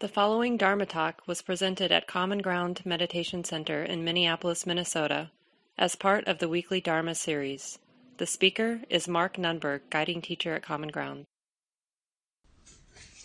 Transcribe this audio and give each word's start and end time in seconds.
The 0.00 0.06
following 0.06 0.56
Dharma 0.56 0.86
talk 0.86 1.22
was 1.26 1.42
presented 1.42 1.90
at 1.90 2.06
Common 2.06 2.38
Ground 2.38 2.82
Meditation 2.84 3.42
Center 3.42 3.82
in 3.82 4.04
Minneapolis, 4.04 4.64
Minnesota, 4.64 5.32
as 5.76 5.96
part 5.96 6.28
of 6.28 6.38
the 6.38 6.48
weekly 6.48 6.80
Dharma 6.80 7.16
series. 7.16 7.80
The 8.18 8.26
speaker 8.26 8.82
is 8.88 9.08
Mark 9.08 9.38
Nunberg, 9.38 9.80
guiding 9.90 10.22
teacher 10.22 10.54
at 10.54 10.62
Common 10.62 10.90
Ground. 10.90 11.24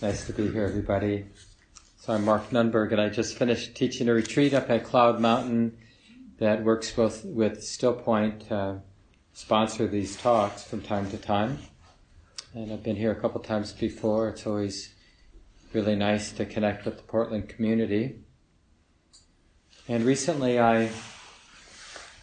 Nice 0.02 0.26
to 0.26 0.34
be 0.34 0.50
here, 0.50 0.66
everybody. 0.66 1.26
So 1.98 2.14
I'm 2.14 2.26
Mark 2.26 2.50
Nunberg, 2.50 2.92
and 2.92 3.00
I 3.00 3.10
just 3.10 3.38
finished 3.38 3.76
teaching 3.76 4.10
a 4.10 4.14
retreat 4.16 4.56
up 4.56 4.72
at 4.72 4.84
Cloud 4.84 5.20
Mountain 5.20 5.78
that 6.40 6.64
works 6.64 6.90
both 6.90 7.24
with 7.24 7.64
Still 7.64 7.94
Point, 7.94 8.52
uh, 8.52 8.78
sponsor 9.34 9.86
these 9.86 10.18
talks 10.18 10.64
from 10.64 10.82
time 10.82 11.08
to 11.12 11.20
time. 11.20 11.60
And 12.56 12.74
I've 12.74 12.82
been 12.82 12.96
here 12.96 13.12
a 13.12 13.22
couple 13.22 13.42
times 13.42 13.74
before. 13.74 14.28
It's 14.30 14.48
always 14.48 14.93
really 15.74 15.96
nice 15.96 16.32
to 16.34 16.46
connect 16.46 16.86
with 16.86 16.98
the 16.98 17.04
Portland 17.04 17.50
community. 17.50 18.20
And 19.88 20.06
recently 20.06 20.60
I 20.60 20.90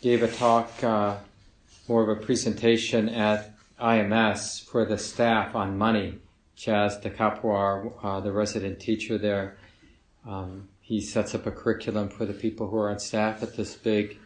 gave 0.01 0.23
a 0.23 0.29
talk, 0.29 0.83
uh, 0.83 1.17
more 1.89 2.03
of 2.03 2.09
a 2.09 2.25
presentation 2.25 3.09
at 3.09 3.53
IMS 3.81 4.65
for 4.65 4.85
the 4.85 4.97
staff 4.97 5.55
on 5.55 5.77
money. 5.77 6.19
Chas 6.57 6.99
DiCapua, 6.99 7.93
uh, 8.03 8.21
the 8.21 8.33
resident 8.33 8.81
teacher 8.81 9.19
there, 9.19 9.57
um, 10.27 10.69
he 10.81 11.01
sets 11.01 11.35
up 11.35 11.47
a 11.47 11.51
curriculum 11.51 12.09
for 12.09 12.27
the 12.27 12.33
people 12.33 12.69
who 12.69 12.77
are 12.77 12.91
on 12.91 12.99
staff 12.99 13.43
at 13.43 13.57
this 13.57 13.75
big 13.75 14.19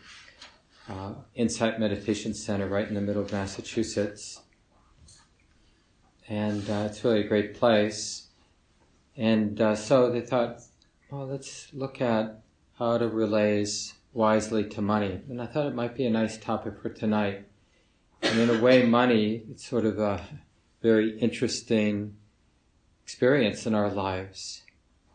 uh, 0.89 1.15
Insight 1.35 1.79
Meditation 1.81 2.35
Center 2.35 2.67
right 2.67 2.87
in 2.87 2.95
the 2.95 3.01
middle 3.01 3.23
of 3.23 3.33
Massachusetts. 3.33 4.41
And 6.29 6.69
uh, 6.69 6.89
it's 6.89 7.05
really 7.05 7.21
a 7.21 7.29
great 7.29 7.55
place. 7.55 8.24
And 9.17 9.61
uh, 9.61 9.77
so 9.77 10.11
they 10.11 10.21
thought, 10.21 10.61
well, 11.11 11.27
let's 11.27 11.73
look 11.73 12.01
at 12.01 12.41
how 12.79 12.99
to 12.99 13.09
relays 13.09 13.95
wisely 14.13 14.65
to 14.71 14.83
money. 14.83 15.21
And 15.29 15.41
I 15.41 15.47
thought 15.47 15.67
it 15.67 15.75
might 15.75 15.95
be 15.95 16.07
a 16.07 16.11
nice 16.11 16.39
topic 16.39 16.81
for 16.81 16.89
tonight. 16.89 17.47
And 18.23 18.39
in 18.39 18.51
a 18.51 18.61
way, 18.61 18.85
money, 18.85 19.43
it's 19.51 19.67
sort 19.67 19.85
of 19.85 19.99
a 19.99 20.25
very 20.83 21.19
interesting 21.19 22.17
experience 23.03 23.67
in 23.67 23.75
our 23.75 23.91
lives. 23.91 24.63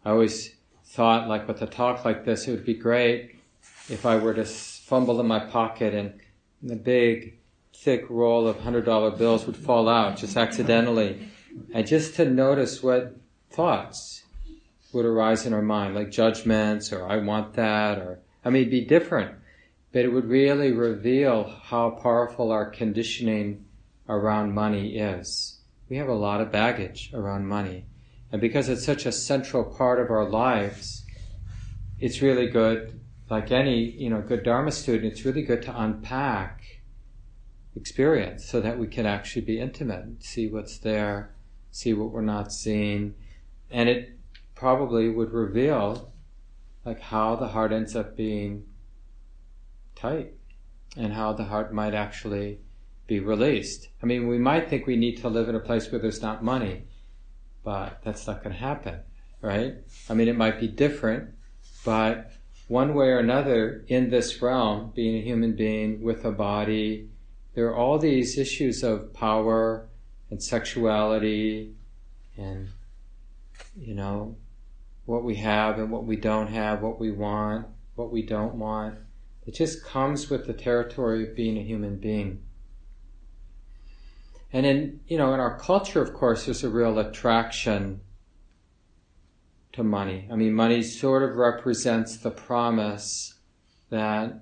I 0.06 0.11
always 0.11 0.56
thought, 0.86 1.28
like 1.28 1.47
with 1.47 1.61
a 1.61 1.67
talk 1.67 2.06
like 2.06 2.25
this, 2.25 2.47
it 2.47 2.52
would 2.52 2.66
be 2.66 2.75
great 2.75 3.36
if 3.89 4.06
I 4.06 4.17
were 4.17 4.34
to 4.34 4.45
fumble 4.45 5.19
in 5.19 5.28
my 5.28 5.39
pocket 5.39 5.94
and 5.94 6.19
the 6.61 6.75
big, 6.75 7.38
thick 7.73 8.06
roll 8.09 8.47
of 8.47 8.58
$100 8.58 9.17
bills 9.17 9.45
would 9.45 9.58
fall 9.58 9.89
out 9.89 10.17
just 10.17 10.38
accidentally. 10.38 11.30
And 11.73 11.88
just 11.88 12.16
to 12.16 12.25
notice 12.25 12.84
what 12.84 13.16
thoughts 13.50 14.23
would 14.94 15.05
arise 15.05 15.45
in 15.45 15.53
our 15.53 15.61
mind, 15.61 15.95
like 15.95 16.11
judgments 16.11 16.92
or 16.92 17.05
I 17.05 17.17
want 17.17 17.53
that, 17.53 17.97
or 17.97 18.19
I 18.44 18.50
mean, 18.50 18.69
be 18.69 18.86
different, 18.86 19.36
but 19.91 20.06
it 20.06 20.09
would 20.09 20.25
really 20.25 20.72
reveal 20.72 21.44
how 21.64 21.91
powerful 21.91 22.52
our 22.52 22.69
conditioning 22.69 23.66
around 24.08 24.53
money 24.53 24.97
is. 24.97 25.59
We 25.89 25.97
have 25.97 26.08
a 26.08 26.14
lot 26.14 26.41
of 26.41 26.52
baggage 26.52 27.11
around 27.14 27.47
money. 27.47 27.86
And 28.31 28.39
because 28.39 28.69
it's 28.69 28.86
such 28.86 29.06
a 29.06 29.11
central 29.11 29.63
part 29.63 30.00
of 30.00 30.11
our 30.11 30.28
lives, 30.28 31.03
it's 32.00 32.22
really 32.22 32.47
good, 32.47 33.00
like 33.30 33.52
any, 33.52 33.80
you 33.80 34.09
know, 34.09 34.22
good 34.22 34.44
Dharma 34.44 34.72
student, 34.72 35.11
it's 35.11 35.25
really 35.25 35.41
good 35.41 35.61
to 35.63 35.81
unpack 35.81 36.81
experience 37.75 38.45
so 38.45 38.61
that 38.61 38.78
we 38.78 38.88
can 38.88 39.06
actually 39.06 39.41
be 39.41 39.59
intimate, 39.59 40.23
see 40.23 40.47
what's 40.47 40.78
there, 40.80 41.31
see 41.72 41.94
what 41.94 42.11
we're 42.11 42.22
not 42.22 42.52
seeing, 42.52 43.16
and 43.72 43.89
it 43.89 44.17
probably 44.56 45.09
would 45.09 45.31
reveal 45.31 46.12
like 46.86 47.00
how 47.00 47.36
the 47.36 47.50
heart 47.50 47.72
ends 47.72 47.95
up 47.95 48.16
being 48.16 48.66
tight 49.95 50.34
and 50.98 51.14
how 51.14 51.34
the 51.34 51.45
heart 51.45 51.73
might 51.73 51.94
actually 51.94 52.59
be 53.07 53.19
released. 53.19 53.90
I 54.02 54.06
mean, 54.06 54.28
we 54.28 54.38
might 54.38 54.69
think 54.69 54.85
we 54.85 54.96
need 54.96 55.18
to 55.18 55.30
live 55.30 55.50
in 55.50 55.56
a 55.56 55.59
place 55.59 55.91
where 55.91 56.00
there's 56.00 56.22
not 56.22 56.44
money, 56.44 56.84
but 57.63 58.02
that's 58.03 58.28
not 58.28 58.44
going 58.44 58.56
to 58.56 58.62
happen, 58.62 59.00
right? 59.41 59.75
I 60.09 60.13
mean, 60.13 60.28
it 60.28 60.38
might 60.38 60.59
be 60.59 60.68
different, 60.68 61.34
but 61.84 62.31
one 62.68 62.94
way 62.94 63.07
or 63.07 63.19
another 63.19 63.84
in 63.88 64.09
this 64.09 64.41
realm, 64.41 64.91
being 64.96 65.18
a 65.18 65.22
human 65.22 65.53
being 65.53 66.01
with 66.01 66.24
a 66.24 66.31
body, 66.31 67.09
there 67.56 67.68
are 67.68 67.75
all 67.75 67.97
these 67.97 68.38
issues 68.38 68.84
of 68.84 69.13
power 69.13 69.90
and 70.30 70.41
sexuality 70.41 71.74
and 72.38 72.69
you 73.78 73.96
know, 73.96 74.36
what 75.06 75.24
we 75.24 75.36
have 75.36 75.80
and 75.80 75.92
what 75.92 76.06
we 76.06 76.16
don't 76.16 76.47
have, 76.47 76.81
what 76.81 77.00
we 77.00 77.12
want, 77.12 77.68
what 77.96 78.12
we 78.12 78.22
don't 78.22 78.56
want. 78.56 78.97
It 79.46 79.56
just 79.56 79.84
comes 79.84 80.30
with 80.30 80.46
the 80.46 80.53
territory 80.53 81.28
of 81.28 81.36
being 81.36 81.58
a 81.58 81.64
human 81.64 81.98
being. 81.98 82.44
And 84.52 84.66
in, 84.66 85.00
you 85.08 85.18
know, 85.18 85.34
in 85.34 85.40
our 85.40 85.58
culture, 85.58 86.02
of 86.02 86.14
course, 86.14 86.46
there's 86.46 86.64
a 86.64 86.69
real 86.69 86.98
attraction 87.00 88.02
to 89.74 89.84
money. 89.84 90.28
I 90.31 90.36
mean, 90.36 90.53
money 90.53 90.81
sort 90.81 91.24
of 91.24 91.36
represents 91.36 92.18
the 92.18 92.31
promise 92.31 93.36
that 93.90 94.42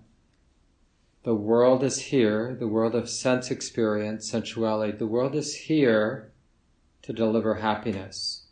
the 1.23 1.35
world 1.35 1.83
is 1.83 1.99
here, 1.99 2.55
the 2.57 2.67
world 2.67 2.95
of 2.95 3.09
sense 3.09 3.51
experience, 3.51 4.29
sensuality, 4.29 4.97
the 4.97 5.07
world 5.07 5.35
is 5.35 5.55
here 5.55 6.31
to 7.01 7.13
deliver 7.13 7.55
happiness. 7.55 8.46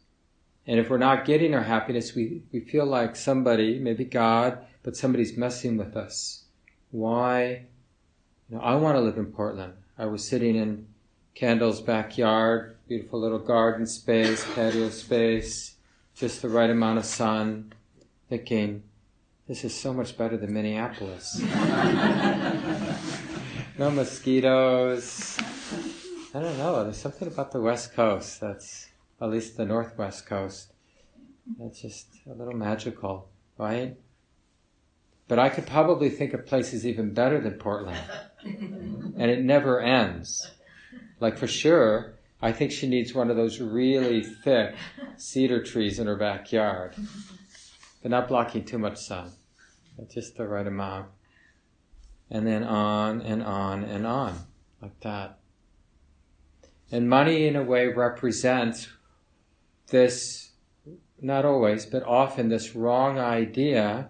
And 0.68 0.80
if 0.80 0.90
we're 0.90 0.98
not 0.98 1.26
getting 1.26 1.54
our 1.54 1.64
happiness, 1.64 2.16
we, 2.16 2.42
we 2.52 2.60
feel 2.60 2.86
like 2.86 3.16
somebody, 3.16 3.80
maybe 3.80 4.04
God, 4.04 4.60
but 4.84 4.98
somebody's 4.98 5.38
messing 5.38 5.78
with 5.78 5.96
us. 5.96 6.44
Why? 6.92 7.66
You 8.50 8.58
know, 8.58 8.62
I 8.62 8.76
want 8.76 8.96
to 8.96 9.02
live 9.02 9.18
in 9.18 9.28
Portland. 9.28 9.74
I 9.98 10.06
was 10.06 10.28
sitting 10.28 10.56
in 10.56 10.88
Kendall's 11.36 11.82
backyard, 11.82 12.78
beautiful 12.88 13.20
little 13.20 13.40
garden 13.40 13.86
space, 13.86 14.46
patio 14.56 14.90
space, 14.90 15.76
just 16.16 16.42
the 16.42 16.50
right 16.50 16.70
amount 16.70 16.98
of 16.98 17.06
sun, 17.06 17.74
thinking, 18.30 18.84
this 19.48 19.64
is 19.64 19.76
so 19.76 19.94
much 19.94 20.18
better 20.18 20.38
than 20.38 20.54
Minneapolis. 20.54 21.40
no 23.78 23.92
mosquitoes. 23.92 25.38
I 26.34 26.40
don't 26.40 26.58
know, 26.58 26.84
there's 26.84 26.98
something 26.98 27.28
about 27.28 27.52
the 27.52 27.62
West 27.62 27.94
Coast 27.94 28.42
that's 28.42 28.90
at 29.22 29.30
least 29.30 29.58
the 29.58 29.66
northwest 29.66 30.26
coast. 30.26 30.74
It's 31.60 31.82
just 31.82 32.08
a 32.30 32.34
little 32.34 32.56
magical, 32.56 33.30
right? 33.58 33.98
But 35.28 35.40
I 35.40 35.50
could 35.50 35.66
probably 35.66 36.10
think 36.10 36.34
of 36.34 36.46
places 36.46 36.86
even 36.86 37.14
better 37.14 37.40
than 37.40 37.54
Portland. 37.54 38.00
and 38.44 39.22
it 39.22 39.44
never 39.44 39.80
ends. 39.80 40.52
Like 41.20 41.38
for 41.38 41.48
sure, 41.48 42.16
I 42.42 42.52
think 42.52 42.72
she 42.72 42.88
needs 42.88 43.14
one 43.14 43.30
of 43.30 43.36
those 43.36 43.60
really 43.60 44.24
thick 44.24 44.76
cedar 45.18 45.64
trees 45.64 46.00
in 46.00 46.08
her 46.08 46.16
backyard. 46.16 46.96
But 48.02 48.12
not 48.12 48.28
blocking 48.28 48.66
too 48.66 48.78
much 48.78 48.98
sun. 48.98 49.32
Just 50.14 50.38
the 50.38 50.48
right 50.48 50.68
amount. 50.68 51.08
And 52.30 52.46
then 52.46 52.64
on 52.64 53.22
and 53.22 53.42
on 53.42 53.84
and 53.84 54.06
on. 54.06 54.38
Like 54.82 55.00
that. 55.02 55.40
And 56.92 57.10
money 57.10 57.48
in 57.48 57.56
a 57.56 57.64
way 57.64 57.88
represents 57.88 58.90
this, 59.88 60.52
not 61.22 61.46
always, 61.46 61.86
but 61.86 62.04
often 62.04 62.50
this 62.50 62.76
wrong 62.76 63.20
idea 63.20 64.10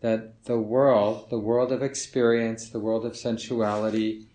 that 0.00 0.44
the 0.44 0.58
world, 0.58 1.30
the 1.30 1.38
world 1.38 1.72
of 1.72 1.82
experience, 1.82 2.68
the 2.68 2.80
world 2.80 3.06
of 3.06 3.16
sensuality, 3.16 4.26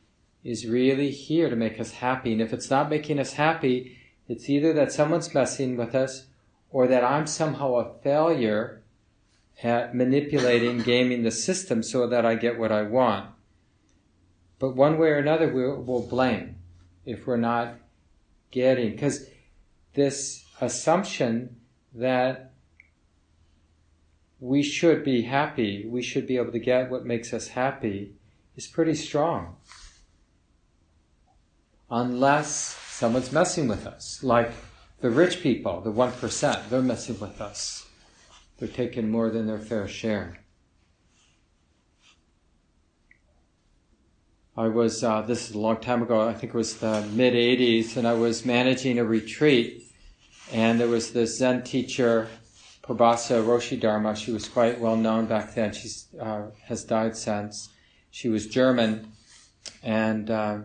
is 0.43 0.65
really 0.65 1.11
here 1.11 1.49
to 1.49 1.55
make 1.55 1.79
us 1.79 1.91
happy. 1.91 2.31
And 2.31 2.41
if 2.41 2.53
it's 2.53 2.69
not 2.69 2.89
making 2.89 3.19
us 3.19 3.33
happy, 3.33 3.97
it's 4.27 4.49
either 4.49 4.73
that 4.73 4.93
someone's 4.93 5.33
messing 5.33 5.75
with 5.75 5.93
us 5.93 6.27
or 6.69 6.87
that 6.87 7.03
I'm 7.03 7.27
somehow 7.27 7.75
a 7.75 7.93
failure 8.01 8.81
at 9.63 9.95
manipulating, 9.95 10.79
gaming 10.79 11.23
the 11.23 11.31
system 11.31 11.83
so 11.83 12.07
that 12.07 12.25
I 12.25 12.35
get 12.35 12.59
what 12.59 12.71
I 12.71 12.83
want. 12.83 13.29
But 14.59 14.75
one 14.75 14.97
way 14.97 15.09
or 15.09 15.17
another, 15.17 15.51
we'll, 15.51 15.81
we'll 15.81 16.07
blame 16.07 16.55
if 17.05 17.27
we're 17.27 17.37
not 17.37 17.75
getting, 18.51 18.91
because 18.91 19.27
this 19.93 20.45
assumption 20.61 21.57
that 21.93 22.51
we 24.39 24.61
should 24.61 25.03
be 25.03 25.23
happy, 25.23 25.85
we 25.87 26.01
should 26.01 26.27
be 26.27 26.37
able 26.37 26.51
to 26.51 26.59
get 26.59 26.89
what 26.91 27.05
makes 27.05 27.33
us 27.33 27.49
happy, 27.49 28.13
is 28.55 28.67
pretty 28.67 28.93
strong. 28.93 29.55
Unless 31.89 32.77
someone's 32.89 33.31
messing 33.31 33.67
with 33.67 33.87
us, 33.87 34.23
like 34.23 34.51
the 34.99 35.09
rich 35.09 35.41
people, 35.41 35.81
the 35.81 35.91
1%, 35.91 36.69
they're 36.69 36.81
messing 36.81 37.19
with 37.19 37.39
us. 37.39 37.87
They're 38.57 38.67
taking 38.67 39.09
more 39.09 39.29
than 39.29 39.47
their 39.47 39.59
fair 39.59 39.87
share. 39.87 40.39
I 44.55 44.67
was, 44.67 45.03
uh, 45.03 45.21
this 45.21 45.49
is 45.49 45.55
a 45.55 45.59
long 45.59 45.77
time 45.77 46.01
ago, 46.01 46.27
I 46.27 46.33
think 46.33 46.53
it 46.53 46.57
was 46.57 46.77
the 46.77 47.07
mid 47.13 47.35
80s, 47.35 47.95
and 47.95 48.07
I 48.07 48.13
was 48.13 48.43
managing 48.43 48.97
a 48.97 49.05
retreat 49.05 49.86
and 50.51 50.79
there 50.79 50.87
was 50.87 51.11
this 51.11 51.37
Zen 51.37 51.63
teacher, 51.63 52.27
Prabhasa 52.83 53.43
Roshi 53.43 53.79
Dharma. 53.79 54.15
She 54.15 54.31
was 54.31 54.47
quite 54.47 54.79
well 54.79 54.95
known 54.95 55.25
back 55.25 55.53
then. 55.53 55.73
She 55.73 55.89
uh, 56.19 56.47
has 56.63 56.83
died 56.83 57.17
since. 57.17 57.69
She 58.11 58.29
was 58.29 58.47
German 58.47 59.11
and 59.83 60.29
uh, 60.29 60.59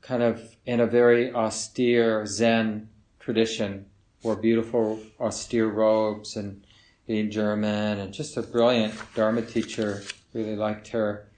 kind 0.00 0.22
of 0.22 0.56
in 0.66 0.80
a 0.80 0.86
very 0.86 1.32
austere 1.32 2.26
Zen 2.26 2.88
tradition, 3.18 3.86
wore 4.22 4.36
beautiful 4.36 5.00
austere 5.20 5.68
robes 5.68 6.36
and 6.36 6.64
being 7.06 7.30
German 7.30 7.98
and 7.98 8.12
just 8.12 8.36
a 8.36 8.42
brilliant 8.42 8.94
Dharma 9.14 9.42
teacher. 9.42 10.02
Really 10.32 10.56
liked 10.56 10.88
her. 10.88 11.28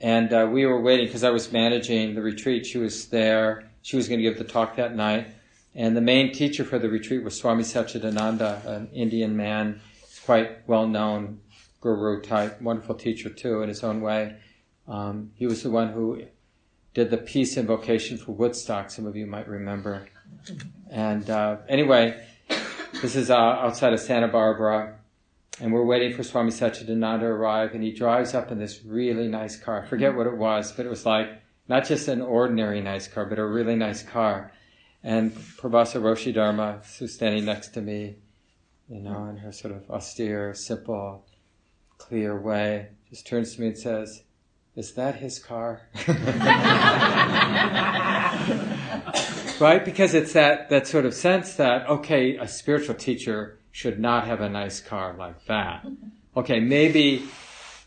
And 0.00 0.32
uh, 0.32 0.48
we 0.50 0.64
were 0.64 0.80
waiting 0.80 1.06
because 1.06 1.24
I 1.24 1.30
was 1.30 1.52
managing 1.52 2.14
the 2.14 2.22
retreat. 2.22 2.64
She 2.64 2.78
was 2.78 3.08
there. 3.08 3.70
She 3.82 3.96
was 3.96 4.08
going 4.08 4.18
to 4.18 4.22
give 4.22 4.38
the 4.38 4.44
talk 4.44 4.76
that 4.76 4.94
night. 4.94 5.28
And 5.74 5.96
the 5.96 6.00
main 6.00 6.32
teacher 6.32 6.64
for 6.64 6.78
the 6.78 6.88
retreat 6.88 7.22
was 7.22 7.38
Swami 7.38 7.62
Satchidananda, 7.62 8.64
an 8.66 8.88
Indian 8.92 9.36
man, 9.36 9.80
quite 10.24 10.68
well 10.68 10.86
known 10.86 11.40
guru 11.80 12.20
type, 12.20 12.60
wonderful 12.60 12.94
teacher 12.94 13.30
too 13.30 13.62
in 13.62 13.68
his 13.68 13.82
own 13.82 14.00
way. 14.00 14.36
Um, 14.86 15.30
he 15.34 15.46
was 15.46 15.62
the 15.62 15.70
one 15.70 15.92
who 15.92 16.22
did 16.94 17.10
the 17.10 17.16
peace 17.16 17.56
invocation 17.56 18.18
for 18.18 18.32
Woodstock. 18.32 18.90
Some 18.90 19.06
of 19.06 19.16
you 19.16 19.26
might 19.26 19.48
remember. 19.48 20.08
And 20.90 21.28
uh, 21.30 21.58
anyway, 21.68 22.20
this 23.00 23.14
is 23.14 23.30
uh, 23.30 23.36
outside 23.36 23.92
of 23.92 24.00
Santa 24.00 24.28
Barbara, 24.28 24.96
and 25.60 25.72
we're 25.72 25.84
waiting 25.84 26.14
for 26.14 26.22
Swami 26.22 26.50
Satchidananda 26.50 27.20
to 27.20 27.26
arrive. 27.26 27.74
And 27.74 27.82
he 27.82 27.92
drives 27.92 28.34
up 28.34 28.50
in 28.50 28.58
this 28.58 28.84
really 28.84 29.28
nice 29.28 29.56
car. 29.56 29.84
I 29.84 29.86
forget 29.86 30.14
what 30.14 30.26
it 30.26 30.36
was, 30.36 30.72
but 30.72 30.86
it 30.86 30.88
was 30.88 31.06
like 31.06 31.28
not 31.68 31.86
just 31.86 32.08
an 32.08 32.20
ordinary 32.20 32.80
nice 32.80 33.06
car, 33.06 33.24
but 33.26 33.38
a 33.38 33.46
really 33.46 33.76
nice 33.76 34.02
car. 34.02 34.52
And 35.02 35.32
Prabhasa 35.32 36.00
Roshi 36.00 36.32
Dharma, 36.34 36.82
who's 36.98 37.14
standing 37.14 37.44
next 37.44 37.68
to 37.68 37.80
me, 37.80 38.16
you 38.88 39.00
know, 39.00 39.26
in 39.26 39.38
her 39.38 39.52
sort 39.52 39.74
of 39.74 39.90
austere, 39.90 40.52
simple, 40.52 41.24
clear 41.96 42.38
way, 42.38 42.88
just 43.08 43.26
turns 43.26 43.54
to 43.54 43.60
me 43.60 43.68
and 43.68 43.78
says, 43.78 44.24
is 44.76 44.92
that 44.94 45.16
his 45.16 45.38
car? 45.38 45.82
right? 49.60 49.84
Because 49.84 50.14
it's 50.14 50.32
that, 50.32 50.68
that 50.70 50.86
sort 50.86 51.04
of 51.04 51.14
sense 51.14 51.54
that, 51.54 51.88
okay, 51.88 52.36
a 52.36 52.46
spiritual 52.46 52.94
teacher 52.94 53.58
should 53.70 53.98
not 53.98 54.26
have 54.26 54.40
a 54.40 54.48
nice 54.48 54.80
car 54.80 55.14
like 55.18 55.44
that. 55.46 55.86
Okay, 56.36 56.60
maybe, 56.60 57.24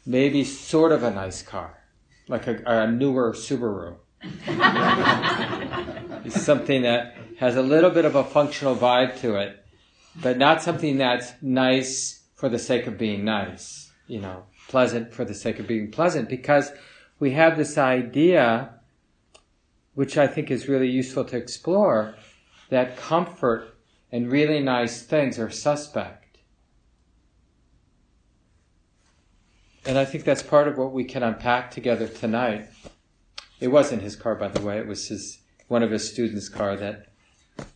maybe 0.05 0.43
sort 0.43 0.91
of 0.91 1.03
a 1.03 1.11
nice 1.11 1.41
car, 1.41 1.83
like 2.27 2.47
a, 2.47 2.61
a 2.65 2.91
newer 2.91 3.33
Subaru. 3.33 3.97
something 6.29 6.83
that 6.83 7.15
has 7.39 7.55
a 7.55 7.61
little 7.61 7.89
bit 7.89 8.05
of 8.05 8.15
a 8.15 8.23
functional 8.23 8.75
vibe 8.75 9.19
to 9.19 9.35
it, 9.35 9.65
but 10.21 10.37
not 10.37 10.61
something 10.61 10.97
that's 10.97 11.33
nice 11.41 12.23
for 12.35 12.49
the 12.49 12.59
sake 12.59 12.87
of 12.87 12.97
being 12.97 13.25
nice, 13.25 13.91
you 14.07 14.19
know 14.19 14.45
pleasant 14.67 15.13
for 15.13 15.25
the 15.25 15.33
sake 15.33 15.59
of 15.59 15.67
being 15.67 15.91
pleasant 15.91 16.29
because 16.29 16.71
we 17.19 17.31
have 17.31 17.57
this 17.57 17.77
idea, 17.77 18.73
which 19.93 20.17
I 20.17 20.27
think 20.27 20.49
is 20.49 20.67
really 20.67 20.89
useful 20.89 21.25
to 21.25 21.37
explore, 21.37 22.15
that 22.69 22.97
comfort 22.97 23.77
and 24.11 24.31
really 24.31 24.59
nice 24.59 25.03
things 25.03 25.37
are 25.39 25.49
suspect. 25.49 26.39
And 29.85 29.97
I 29.97 30.05
think 30.05 30.23
that's 30.23 30.43
part 30.43 30.67
of 30.67 30.77
what 30.77 30.93
we 30.93 31.03
can 31.03 31.23
unpack 31.23 31.71
together 31.71 32.07
tonight. 32.07 32.69
It 33.63 33.71
wasn't 33.71 34.01
his 34.01 34.17
car, 34.17 34.35
by 34.35 34.49
the 34.49 34.59
way. 34.59 34.77
It 34.77 34.87
was 34.87 35.07
his 35.07 35.39
one 35.69 35.83
of 35.83 35.91
his 35.91 36.11
students' 36.11 36.49
car 36.49 36.75
that 36.75 37.13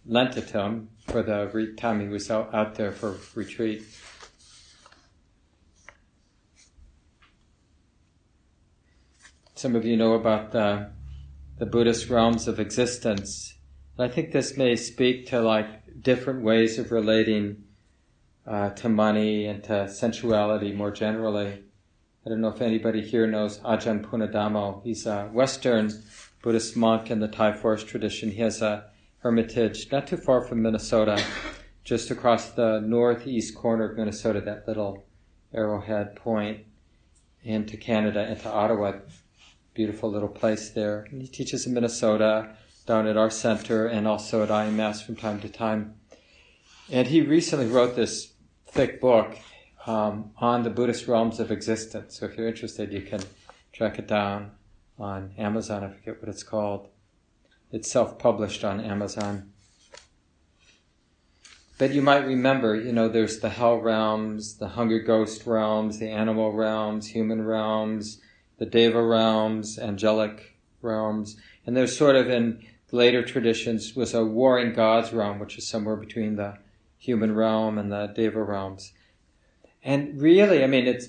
lent 0.05 0.35
it 0.35 0.49
to 0.49 0.61
him 0.61 0.89
for 1.07 1.23
the 1.23 1.49
re- 1.53 1.75
time 1.75 2.01
he 2.01 2.09
was 2.09 2.29
out, 2.29 2.53
out 2.53 2.75
there 2.75 2.91
for 2.91 3.15
retreat. 3.35 3.83
Some 9.55 9.77
of 9.77 9.85
you 9.85 9.95
know 9.95 10.15
about 10.15 10.51
the, 10.51 10.91
the 11.57 11.65
Buddhist 11.65 12.09
realms 12.09 12.49
of 12.49 12.59
existence. 12.59 13.57
And 13.97 14.11
I 14.11 14.13
think 14.13 14.33
this 14.33 14.57
may 14.57 14.75
speak 14.75 15.27
to 15.27 15.39
like 15.39 16.03
different 16.03 16.43
ways 16.43 16.77
of 16.77 16.91
relating 16.91 17.63
uh, 18.45 18.71
to 18.71 18.89
money 18.89 19.45
and 19.45 19.63
to 19.63 19.87
sensuality 19.87 20.73
more 20.73 20.91
generally. 20.91 21.63
I 22.27 22.29
don't 22.29 22.41
know 22.41 22.49
if 22.49 22.61
anybody 22.61 23.01
here 23.01 23.25
knows 23.25 23.59
Ajahn 23.59 24.03
Punnadhammo. 24.03 24.83
He's 24.83 25.05
a 25.05 25.29
Western 25.31 25.89
Buddhist 26.41 26.75
monk 26.75 27.09
in 27.09 27.21
the 27.21 27.29
Thai 27.29 27.53
forest 27.53 27.87
tradition. 27.87 28.31
He 28.31 28.41
has 28.41 28.61
a 28.61 28.89
hermitage 29.19 29.89
not 29.93 30.07
too 30.07 30.17
far 30.17 30.41
from 30.41 30.61
Minnesota, 30.61 31.23
just 31.85 32.11
across 32.11 32.49
the 32.49 32.81
northeast 32.81 33.55
corner 33.55 33.89
of 33.89 33.97
Minnesota, 33.97 34.41
that 34.41 34.67
little 34.67 35.05
arrowhead 35.53 36.17
point 36.17 36.65
into 37.43 37.77
Canada, 37.77 38.29
into 38.29 38.51
Ottawa 38.51 38.95
beautiful 39.73 40.11
little 40.11 40.27
place 40.27 40.71
there. 40.71 41.07
And 41.09 41.21
he 41.21 41.29
teaches 41.29 41.65
in 41.65 41.73
Minnesota, 41.73 42.57
down 42.85 43.07
at 43.07 43.15
our 43.15 43.29
center, 43.29 43.87
and 43.87 44.05
also 44.05 44.43
at 44.43 44.49
IMS 44.49 45.01
from 45.01 45.15
time 45.15 45.39
to 45.39 45.47
time. 45.47 45.95
And 46.91 47.07
he 47.07 47.21
recently 47.21 47.67
wrote 47.67 47.95
this 47.95 48.33
thick 48.67 48.99
book 48.99 49.37
um, 49.87 50.31
on 50.37 50.63
the 50.63 50.69
Buddhist 50.69 51.07
realms 51.07 51.39
of 51.39 51.49
existence. 51.49 52.19
So 52.19 52.25
if 52.25 52.37
you're 52.37 52.47
interested, 52.47 52.91
you 52.91 53.01
can 53.01 53.21
track 53.73 53.97
it 53.97 54.07
down 54.07 54.51
on 54.99 55.33
Amazon. 55.37 55.83
I 55.83 55.89
forget 55.89 56.21
what 56.21 56.29
it's 56.29 56.43
called. 56.43 56.89
It's 57.71 57.89
self-published 57.89 58.63
on 58.63 58.81
Amazon. 58.81 59.51
But 61.77 61.93
you 61.93 62.01
might 62.01 62.25
remember, 62.25 62.75
you 62.75 62.91
know, 62.91 63.07
there's 63.07 63.39
the 63.39 63.49
hell 63.49 63.77
realms, 63.77 64.57
the 64.57 64.69
hungry 64.69 65.03
ghost 65.03 65.45
realms, 65.45 65.99
the 65.99 66.09
animal 66.09 66.51
realms, 66.51 67.07
human 67.07 67.45
realms, 67.45 68.19
the 68.57 68.65
Deva 68.65 69.01
realms, 69.01 69.77
angelic 69.77 70.57
realms, 70.81 71.37
and 71.65 71.77
there's 71.77 71.95
sort 71.95 72.15
of 72.15 72.29
in 72.29 72.65
later 72.91 73.23
traditions 73.23 73.95
was 73.95 74.13
a 74.13 74.25
warring 74.25 74.73
gods 74.73 75.13
realm, 75.13 75.37
which 75.37 75.57
is 75.57 75.67
somewhere 75.67 75.97
between 75.97 76.35
the 76.35 76.57
human 76.97 77.35
realm 77.35 77.77
and 77.77 77.91
the 77.91 78.07
Deva 78.07 78.41
realms. 78.41 78.93
And 79.87 80.21
really, 80.21 80.65
I 80.65 80.67
mean, 80.67 80.85
it's 80.85 81.07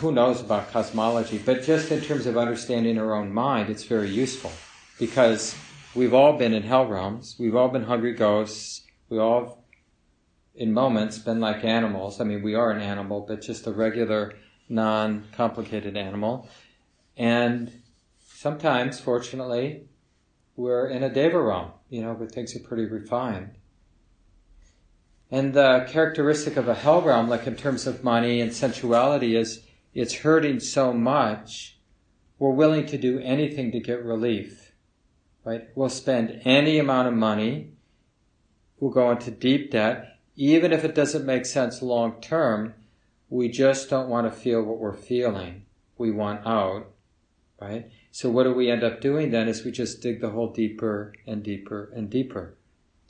who 0.00 0.10
knows 0.10 0.40
about 0.40 0.72
cosmology, 0.72 1.38
but 1.38 1.62
just 1.62 1.92
in 1.92 2.00
terms 2.00 2.26
of 2.26 2.36
understanding 2.36 2.98
our 2.98 3.14
own 3.14 3.32
mind, 3.32 3.70
it's 3.70 3.84
very 3.84 4.10
useful 4.10 4.50
because 4.98 5.54
we've 5.94 6.12
all 6.12 6.36
been 6.36 6.52
in 6.52 6.64
hell 6.64 6.86
realms, 6.86 7.36
we've 7.38 7.54
all 7.54 7.68
been 7.68 7.84
hungry 7.84 8.14
ghosts, 8.14 8.82
we 9.08 9.20
all, 9.20 9.64
in 10.56 10.72
moments, 10.72 11.18
been 11.18 11.38
like 11.38 11.64
animals. 11.64 12.20
I 12.20 12.24
mean, 12.24 12.42
we 12.42 12.56
are 12.56 12.72
an 12.72 12.82
animal, 12.82 13.20
but 13.20 13.42
just 13.42 13.64
a 13.68 13.70
regular, 13.70 14.32
non-complicated 14.68 15.96
animal. 15.96 16.48
And 17.16 17.80
sometimes, 18.26 18.98
fortunately, 18.98 19.84
we're 20.56 20.88
in 20.88 21.04
a 21.04 21.14
deva 21.14 21.40
realm, 21.40 21.70
you 21.90 22.02
know, 22.02 22.12
where 22.14 22.28
things 22.28 22.56
are 22.56 22.60
pretty 22.60 22.86
refined. 22.86 23.52
And 25.30 25.54
the 25.54 25.86
characteristic 25.88 26.56
of 26.56 26.68
a 26.68 26.74
hell 26.74 27.02
realm, 27.02 27.28
like 27.28 27.46
in 27.46 27.56
terms 27.56 27.86
of 27.86 28.04
money 28.04 28.40
and 28.40 28.52
sensuality, 28.52 29.36
is 29.36 29.62
it's 29.94 30.14
hurting 30.14 30.60
so 30.60 30.92
much, 30.92 31.78
we're 32.38 32.50
willing 32.50 32.86
to 32.86 32.98
do 32.98 33.18
anything 33.20 33.72
to 33.72 33.80
get 33.80 34.04
relief. 34.04 34.72
Right? 35.44 35.68
We'll 35.74 35.88
spend 35.88 36.42
any 36.44 36.78
amount 36.78 37.08
of 37.08 37.14
money, 37.14 37.72
we'll 38.78 38.90
go 38.90 39.10
into 39.10 39.30
deep 39.30 39.70
debt, 39.70 40.18
even 40.36 40.72
if 40.72 40.84
it 40.84 40.94
doesn't 40.94 41.24
make 41.24 41.46
sense 41.46 41.82
long 41.82 42.20
term, 42.20 42.74
we 43.28 43.48
just 43.48 43.90
don't 43.90 44.08
want 44.08 44.32
to 44.32 44.40
feel 44.40 44.62
what 44.62 44.78
we're 44.78 44.92
feeling. 44.92 45.64
We 45.98 46.10
want 46.10 46.46
out 46.46 46.92
right? 47.60 47.90
So 48.10 48.30
what 48.30 48.44
do 48.44 48.52
we 48.52 48.70
end 48.70 48.84
up 48.84 49.00
doing 49.00 49.30
then 49.30 49.48
is 49.48 49.64
we 49.64 49.70
just 49.70 50.02
dig 50.02 50.20
the 50.20 50.30
hole 50.30 50.52
deeper 50.52 51.12
and 51.26 51.42
deeper 51.42 51.90
and 51.94 52.10
deeper. 52.10 52.54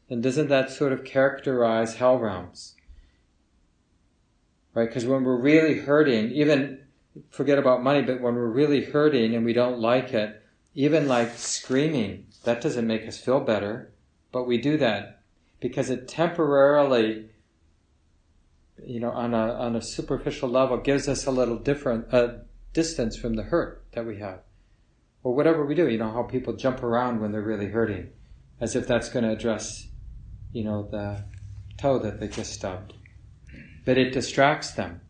And 0.08 0.22
doesn't 0.22 0.48
that 0.48 0.70
sort 0.70 0.92
of 0.92 1.04
characterize 1.04 1.96
hell 1.96 2.18
realms? 2.18 2.74
Right? 4.74 4.88
Because 4.88 5.06
when 5.06 5.24
we're 5.24 5.40
really 5.40 5.78
hurting, 5.78 6.30
even 6.30 6.80
forget 7.30 7.58
about 7.58 7.82
money, 7.82 8.02
but 8.02 8.20
when 8.20 8.34
we're 8.34 8.46
really 8.46 8.84
hurting 8.84 9.34
and 9.34 9.44
we 9.44 9.52
don't 9.52 9.80
like 9.80 10.12
it, 10.12 10.42
even 10.74 11.08
like 11.08 11.36
screaming, 11.36 12.26
that 12.44 12.60
doesn't 12.60 12.86
make 12.86 13.08
us 13.08 13.18
feel 13.18 13.40
better, 13.40 13.92
but 14.32 14.46
we 14.46 14.58
do 14.58 14.76
that 14.76 15.22
because 15.60 15.90
it 15.90 16.06
temporarily, 16.06 17.30
you 18.84 19.00
know, 19.00 19.10
on 19.10 19.32
a 19.32 19.54
on 19.54 19.74
a 19.74 19.82
superficial 19.82 20.48
level, 20.48 20.76
gives 20.76 21.08
us 21.08 21.26
a 21.26 21.30
little 21.30 21.56
different 21.56 22.12
uh, 22.12 22.34
distance 22.72 23.16
from 23.16 23.34
the 23.34 23.44
hurt 23.44 23.84
that 23.92 24.06
we 24.06 24.18
have. 24.18 24.40
Or 25.22 25.34
whatever 25.34 25.64
we 25.64 25.74
do, 25.74 25.88
you 25.88 25.98
know, 25.98 26.12
how 26.12 26.22
people 26.22 26.52
jump 26.52 26.82
around 26.82 27.20
when 27.20 27.32
they're 27.32 27.40
really 27.40 27.68
hurting, 27.68 28.10
as 28.60 28.76
if 28.76 28.86
that's 28.86 29.08
going 29.08 29.24
to 29.24 29.32
address, 29.32 29.88
you 30.52 30.64
know, 30.64 30.88
the 30.90 31.24
toe 31.78 31.98
that 31.98 32.20
they 32.20 32.28
just 32.28 32.52
stubbed. 32.52 32.94
But 33.84 33.98
it 33.98 34.12
distracts 34.12 34.72
them. 34.72 35.00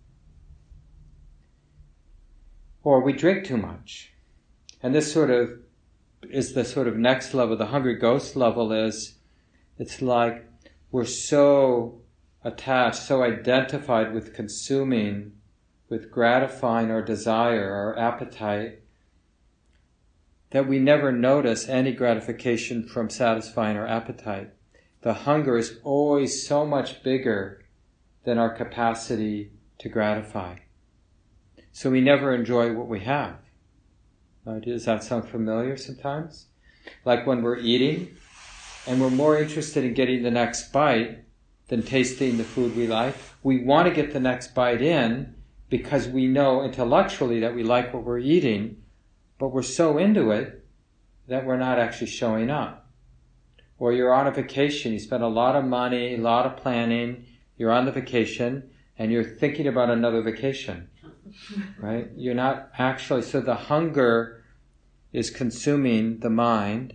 Or 2.82 3.02
we 3.02 3.12
drink 3.12 3.46
too 3.46 3.56
much. 3.56 4.12
And 4.82 4.94
this 4.94 5.12
sort 5.12 5.30
of 5.30 5.50
is 6.30 6.54
the 6.54 6.64
sort 6.64 6.88
of 6.88 6.96
next 6.96 7.34
level, 7.34 7.56
the 7.56 7.66
hungry 7.66 7.96
ghost 7.96 8.36
level 8.36 8.72
is, 8.72 9.14
it's 9.78 10.02
like 10.02 10.48
we're 10.90 11.04
so 11.04 12.00
attached, 12.42 13.02
so 13.02 13.22
identified 13.22 14.14
with 14.14 14.34
consuming, 14.34 15.32
with 15.88 16.10
gratifying 16.10 16.90
our 16.90 17.02
desire, 17.02 17.72
our 17.72 17.98
appetite, 17.98 18.80
that 20.50 20.68
we 20.68 20.78
never 20.78 21.10
notice 21.12 21.68
any 21.68 21.92
gratification 21.92 22.86
from 22.86 23.10
satisfying 23.10 23.76
our 23.76 23.86
appetite. 23.86 24.50
The 25.02 25.12
hunger 25.12 25.56
is 25.56 25.78
always 25.84 26.46
so 26.46 26.66
much 26.66 27.02
bigger 27.02 27.64
than 28.24 28.38
our 28.38 28.50
capacity 28.50 29.52
to 29.78 29.88
gratify. 29.88 30.56
So 31.72 31.90
we 31.90 32.00
never 32.00 32.34
enjoy 32.34 32.72
what 32.72 32.88
we 32.88 33.00
have. 33.00 33.36
Does 34.62 34.84
that 34.84 35.04
sound 35.04 35.28
familiar 35.28 35.76
sometimes? 35.76 36.46
Like 37.04 37.26
when 37.26 37.42
we're 37.42 37.58
eating 37.58 38.16
and 38.86 39.00
we're 39.00 39.10
more 39.10 39.38
interested 39.38 39.84
in 39.84 39.94
getting 39.94 40.22
the 40.22 40.30
next 40.30 40.72
bite 40.72 41.24
than 41.68 41.82
tasting 41.82 42.36
the 42.36 42.44
food 42.44 42.76
we 42.76 42.86
like. 42.86 43.14
We 43.42 43.64
want 43.64 43.88
to 43.88 43.94
get 43.94 44.12
the 44.12 44.20
next 44.20 44.54
bite 44.54 44.80
in 44.80 45.34
because 45.68 46.06
we 46.06 46.28
know 46.28 46.62
intellectually 46.62 47.40
that 47.40 47.54
we 47.54 47.64
like 47.64 47.92
what 47.92 48.04
we're 48.04 48.18
eating, 48.18 48.82
but 49.38 49.48
we're 49.48 49.62
so 49.62 49.98
into 49.98 50.30
it 50.30 50.64
that 51.26 51.44
we're 51.44 51.56
not 51.56 51.78
actually 51.78 52.06
showing 52.06 52.50
up. 52.50 52.85
Or 53.78 53.92
you're 53.92 54.14
on 54.14 54.26
a 54.26 54.30
vacation, 54.30 54.92
you 54.92 54.98
spend 54.98 55.22
a 55.22 55.28
lot 55.28 55.56
of 55.56 55.64
money, 55.64 56.14
a 56.14 56.18
lot 56.18 56.46
of 56.46 56.56
planning, 56.56 57.26
you're 57.56 57.72
on 57.72 57.84
the 57.84 57.92
vacation, 57.92 58.70
and 58.98 59.12
you're 59.12 59.24
thinking 59.24 59.66
about 59.66 59.90
another 59.90 60.22
vacation. 60.22 60.88
Right? 61.78 62.08
You're 62.16 62.34
not 62.34 62.70
actually, 62.78 63.22
so 63.22 63.40
the 63.40 63.54
hunger 63.54 64.44
is 65.12 65.28
consuming 65.28 66.20
the 66.20 66.30
mind 66.30 66.94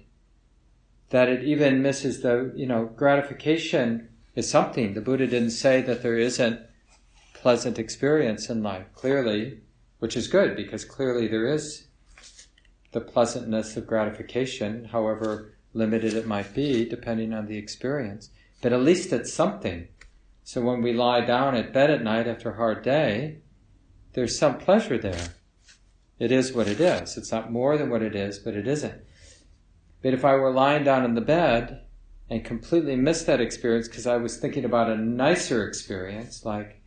that 1.10 1.28
it 1.28 1.44
even 1.44 1.82
misses 1.82 2.22
the, 2.22 2.52
you 2.56 2.66
know, 2.66 2.86
gratification 2.86 4.10
is 4.36 4.50
something. 4.50 4.94
The 4.94 5.02
Buddha 5.02 5.28
didn't 5.28 5.52
say 5.52 5.82
that 5.82 6.02
there 6.02 6.18
isn't 6.18 6.62
pleasant 7.34 7.78
experience 7.78 8.50
in 8.50 8.64
life, 8.64 8.86
clearly, 8.96 9.60
which 10.00 10.16
is 10.16 10.28
good 10.28 10.56
because 10.56 10.86
clearly 10.86 11.28
there 11.28 11.48
is 11.48 11.88
the 12.92 13.02
pleasantness 13.02 13.76
of 13.78 13.88
gratification, 13.88 14.86
however 14.86 15.54
limited 15.74 16.14
it 16.14 16.28
might 16.28 16.54
be, 16.54 16.86
depending 16.86 17.34
on 17.34 17.48
the 17.48 17.58
experience. 17.58 18.30
But 18.62 18.74
at 18.74 18.82
least 18.82 19.14
it's 19.14 19.34
something. 19.34 19.88
So 20.44 20.62
when 20.62 20.82
we 20.82 20.94
lie 20.94 21.22
down 21.22 21.56
at 21.56 21.74
bed 21.74 21.90
at 21.90 22.04
night 22.04 22.28
after 22.28 22.52
a 22.52 22.58
hard 22.58 22.84
day, 22.84 23.38
there's 24.14 24.38
some 24.38 24.58
pleasure 24.58 24.98
there. 24.98 25.30
It 26.20 26.32
is 26.32 26.54
what 26.54 26.68
it 26.68 26.80
is. 26.80 27.18
It's 27.18 27.32
not 27.32 27.52
more 27.52 27.78
than 27.78 27.90
what 27.90 28.02
it 28.02 28.16
is, 28.16 28.38
but 28.38 28.56
it 28.56 28.68
isn't. 28.68 29.02
But 30.02 30.14
if 30.14 30.26
I 30.26 30.36
were 30.36 30.52
lying 30.52 30.84
down 30.84 31.06
in 31.06 31.16
the 31.16 31.22
bed 31.22 31.82
and 32.30 32.44
completely 32.44 32.96
missed 32.96 33.28
that 33.28 33.42
experience 33.42 33.88
because 33.88 34.08
I 34.08 34.18
was 34.18 34.38
thinking 34.38 34.66
about 34.66 34.90
a 34.90 34.98
nicer 34.98 35.68
experience, 35.68 36.46
like 36.46 36.82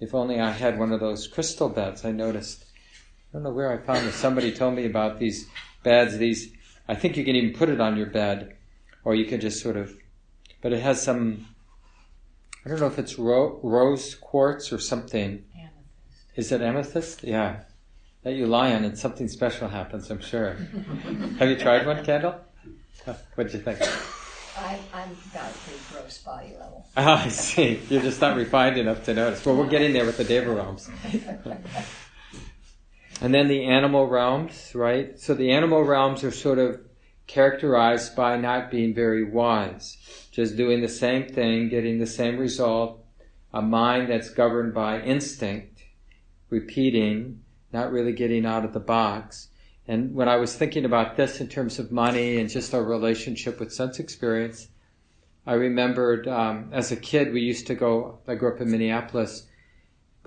if 0.00 0.14
only 0.14 0.40
I 0.40 0.50
had 0.50 0.78
one 0.78 0.92
of 0.92 1.00
those 1.00 1.26
crystal 1.26 1.68
beds, 1.68 2.04
I 2.04 2.12
noticed. 2.12 2.64
I 2.64 3.32
don't 3.32 3.42
know 3.42 3.50
where 3.50 3.72
I 3.72 3.84
found 3.84 4.06
this. 4.06 4.14
Somebody 4.14 4.52
told 4.52 4.74
me 4.74 4.86
about 4.86 5.18
these 5.18 5.46
beds, 5.82 6.16
these, 6.16 6.52
I 6.88 6.94
think 6.94 7.16
you 7.16 7.24
can 7.24 7.36
even 7.36 7.56
put 7.56 7.68
it 7.68 7.80
on 7.80 7.96
your 7.96 8.06
bed, 8.06 8.56
or 9.04 9.14
you 9.14 9.26
can 9.26 9.40
just 9.40 9.60
sort 9.60 9.76
of, 9.76 9.94
but 10.62 10.72
it 10.72 10.80
has 10.80 11.02
some, 11.02 11.46
I 12.64 12.70
don't 12.70 12.80
know 12.80 12.86
if 12.86 12.98
it's 12.98 13.18
ro- 13.18 13.60
rose 13.62 14.14
quartz 14.14 14.72
or 14.72 14.78
something. 14.78 15.44
Amethyst. 15.54 16.24
Is 16.36 16.52
it 16.52 16.62
amethyst? 16.62 17.24
Yeah. 17.24 17.60
That 18.22 18.32
you 18.34 18.46
lie 18.46 18.72
on 18.74 18.84
and 18.84 18.98
something 18.98 19.28
special 19.28 19.68
happens, 19.68 20.10
I'm 20.10 20.20
sure. 20.20 20.54
Have 21.38 21.48
you 21.48 21.56
tried 21.56 21.86
one, 21.86 22.04
Kendall? 22.04 22.36
What'd 23.34 23.52
you 23.54 23.60
think? 23.60 23.80
I, 24.56 24.78
I'm 24.92 25.16
got 25.32 25.50
a 25.50 25.54
pretty 25.54 25.80
gross 25.92 26.18
body 26.18 26.52
level. 26.58 26.86
Oh, 26.96 27.12
I 27.12 27.28
see. 27.28 27.80
You're 27.88 28.02
just 28.02 28.20
not 28.20 28.36
refined 28.36 28.76
enough 28.76 29.04
to 29.04 29.14
notice. 29.14 29.46
Well, 29.46 29.56
we're 29.56 29.68
getting 29.68 29.92
there 29.92 30.04
with 30.04 30.16
the 30.16 30.24
Deva 30.24 30.50
realms. 30.50 30.90
and 33.20 33.34
then 33.34 33.48
the 33.48 33.64
animal 33.64 34.06
realms, 34.06 34.72
right? 34.74 35.18
So 35.18 35.34
the 35.34 35.50
animal 35.50 35.82
realms 35.82 36.22
are 36.24 36.30
sort 36.30 36.58
of 36.58 36.80
characterized 37.26 38.16
by 38.16 38.36
not 38.36 38.70
being 38.70 38.94
very 38.94 39.24
wise, 39.24 39.96
just 40.30 40.56
doing 40.56 40.80
the 40.80 40.88
same 40.88 41.28
thing, 41.28 41.68
getting 41.68 41.98
the 41.98 42.06
same 42.06 42.38
result, 42.38 43.04
a 43.52 43.62
mind 43.62 44.08
that's 44.08 44.30
governed 44.30 44.74
by 44.74 45.00
instinct, 45.00 45.82
repeating, 46.50 47.40
not 47.72 47.92
really 47.92 48.12
getting 48.12 48.46
out 48.46 48.64
of 48.64 48.72
the 48.72 48.80
box. 48.80 49.48
And 49.86 50.14
when 50.14 50.28
I 50.28 50.36
was 50.36 50.54
thinking 50.54 50.84
about 50.84 51.16
this 51.16 51.40
in 51.40 51.48
terms 51.48 51.78
of 51.78 51.90
money 51.90 52.38
and 52.38 52.48
just 52.48 52.74
our 52.74 52.84
relationship 52.84 53.58
with 53.58 53.72
sense 53.72 53.98
experience, 53.98 54.68
I 55.46 55.54
remembered 55.54 56.28
um, 56.28 56.70
as 56.72 56.92
a 56.92 56.96
kid 56.96 57.32
we 57.32 57.40
used 57.40 57.66
to 57.68 57.74
go. 57.74 58.18
I 58.28 58.34
grew 58.34 58.54
up 58.54 58.60
in 58.60 58.70
Minneapolis. 58.70 59.46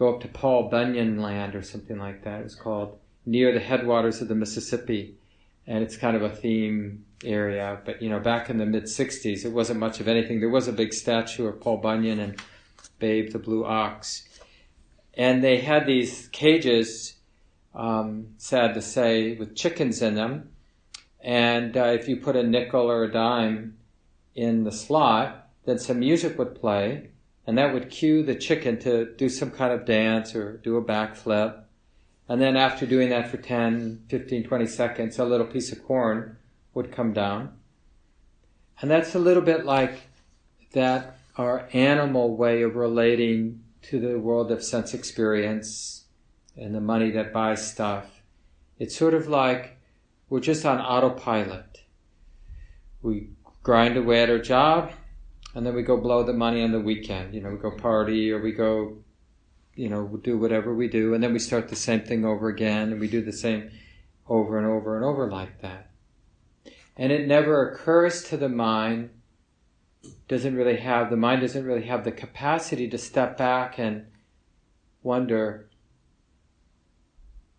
Go 0.02 0.16
up 0.16 0.22
to 0.22 0.28
Paul 0.28 0.68
Bunyan 0.68 1.22
Land 1.22 1.54
or 1.54 1.62
something 1.62 2.00
like 2.00 2.24
that. 2.24 2.40
It 2.40 2.44
was 2.46 2.56
called 2.56 2.98
near 3.24 3.54
the 3.54 3.60
headwaters 3.60 4.20
of 4.20 4.30
the 4.30 4.34
Mississippi, 4.34 5.14
and 5.68 5.84
it's 5.84 5.96
kind 5.96 6.18
of 6.18 6.24
a 6.24 6.36
theme 6.36 7.06
area. 7.24 7.80
But 7.86 8.02
you 8.02 8.10
know, 8.10 8.20
back 8.20 8.50
in 8.50 8.58
the 8.58 8.66
mid 8.66 8.86
'60s, 8.86 9.46
it 9.46 9.52
wasn't 9.52 9.80
much 9.80 10.00
of 10.00 10.08
anything. 10.08 10.40
There 10.40 10.50
was 10.50 10.68
a 10.68 10.74
big 10.74 10.92
statue 10.92 11.46
of 11.46 11.62
Paul 11.62 11.78
Bunyan 11.78 12.20
and 12.20 12.42
Babe 12.98 13.32
the 13.32 13.38
Blue 13.38 13.64
Ox, 13.64 14.28
and 15.14 15.44
they 15.44 15.60
had 15.60 15.86
these 15.86 16.30
cages 16.30 17.18
um, 17.76 18.30
sad 18.38 18.74
to 18.74 18.82
say, 18.82 19.36
with 19.36 19.56
chickens 19.56 20.02
in 20.02 20.16
them. 20.16 20.50
And 21.24 21.78
uh, 21.78 21.90
if 21.90 22.08
you 22.08 22.18
put 22.18 22.36
a 22.36 22.42
nickel 22.42 22.90
or 22.90 23.04
a 23.04 23.12
dime 23.12 23.78
in 24.34 24.64
the 24.64 24.72
slot, 24.72 25.48
then 25.66 25.78
some 25.78 26.00
music 26.00 26.40
would 26.40 26.60
play, 26.60 27.11
and 27.52 27.58
that 27.58 27.74
would 27.74 27.90
cue 27.90 28.24
the 28.24 28.34
chicken 28.34 28.80
to 28.80 29.14
do 29.16 29.28
some 29.28 29.52
kind 29.52 29.74
of 29.74 29.84
dance 29.84 30.34
or 30.34 30.56
do 30.60 30.78
a 30.78 30.82
backflip. 30.82 31.64
And 32.30 32.42
then 32.42 32.56
after 32.56 32.86
doing 32.86 33.10
that 33.10 33.30
for 33.30 33.36
10, 33.36 34.06
15, 34.08 34.46
20 34.46 34.68
seconds, 34.68 35.20
a 35.20 35.26
little 35.26 35.46
piece 35.46 35.70
of 35.74 35.84
corn 35.84 36.38
would 36.74 36.94
come 36.94 37.12
down. 37.12 37.52
And 38.80 38.90
that's 38.90 39.16
a 39.16 39.20
little 39.20 39.44
bit 39.44 39.66
like 39.66 40.00
that 40.72 41.18
our 41.36 41.68
animal 41.74 42.38
way 42.38 42.62
of 42.62 42.78
relating 42.78 43.62
to 43.82 44.00
the 44.00 44.18
world 44.18 44.50
of 44.50 44.64
sense 44.64 44.94
experience 44.94 46.06
and 46.56 46.74
the 46.74 46.80
money 46.80 47.12
that 47.12 47.34
buys 47.34 47.70
stuff. 47.70 48.22
It's 48.80 48.96
sort 48.96 49.14
of 49.14 49.28
like 49.28 49.78
we're 50.30 50.40
just 50.40 50.66
on 50.66 50.80
autopilot. 50.80 51.82
We 53.02 53.32
grind 53.62 53.98
away 53.98 54.24
at 54.24 54.30
our 54.30 54.40
job, 54.40 54.94
and 55.54 55.66
then 55.66 55.76
we 55.76 55.84
go 55.84 55.98
blow 55.98 56.24
the 56.24 56.34
money 56.34 56.64
on 56.64 56.72
the 56.72 56.80
weekend. 56.80 57.34
You 57.34 57.42
know, 57.42 57.50
we 57.50 57.58
go 57.58 57.72
party 57.72 58.32
or 58.32 58.42
we 58.42 58.52
go, 58.52 58.98
you 59.76 59.90
know, 59.90 60.20
do 60.24 60.38
whatever 60.38 60.74
we 60.74 60.88
do, 60.88 61.14
and 61.14 61.24
then 61.24 61.34
we 61.34 61.40
start 61.40 61.70
the 61.70 61.76
same 61.76 62.02
thing 62.02 62.26
over 62.26 62.50
again, 62.50 62.92
and 62.92 63.00
we 63.00 63.08
do 63.08 63.22
the 63.22 63.34
same 63.34 63.72
over 64.28 64.58
and 64.58 64.68
over 64.68 64.96
and 64.96 65.06
over 65.06 65.30
like 65.30 65.62
that. 65.62 65.92
And 66.96 67.12
it 67.12 67.28
never 67.28 67.70
occurs 67.70 68.24
to 68.26 68.38
the 68.38 68.50
mind, 68.50 69.10
doesn't 70.28 70.56
really 70.56 70.78
have, 70.78 71.10
the 71.10 71.18
mind 71.18 71.42
doesn't 71.42 71.66
really 71.66 71.86
have 71.86 72.04
the 72.04 72.12
capacity 72.12 72.88
to 72.90 72.98
step 72.98 73.38
back 73.38 73.78
and 73.78 74.06
wonder, 75.04 75.70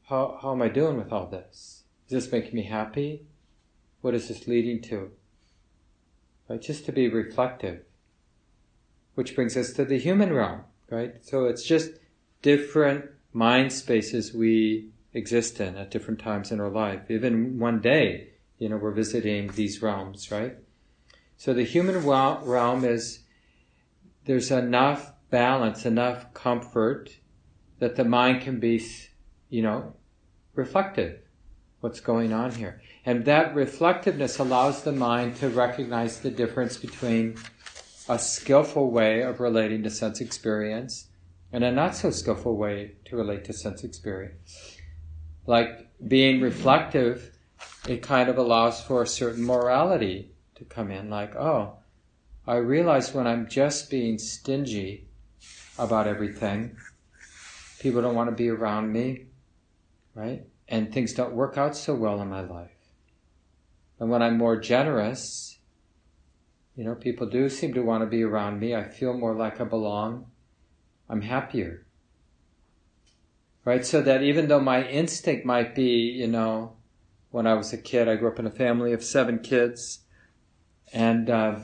how, 0.05 0.39
how 0.41 0.53
am 0.53 0.63
I 0.63 0.69
doing 0.69 0.97
with 0.97 1.13
all 1.13 1.27
this? 1.27 1.85
Is 2.07 2.25
this 2.25 2.33
making 2.33 2.55
me 2.55 2.65
happy? 2.65 3.27
What 4.01 4.15
is 4.15 4.29
this 4.29 4.47
leading 4.47 4.83
to? 4.83 5.13
Right? 6.53 6.61
Just 6.61 6.85
to 6.85 6.93
be 6.93 7.09
reflective. 7.09 7.81
Which 9.15 9.35
brings 9.35 9.57
us 9.57 9.73
to 9.73 9.87
the 9.87 9.99
human 9.99 10.35
realm, 10.35 10.65
right? 10.91 11.15
So 11.25 11.47
it's 11.47 11.65
just 11.65 11.93
different 12.43 13.07
mind 13.33 13.73
spaces 13.73 14.35
we 14.35 14.91
exist 15.15 15.61
in 15.61 15.79
at 15.79 15.91
different 15.91 16.21
times 16.21 16.53
in 16.53 16.61
our 16.61 16.69
life. 16.69 17.11
Even 17.11 17.59
one 17.59 17.81
day, 17.81 18.33
you 18.59 18.69
know, 18.69 18.77
we're 18.77 18.91
visiting 18.91 19.49
these 19.53 19.81
realms, 19.81 20.31
right? 20.31 20.59
So 21.39 21.55
the 21.55 21.65
human 21.65 22.05
realm 22.05 22.85
is, 22.85 23.21
there's 24.27 24.51
enough 24.51 25.11
balance, 25.31 25.87
enough 25.87 26.35
comfort 26.35 27.17
that 27.79 27.97
the 27.97 28.05
mind 28.05 28.43
can 28.43 28.61
be, 28.61 28.87
you 29.49 29.63
know, 29.63 29.95
reflective 30.55 31.21
what's 31.81 32.01
going 32.01 32.35
on 32.35 32.53
here. 32.53 32.83
And 33.05 33.25
that 33.25 33.55
reflectiveness 33.55 34.39
allows 34.39 34.83
the 34.83 34.93
mind 34.93 35.37
to 35.37 35.49
recognize 35.49 36.21
the 36.21 36.31
difference 36.31 36.77
between 36.77 37.37
a 38.09 38.19
skillful 38.19 38.91
way 38.91 39.23
of 39.23 39.41
relating 39.41 39.83
to 39.83 39.91
sense 39.91 40.21
experience 40.21 41.07
and 41.53 41.65
a 41.65 41.73
not 41.73 41.95
so 41.97 42.11
skillful 42.11 42.57
way 42.57 42.93
to 43.05 43.17
relate 43.17 43.45
to 43.45 43.53
sense 43.53 43.85
experience. 43.85 44.79
Like 45.47 45.89
being 46.07 46.41
reflective, 46.41 47.37
it 47.89 48.03
kind 48.03 48.29
of 48.29 48.39
allows 48.39 48.83
for 48.83 49.03
a 49.03 49.07
certain 49.07 49.45
morality 49.45 50.31
to 50.55 50.65
come 50.65 50.91
in, 50.91 51.11
like, 51.11 51.35
oh, 51.35 51.75
I 52.47 52.57
realize 52.57 53.13
when 53.13 53.27
I'm 53.27 53.49
just 53.49 53.91
being 53.91 54.19
stingy 54.19 55.09
about 55.79 56.07
everything, 56.07 56.77
people 57.81 58.01
don't 58.01 58.15
want 58.15 58.31
to 58.31 58.37
be 58.37 58.49
around 58.49 58.93
me 58.93 59.27
right? 60.15 60.45
And 60.69 60.93
things 60.93 61.13
don't 61.13 61.33
work 61.33 61.59
out 61.59 61.77
so 61.77 61.95
well 61.95 62.21
in 62.21 62.29
my 62.29 62.43
life. 62.43 62.72
And 64.03 64.11
when 64.11 64.21
I'm 64.21 64.37
more 64.37 64.57
generous, 64.57 65.61
You 66.77 66.85
know, 66.85 66.95
people 66.95 67.27
do 67.27 67.49
seem 67.49 67.75
to 67.75 67.83
want 67.83 68.03
to 68.03 68.07
be 68.07 68.23
around 68.23 68.59
me. 68.59 68.75
I 68.75 68.85
feel 68.85 69.13
more 69.13 69.35
like 69.35 69.61
I 69.61 69.65
belong. 69.65 70.27
I'm 71.09 71.21
happier. 71.21 71.85
Right? 73.65 73.85
So 73.85 74.01
that 74.01 74.23
even 74.23 74.49
though 74.49 74.61
my 74.61 74.87
instinct 74.87 75.45
might 75.45 75.75
be, 75.75 76.11
you 76.11 76.27
know, 76.27 76.77
when 77.31 77.47
I 77.47 77.55
was 77.55 77.73
a 77.73 77.79
kid, 77.79 78.09
I 78.09 78.17
grew 78.17 78.29
up 78.29 78.39
in 78.39 78.47
a 78.47 78.51
family 78.51 78.93
of 78.93 79.05
seven 79.05 79.39
kids, 79.39 80.01
and 80.93 81.31
uh, 81.31 81.57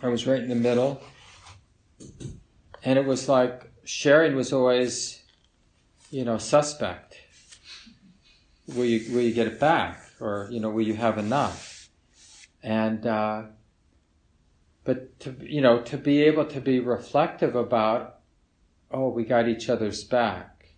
I 0.00 0.08
was 0.08 0.26
right 0.26 0.42
in 0.42 0.48
the 0.48 0.54
middle. 0.54 1.02
And 2.84 2.98
it 2.98 3.04
was 3.04 3.28
like 3.28 3.70
sharing 3.84 4.34
was 4.34 4.52
always, 4.52 5.22
you 6.10 6.24
know, 6.24 6.38
suspect. 6.38 7.16
Will 8.68 8.84
you, 8.84 9.14
will 9.14 9.22
you 9.22 9.32
get 9.32 9.46
it 9.46 9.60
back? 9.60 10.00
Or, 10.22 10.48
you 10.52 10.60
know, 10.60 10.70
will 10.70 10.86
you 10.86 10.94
have 10.94 11.18
enough? 11.18 11.90
And, 12.62 13.04
uh, 13.04 13.42
but 14.84 15.18
to, 15.20 15.36
you 15.40 15.60
know, 15.60 15.82
to 15.82 15.96
be 15.96 16.22
able 16.22 16.44
to 16.46 16.60
be 16.60 16.78
reflective 16.78 17.56
about, 17.56 18.20
oh, 18.92 19.08
we 19.08 19.24
got 19.24 19.48
each 19.48 19.68
other's 19.68 20.04
back. 20.04 20.76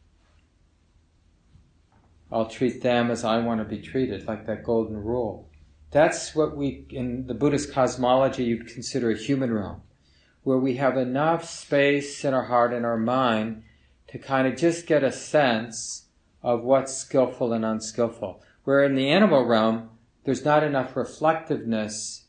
I'll 2.33 2.49
treat 2.49 2.83
them 2.83 3.11
as 3.11 3.23
I 3.23 3.39
want 3.41 3.61
to 3.61 3.65
be 3.65 3.83
treated, 3.83 4.27
like 4.27 4.47
that 4.47 4.65
golden 4.65 4.97
rule. 4.97 5.51
That's 5.91 6.35
what 6.35 6.57
we, 6.57 6.87
in 6.89 7.27
the 7.27 7.35
Buddhist 7.35 7.71
cosmology, 7.71 8.45
you'd 8.45 8.67
consider 8.67 9.11
a 9.11 9.17
human 9.17 9.53
realm, 9.53 9.83
where 10.43 10.59
we 10.59 10.77
have 10.77 10.97
enough 10.97 11.49
space 11.49 12.25
in 12.25 12.33
our 12.33 12.47
heart 12.47 12.73
and 12.73 12.87
our 12.87 12.97
mind 12.97 13.63
to 14.09 14.19
kind 14.19 14.49
of 14.49 14.57
just 14.57 14.87
get 14.87 15.05
a 15.05 15.13
sense 15.13 16.07
of 16.43 16.65
what's 16.65 16.97
skillful 16.97 17.53
and 17.53 17.65
unskillful. 17.65 18.43
Where 18.64 18.83
in 18.83 18.94
the 18.94 19.09
animal 19.09 19.44
realm, 19.44 19.90
there's 20.25 20.44
not 20.44 20.64
enough 20.64 20.97
reflectiveness 20.97 22.25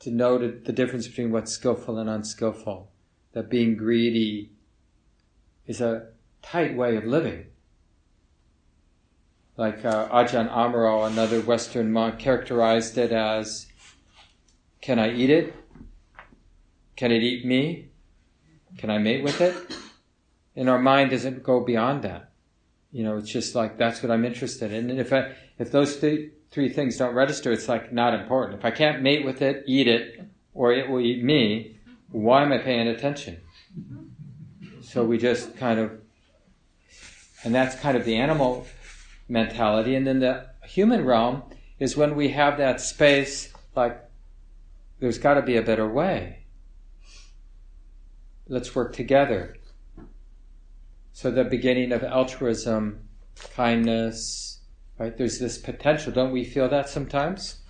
to 0.00 0.10
know 0.10 0.38
the 0.38 0.72
difference 0.72 1.08
between 1.08 1.32
what's 1.32 1.52
skillful 1.52 1.98
and 1.98 2.08
unskillful. 2.08 2.90
That 3.32 3.50
being 3.50 3.76
greedy 3.76 4.52
is 5.66 5.80
a 5.80 6.08
tight 6.42 6.76
way 6.76 6.96
of 6.96 7.04
living. 7.04 7.46
Like 9.56 9.84
uh, 9.84 10.08
Ajahn 10.08 10.50
Amaro, 10.50 11.06
another 11.06 11.40
Western 11.40 11.92
monk, 11.92 12.18
characterized 12.18 12.96
it 12.96 13.12
as 13.12 13.66
Can 14.80 14.98
I 14.98 15.12
eat 15.12 15.28
it? 15.30 15.54
Can 16.96 17.12
it 17.12 17.22
eat 17.22 17.44
me? 17.44 17.88
Can 18.78 18.90
I 18.90 18.98
mate 18.98 19.22
with 19.22 19.40
it? 19.40 19.54
And 20.56 20.68
our 20.68 20.78
mind 20.78 21.10
doesn't 21.10 21.42
go 21.42 21.60
beyond 21.60 22.02
that. 22.02 22.29
You 22.92 23.04
know, 23.04 23.16
it's 23.16 23.30
just 23.30 23.54
like 23.54 23.78
that's 23.78 24.02
what 24.02 24.10
I'm 24.10 24.24
interested 24.24 24.72
in. 24.72 24.90
And 24.90 24.98
if 24.98 25.12
I, 25.12 25.32
if 25.58 25.70
those 25.70 25.98
th- 25.98 26.30
three 26.50 26.68
things 26.68 26.96
don't 26.96 27.14
register, 27.14 27.52
it's 27.52 27.68
like 27.68 27.92
not 27.92 28.14
important. 28.14 28.58
If 28.58 28.64
I 28.64 28.70
can't 28.70 29.02
mate 29.02 29.24
with 29.24 29.42
it, 29.42 29.64
eat 29.66 29.86
it, 29.86 30.20
or 30.54 30.72
it 30.72 30.88
will 30.88 31.00
eat 31.00 31.22
me, 31.22 31.78
why 32.10 32.42
am 32.42 32.52
I 32.52 32.58
paying 32.58 32.88
attention? 32.88 33.40
So 34.82 35.04
we 35.04 35.18
just 35.18 35.56
kind 35.56 35.78
of, 35.78 35.92
and 37.44 37.54
that's 37.54 37.76
kind 37.76 37.96
of 37.96 38.04
the 38.04 38.16
animal 38.16 38.66
mentality. 39.28 39.94
And 39.94 40.06
then 40.06 40.18
the 40.18 40.48
human 40.64 41.04
realm 41.04 41.44
is 41.78 41.96
when 41.96 42.16
we 42.16 42.30
have 42.30 42.58
that 42.58 42.80
space, 42.80 43.52
like, 43.76 44.00
there's 44.98 45.18
got 45.18 45.34
to 45.34 45.42
be 45.42 45.56
a 45.56 45.62
better 45.62 45.88
way. 45.88 46.44
Let's 48.48 48.74
work 48.74 48.92
together. 48.92 49.56
So 51.12 51.30
the 51.30 51.44
beginning 51.44 51.92
of 51.92 52.02
altruism, 52.02 53.08
kindness, 53.54 54.60
right? 54.98 55.16
There's 55.16 55.38
this 55.38 55.58
potential. 55.58 56.12
Don't 56.12 56.32
we 56.32 56.44
feel 56.44 56.68
that 56.68 56.88
sometimes? 56.88 57.60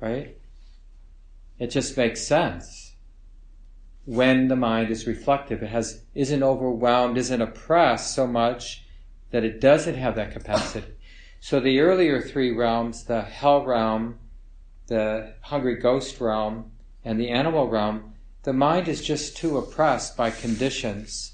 Right? 0.00 0.36
It 1.58 1.68
just 1.68 1.96
makes 1.96 2.20
sense. 2.22 2.94
When 4.04 4.48
the 4.48 4.56
mind 4.56 4.90
is 4.90 5.06
reflective, 5.06 5.62
it 5.62 5.68
has, 5.68 6.02
isn't 6.14 6.42
overwhelmed, 6.42 7.16
isn't 7.16 7.40
oppressed 7.40 8.14
so 8.14 8.26
much 8.26 8.84
that 9.30 9.44
it 9.44 9.60
doesn't 9.60 9.94
have 9.94 10.16
that 10.16 10.32
capacity. 10.32 10.92
So 11.40 11.60
the 11.60 11.80
earlier 11.80 12.20
three 12.20 12.50
realms, 12.50 13.04
the 13.04 13.22
hell 13.22 13.64
realm, 13.64 14.18
the 14.88 15.34
hungry 15.40 15.76
ghost 15.76 16.20
realm, 16.20 16.72
and 17.04 17.18
the 17.18 17.30
animal 17.30 17.68
realm, 17.68 18.14
the 18.42 18.52
mind 18.52 18.88
is 18.88 19.02
just 19.02 19.36
too 19.36 19.58
oppressed 19.58 20.16
by 20.16 20.30
conditions. 20.30 21.31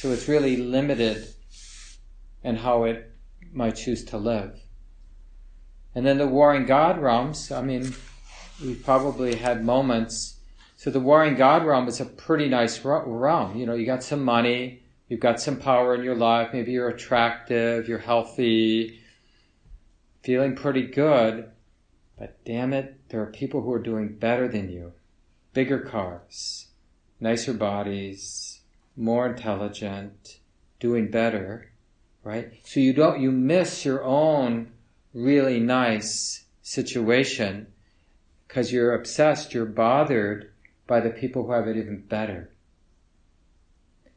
So 0.00 0.10
it's 0.12 0.28
really 0.28 0.56
limited 0.56 1.26
in 2.42 2.56
how 2.56 2.84
it 2.84 3.12
might 3.52 3.76
choose 3.76 4.02
to 4.06 4.16
live. 4.16 4.58
And 5.94 6.06
then 6.06 6.16
the 6.16 6.26
warring 6.26 6.64
God 6.64 6.98
realms, 6.98 7.52
I 7.52 7.60
mean, 7.60 7.92
we've 8.64 8.82
probably 8.82 9.34
had 9.34 9.62
moments. 9.62 10.40
So 10.76 10.90
the 10.90 11.00
warring 11.00 11.34
God 11.34 11.66
realm 11.66 11.86
is 11.86 12.00
a 12.00 12.06
pretty 12.06 12.48
nice 12.48 12.82
realm. 12.82 13.58
You 13.58 13.66
know, 13.66 13.74
you 13.74 13.84
got 13.84 14.02
some 14.02 14.24
money, 14.24 14.84
you've 15.08 15.20
got 15.20 15.38
some 15.38 15.58
power 15.58 15.94
in 15.94 16.02
your 16.02 16.16
life, 16.16 16.54
maybe 16.54 16.72
you're 16.72 16.88
attractive, 16.88 17.86
you're 17.86 17.98
healthy, 17.98 19.00
feeling 20.22 20.56
pretty 20.56 20.86
good, 20.86 21.50
but 22.18 22.42
damn 22.46 22.72
it, 22.72 23.06
there 23.10 23.20
are 23.20 23.26
people 23.26 23.60
who 23.60 23.72
are 23.74 23.78
doing 23.78 24.16
better 24.16 24.48
than 24.48 24.70
you. 24.70 24.94
Bigger 25.52 25.80
cars, 25.80 26.68
nicer 27.20 27.52
bodies, 27.52 28.49
more 29.00 29.26
intelligent, 29.26 30.38
doing 30.78 31.10
better, 31.10 31.72
right? 32.22 32.52
So 32.64 32.80
you 32.80 32.92
don't, 32.92 33.20
you 33.20 33.32
miss 33.32 33.84
your 33.84 34.04
own 34.04 34.72
really 35.14 35.58
nice 35.58 36.44
situation 36.62 37.66
because 38.46 38.72
you're 38.72 38.94
obsessed, 38.94 39.54
you're 39.54 39.64
bothered 39.64 40.52
by 40.86 41.00
the 41.00 41.10
people 41.10 41.46
who 41.46 41.52
have 41.52 41.66
it 41.66 41.76
even 41.76 42.02
better. 42.02 42.50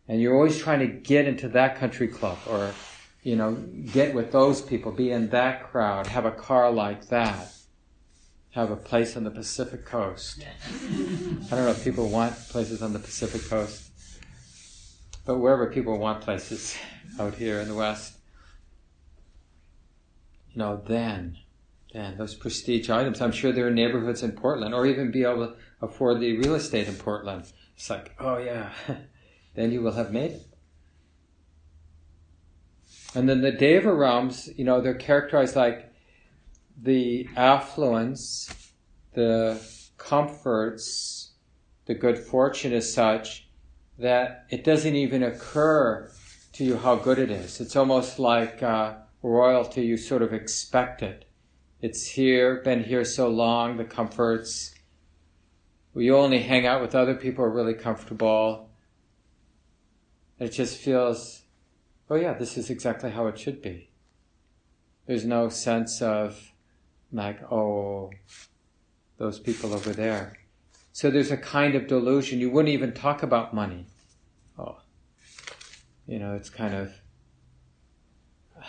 And 0.07 0.21
you're 0.21 0.35
always 0.35 0.57
trying 0.57 0.79
to 0.79 0.87
get 0.87 1.27
into 1.27 1.47
that 1.49 1.77
country 1.77 2.09
club 2.09 2.37
or, 2.49 2.73
you 3.21 3.37
know, 3.37 3.53
get 3.53 4.13
with 4.13 4.31
those 4.31 4.61
people, 4.61 4.91
be 4.91 5.11
in 5.11 5.29
that 5.29 5.71
crowd, 5.71 6.07
have 6.07 6.25
a 6.25 6.31
car 6.31 6.71
like 6.71 7.07
that, 7.07 7.53
have 8.51 8.69
a 8.69 8.75
place 8.75 9.15
on 9.15 9.23
the 9.23 9.31
Pacific 9.31 9.85
coast. 9.85 10.43
I 10.43 11.55
don't 11.55 11.65
know 11.65 11.69
if 11.69 11.83
people 11.83 12.09
want 12.09 12.35
places 12.49 12.81
on 12.81 12.91
the 12.91 12.99
Pacific 12.99 13.47
coast, 13.49 13.91
but 15.25 15.37
wherever 15.37 15.67
people 15.67 15.97
want 15.97 16.21
places 16.21 16.77
out 17.19 17.35
here 17.35 17.59
in 17.59 17.67
the 17.67 17.75
West, 17.75 18.17
you 20.51 20.59
know, 20.59 20.81
then, 20.85 21.37
then 21.93 22.17
those 22.17 22.35
prestige 22.35 22.89
items, 22.89 23.21
I'm 23.21 23.31
sure 23.31 23.51
there 23.51 23.67
are 23.67 23.71
neighborhoods 23.71 24.23
in 24.23 24.33
Portland, 24.33 24.73
or 24.73 24.85
even 24.85 25.11
be 25.11 25.23
able 25.23 25.47
to 25.47 25.55
afford 25.81 26.19
the 26.19 26.37
real 26.37 26.55
estate 26.55 26.87
in 26.87 26.95
Portland. 26.95 27.45
It's 27.75 27.89
like, 27.89 28.13
oh 28.19 28.37
yeah, 28.37 28.71
then 29.55 29.71
you 29.71 29.81
will 29.81 29.93
have 29.93 30.11
made 30.11 30.31
it. 30.31 30.47
And 33.15 33.29
then 33.29 33.41
the 33.41 33.51
Deva 33.51 33.93
realms, 33.93 34.49
you 34.55 34.65
know, 34.65 34.81
they're 34.81 34.95
characterized 34.95 35.55
like 35.55 35.91
the 36.81 37.27
affluence, 37.35 38.71
the 39.13 39.61
comforts, 39.97 41.31
the 41.85 41.93
good 41.93 42.17
fortune 42.17 42.73
is 42.73 42.91
such 42.91 43.42
that 43.97 44.45
it 44.49 44.63
doesn't 44.63 44.95
even 44.95 45.23
occur 45.23 46.11
to 46.53 46.63
you 46.63 46.77
how 46.77 46.95
good 46.95 47.19
it 47.19 47.31
is. 47.31 47.59
It's 47.59 47.75
almost 47.75 48.19
like 48.19 48.61
uh, 48.61 48.95
royalty, 49.21 49.83
you 49.83 49.97
sort 49.97 50.21
of 50.21 50.33
expect 50.33 51.01
it. 51.01 51.25
It's 51.81 52.07
here, 52.07 52.61
been 52.61 52.83
here 52.83 53.03
so 53.03 53.27
long, 53.27 53.77
the 53.77 53.85
comforts. 53.85 54.73
We 55.93 56.11
only 56.11 56.39
hang 56.39 56.65
out 56.65 56.81
with 56.81 56.95
other 56.95 57.15
people 57.15 57.43
who 57.43 57.51
are 57.51 57.53
really 57.53 57.73
comfortable. 57.73 58.69
It 60.39 60.49
just 60.49 60.77
feels, 60.77 61.43
oh 62.09 62.15
yeah, 62.15 62.33
this 62.33 62.57
is 62.57 62.69
exactly 62.69 63.11
how 63.11 63.27
it 63.27 63.37
should 63.37 63.61
be. 63.61 63.89
There's 65.05 65.25
no 65.25 65.49
sense 65.49 66.01
of 66.01 66.53
like, 67.11 67.51
oh, 67.51 68.11
those 69.17 69.39
people 69.39 69.73
over 69.73 69.91
there. 69.91 70.37
So 70.93 71.11
there's 71.11 71.31
a 71.31 71.37
kind 71.37 71.75
of 71.75 71.87
delusion. 71.87 72.39
You 72.39 72.49
wouldn't 72.51 72.73
even 72.73 72.93
talk 72.93 73.23
about 73.23 73.53
money. 73.53 73.87
Oh, 74.57 74.77
you 76.07 76.19
know, 76.19 76.35
it's 76.35 76.49
kind 76.49 76.73
of. 76.73 76.93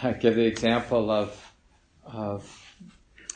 I 0.02 0.12
give 0.12 0.34
the 0.34 0.46
example 0.46 1.10
of, 1.10 1.52
of. 2.02 2.60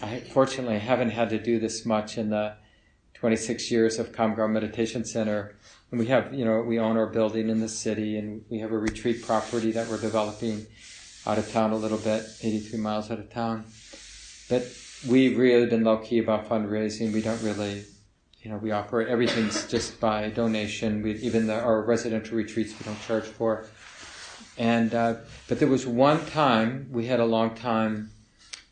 I 0.03 0.21
fortunately 0.21 0.79
haven't 0.79 1.11
had 1.11 1.31
to 1.31 1.39
do 1.39 1.61
this 1.61 1.85
much 1.85 2.19
in 2.19 2.31
the 2.31 2.57
26 3.15 3.71
years 3.71 3.99
of 3.99 4.13
Ground 4.13 4.55
Meditation 4.55 5.05
Center. 5.05 5.57
And 5.91 5.99
we 5.99 6.07
have, 6.07 6.33
you 6.33 6.45
know, 6.45 6.61
we 6.61 6.79
own 6.79 6.97
our 6.97 7.09
building 7.09 7.49
in 7.49 7.61
the 7.61 7.69
city 7.69 8.17
and 8.17 8.45
we 8.49 8.61
have 8.61 8.71
a 8.73 8.79
retreat 8.79 9.23
property 9.23 9.73
that 9.73 9.89
we're 9.89 10.01
developing 10.01 10.67
out 11.27 11.37
of 11.37 11.51
town 11.51 11.73
a 11.73 11.77
little 11.77 11.99
bit, 11.99 12.25
83 12.43 12.79
miles 12.79 13.11
out 13.11 13.19
of 13.19 13.31
town. 13.31 13.65
But 14.49 14.67
we've 15.09 15.37
really 15.37 15.67
been 15.67 15.85
low 15.85 15.99
key 15.99 16.21
about 16.21 16.49
fundraising. 16.49 17.13
We 17.13 17.21
don't 17.21 17.43
really, 17.43 17.85
you 18.43 18.51
know, 18.51 18.57
we 18.57 18.71
operate 18.71 19.09
everything's 19.09 19.67
just 19.67 20.01
by 20.01 20.29
donation. 20.31 21.03
We 21.03 21.15
even 21.17 21.47
the, 21.47 21.61
our 21.61 21.83
residential 21.83 22.37
retreats 22.37 22.73
we 22.79 22.85
don't 22.85 23.01
charge 23.03 23.25
for. 23.25 23.67
And 24.57 24.95
uh, 24.95 25.15
but 25.49 25.59
there 25.59 25.69
was 25.69 25.87
one 25.87 26.25
time 26.27 26.89
we 26.91 27.07
had 27.07 27.21
a 27.21 27.25
long 27.25 27.55
time 27.55 28.11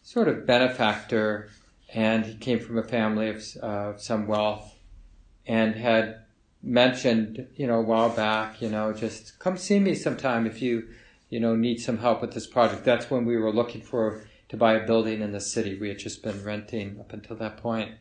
sort 0.03 0.29
of 0.29 0.47
benefactor, 0.47 1.51
and 1.93 2.25
he 2.25 2.35
came 2.35 2.61
from 2.61 2.79
a 2.79 2.83
family 2.83 3.29
of 3.29 3.43
uh, 3.63 3.97
some 3.97 4.27
wealth, 4.27 4.75
and 5.47 5.75
had 5.75 6.23
mentioned, 6.63 7.47
you 7.55 7.67
know, 7.67 7.79
a 7.79 7.83
while 7.83 8.11
back, 8.11 8.61
you 8.61 8.69
know, 8.69 8.93
just 8.93 9.39
come 9.39 9.57
see 9.57 9.79
me 9.79 9.95
sometime 9.95 10.47
if 10.47 10.61
you, 10.61 10.89
you 11.29 11.39
know, 11.39 11.55
need 11.55 11.79
some 11.79 11.99
help 11.99 12.21
with 12.21 12.35
this 12.35 12.47
project. 12.47 12.85
That's 12.85 13.11
when 13.11 13.25
we 13.25 13.37
were 13.37 13.53
looking 13.53 13.83
for 13.83 14.27
to 14.49 14.57
buy 14.57 14.75
a 14.75 14.87
building 14.87 15.23
in 15.23 15.33
the 15.33 15.41
city. 15.41 15.79
We 15.79 15.89
had 15.89 15.99
just 15.99 16.23
been 16.23 16.43
renting 16.45 16.99
up 16.99 17.13
until 17.13 17.37
that 17.37 17.57
point. 17.59 17.93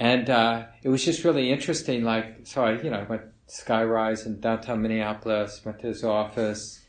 And 0.00 0.30
uh, 0.30 0.64
it 0.82 0.88
was 0.88 1.04
just 1.04 1.24
really 1.24 1.52
interesting. 1.52 2.04
Like, 2.04 2.46
so 2.46 2.64
I, 2.64 2.80
you 2.80 2.88
know, 2.88 3.04
went 3.06 3.22
Skyrise 3.48 4.24
in 4.24 4.40
downtown 4.40 4.80
Minneapolis, 4.80 5.60
went 5.62 5.78
to 5.80 5.88
his 5.88 6.02
office, 6.02 6.80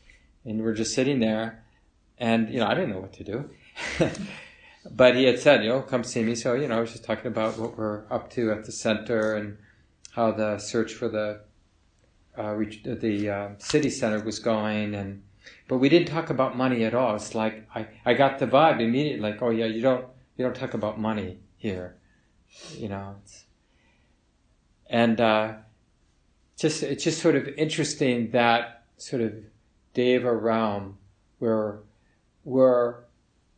and 0.46 0.56
we 0.56 0.62
we're 0.62 0.72
just 0.72 0.94
sitting 0.94 1.20
there. 1.20 1.62
And, 2.16 2.48
you 2.48 2.58
know, 2.58 2.66
I 2.66 2.74
didn't 2.74 2.90
know 2.90 3.00
what 3.00 3.12
to 3.14 3.24
do. 3.24 3.50
but 4.90 5.14
he 5.14 5.24
had 5.24 5.38
said, 5.38 5.62
you 5.62 5.68
know, 5.68 5.82
come 5.82 6.04
see 6.04 6.22
me. 6.22 6.34
So, 6.34 6.54
you 6.54 6.66
know, 6.66 6.78
I 6.78 6.80
was 6.80 6.92
just 6.92 7.04
talking 7.04 7.26
about 7.26 7.58
what 7.58 7.76
we're 7.76 8.04
up 8.10 8.30
to 8.30 8.50
at 8.50 8.64
the 8.64 8.72
center 8.72 9.34
and 9.34 9.58
how 10.12 10.32
the 10.32 10.58
search 10.58 10.94
for 10.94 11.08
the 11.08 11.40
uh, 12.34 12.54
the 12.84 13.28
uh, 13.28 13.48
city 13.58 13.90
center 13.90 14.24
was 14.24 14.38
going, 14.38 14.94
and 14.94 15.22
but 15.68 15.76
we 15.76 15.90
didn't 15.90 16.08
talk 16.08 16.30
about 16.30 16.56
money 16.56 16.82
at 16.84 16.94
all. 16.94 17.14
It's 17.14 17.34
like 17.34 17.68
I, 17.74 17.88
I 18.06 18.14
got 18.14 18.38
the 18.38 18.46
vibe 18.46 18.80
immediately, 18.80 19.20
like, 19.20 19.42
oh 19.42 19.50
yeah, 19.50 19.66
you 19.66 19.82
don't 19.82 20.06
you 20.38 20.44
don't 20.46 20.56
talk 20.56 20.72
about 20.72 20.98
money 20.98 21.40
here, 21.58 21.96
you 22.76 22.88
know. 22.88 23.16
and 24.88 25.20
uh, 25.20 25.54
just 26.58 26.82
it's 26.82 27.04
just 27.04 27.20
sort 27.20 27.34
of 27.34 27.48
interesting 27.48 28.30
that 28.30 28.84
sort 28.96 29.22
of 29.22 29.34
deva 29.94 30.34
realm 30.34 30.98
where 31.38 31.80
we're 32.44 32.96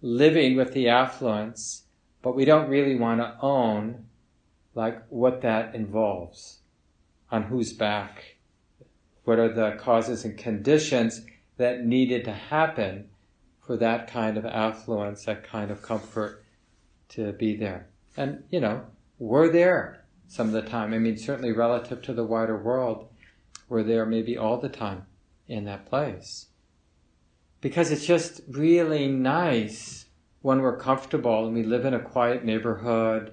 living 0.01 0.57
with 0.57 0.73
the 0.73 0.89
affluence, 0.89 1.85
but 2.23 2.35
we 2.35 2.45
don't 2.45 2.69
really 2.69 2.95
want 2.95 3.21
to 3.21 3.37
own 3.41 4.07
like 4.75 5.07
what 5.09 5.43
that 5.43 5.75
involves, 5.75 6.59
on 7.31 7.45
whose 7.45 7.73
back, 7.73 8.37
what 9.25 9.39
are 9.39 9.53
the 9.53 9.77
causes 9.79 10.25
and 10.25 10.37
conditions 10.37 11.25
that 11.57 11.85
needed 11.85 12.25
to 12.25 12.33
happen 12.33 13.09
for 13.65 13.77
that 13.77 14.11
kind 14.11 14.37
of 14.37 14.45
affluence, 14.45 15.25
that 15.25 15.45
kind 15.45 15.71
of 15.71 15.81
comfort 15.81 16.45
to 17.09 17.33
be 17.33 17.57
there. 17.57 17.87
And, 18.17 18.45
you 18.51 18.61
know, 18.61 18.85
we're 19.19 19.49
there 19.49 20.05
some 20.29 20.49
of 20.49 20.53
the 20.53 20.63
time. 20.63 20.93
I 20.95 20.99
mean, 20.99 21.17
certainly 21.17 21.53
relative 21.53 22.03
to 22.03 22.13
the 22.13 22.25
wider 22.25 22.57
world, 22.57 23.09
we're 23.69 23.83
there 23.83 24.07
maybe 24.07 24.37
all 24.37 24.59
the 24.59 24.69
time 24.69 25.07
in 25.49 25.65
that 25.65 25.87
place. 25.87 26.47
Because 27.61 27.91
it's 27.91 28.07
just 28.07 28.43
really 28.49 29.09
nice 29.09 30.07
when 30.43 30.61
we're 30.61 30.77
comfortable 30.77 31.47
and 31.47 31.55
we 31.55 31.63
live 31.63 31.85
in 31.85 31.95
a 31.95 32.01
quiet 32.01 32.45
neighborhood 32.45 33.33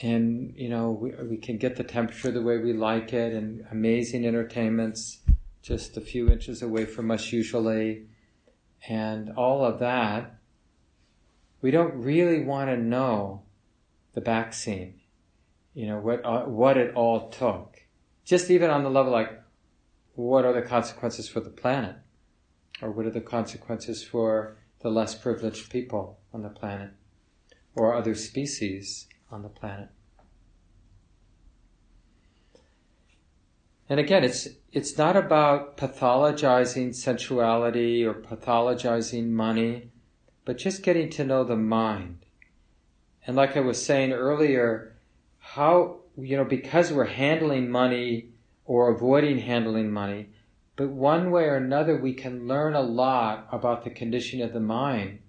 and 0.00 0.54
you 0.56 0.68
know 0.68 0.90
we, 0.90 1.10
we 1.28 1.36
can 1.36 1.56
get 1.56 1.76
the 1.76 1.84
temperature 1.84 2.30
the 2.30 2.42
way 2.42 2.58
we 2.58 2.72
like 2.72 3.12
it 3.12 3.32
and 3.32 3.66
amazing 3.72 4.26
entertainments 4.26 5.18
just 5.62 5.96
a 5.96 6.00
few 6.00 6.30
inches 6.30 6.62
away 6.62 6.84
from 6.84 7.10
us 7.10 7.32
usually 7.32 8.06
and 8.88 9.30
all 9.30 9.64
of 9.64 9.80
that 9.80 10.36
we 11.62 11.70
don't 11.70 11.94
really 11.94 12.44
want 12.44 12.68
to 12.68 12.76
know 12.76 13.42
the 14.16 14.20
back 14.20 14.52
scene 14.52 14.98
you 15.74 15.86
know 15.86 15.98
what 15.98 16.24
uh, 16.24 16.42
what 16.42 16.76
it 16.76 16.92
all 16.96 17.28
took 17.28 17.86
just 18.24 18.50
even 18.50 18.70
on 18.70 18.82
the 18.82 18.90
level 18.90 19.12
like 19.12 19.40
what 20.16 20.44
are 20.44 20.52
the 20.52 20.62
consequences 20.62 21.28
for 21.28 21.38
the 21.38 21.50
planet 21.50 21.94
or 22.82 22.90
what 22.90 23.06
are 23.06 23.10
the 23.10 23.20
consequences 23.20 24.02
for 24.02 24.56
the 24.80 24.90
less 24.90 25.14
privileged 25.14 25.70
people 25.70 26.18
on 26.32 26.42
the 26.42 26.48
planet 26.48 26.90
or 27.74 27.94
other 27.94 28.14
species 28.14 29.06
on 29.30 29.42
the 29.42 29.48
planet. 29.48 29.88
And 33.88 34.00
again, 34.00 34.24
it's 34.24 34.48
it's 34.72 34.98
not 34.98 35.16
about 35.16 35.76
pathologizing 35.76 36.94
sensuality 36.94 38.04
or 38.04 38.14
pathologizing 38.14 39.28
money, 39.28 39.92
but 40.44 40.58
just 40.58 40.82
getting 40.82 41.08
to 41.10 41.24
know 41.24 41.44
the 41.44 41.56
mind. 41.56 42.25
And 43.26 43.36
like 43.36 43.56
I 43.56 43.60
was 43.60 43.84
saying 43.84 44.12
earlier, 44.12 44.96
how 45.38 46.00
you 46.16 46.36
know 46.36 46.44
because 46.44 46.92
we're 46.92 47.04
handling 47.04 47.70
money 47.70 48.30
or 48.64 48.90
avoiding 48.90 49.38
handling 49.38 49.90
money, 49.90 50.30
but 50.76 50.88
one 50.88 51.30
way 51.30 51.44
or 51.44 51.56
another 51.56 51.96
we 51.96 52.14
can 52.14 52.46
learn 52.46 52.74
a 52.74 52.80
lot 52.80 53.48
about 53.50 53.84
the 53.84 53.90
condition 53.90 54.40
of 54.42 54.52
the 54.52 54.60
mind 54.60 55.20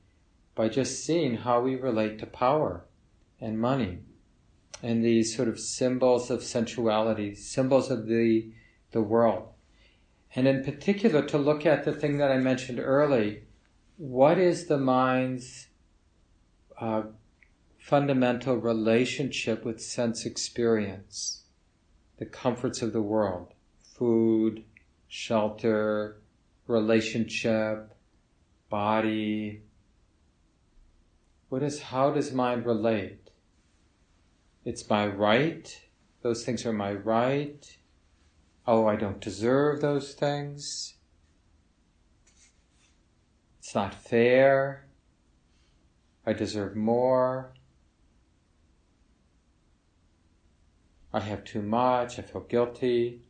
by 0.55 0.69
just 0.69 1.05
seeing 1.05 1.38
how 1.38 1.62
we 1.62 1.75
relate 1.75 2.19
to 2.19 2.25
power 2.25 2.86
and 3.39 3.60
money 3.60 3.99
and 4.81 5.03
these 5.03 5.36
sort 5.36 5.47
of 5.47 5.60
symbols 5.60 6.29
of 6.29 6.43
sensuality, 6.43 7.36
symbols 7.36 7.89
of 7.89 8.07
the, 8.07 8.51
the 8.91 9.01
world. 9.01 9.49
And 10.36 10.47
in 10.47 10.63
particular, 10.63 11.23
to 11.23 11.38
look 11.38 11.65
at 11.65 11.83
the 11.83 11.93
thing 11.93 12.17
that 12.17 12.31
I 12.31 12.38
mentioned 12.38 12.79
early 12.79 13.43
what 13.97 14.38
is 14.38 14.67
the 14.67 14.77
mind's 14.77 15.69
uh, 16.79 17.01
fundamental 17.88 18.58
relationship 18.58 19.63
with 19.63 19.82
sense 19.82 20.26
experience, 20.26 21.43
the 22.17 22.26
comforts 22.26 22.82
of 22.82 22.91
the 22.91 23.02
world, 23.02 23.54
food, 23.97 24.62
shelter, 25.08 26.17
relationship, 26.67 27.95
body, 28.69 29.62
what 31.47 31.63
is, 31.63 31.82
how 31.84 32.12
does 32.12 32.34
mind 32.34 32.65
relate? 32.65 33.30
It's 34.65 34.89
my 34.89 35.08
right. 35.08 35.80
Those 36.23 36.43
things 36.43 36.65
are 36.65 36.73
my 36.73 36.91
right. 36.91 37.78
Oh, 38.67 38.86
I 38.86 38.97
don't 38.97 39.21
deserve 39.21 39.80
those 39.80 40.13
things. 40.13 40.95
It's 43.60 43.73
not 43.73 43.93
fair. 43.95 44.88
I 46.26 46.34
deserve 46.34 46.76
more. 46.76 47.54
I 51.17 51.21
have 51.21 51.43
too 51.43 51.63
much. 51.63 52.19
I 52.19 52.21
feel 52.21 52.41
guilty. 52.41 53.23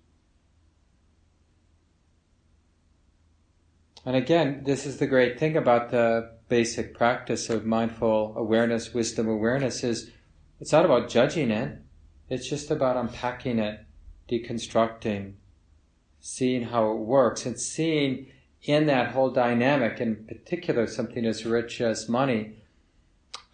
And 4.06 4.16
again, 4.18 4.64
this 4.66 4.86
is 4.86 4.98
the 4.98 5.08
great 5.08 5.40
thing 5.40 5.56
about 5.56 5.90
the 5.90 6.34
basic 6.50 6.94
practice 6.94 7.50
of 7.50 7.66
mindful 7.66 8.34
awareness, 8.36 8.94
wisdom 8.94 9.30
awareness 9.30 9.86
is 9.86 10.12
it's 10.60 10.74
not 10.74 10.84
about 10.84 11.10
judging 11.10 11.50
it. 11.50 11.80
It's 12.30 12.50
just 12.50 12.72
about 12.72 12.98
unpacking 12.98 13.58
it, 13.58 13.86
deconstructing, 14.30 15.36
seeing 16.20 16.64
how 16.64 16.92
it 16.92 16.98
works 16.98 17.46
and 17.46 17.58
seeing 17.58 18.28
in 18.64 18.88
that 18.88 19.12
whole 19.12 19.30
dynamic, 19.30 20.02
in 20.02 20.26
particular 20.26 20.88
something 20.88 21.26
as 21.26 21.46
rich 21.46 21.80
as 21.80 22.10
money, 22.10 22.58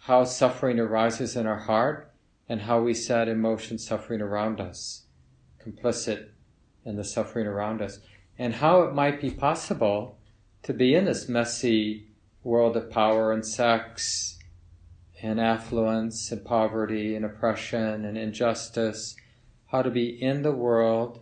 how 0.00 0.24
suffering 0.24 0.80
arises 0.80 1.36
in 1.36 1.46
our 1.46 1.60
heart 1.60 2.13
and 2.48 2.62
how 2.62 2.80
we 2.80 2.94
set 2.94 3.28
emotion 3.28 3.78
suffering 3.78 4.20
around 4.20 4.60
us, 4.60 5.04
complicit 5.64 6.28
in 6.84 6.96
the 6.96 7.04
suffering 7.04 7.46
around 7.46 7.80
us, 7.80 8.00
and 8.38 8.54
how 8.54 8.82
it 8.82 8.94
might 8.94 9.20
be 9.20 9.30
possible 9.30 10.18
to 10.62 10.72
be 10.72 10.94
in 10.94 11.04
this 11.04 11.28
messy 11.28 12.08
world 12.42 12.76
of 12.76 12.90
power 12.90 13.32
and 13.32 13.46
sex 13.46 14.38
and 15.22 15.40
affluence 15.40 16.30
and 16.30 16.44
poverty 16.44 17.16
and 17.16 17.24
oppression 17.24 18.04
and 18.04 18.18
injustice, 18.18 19.16
how 19.66 19.80
to 19.80 19.90
be 19.90 20.08
in 20.22 20.42
the 20.42 20.52
world, 20.52 21.20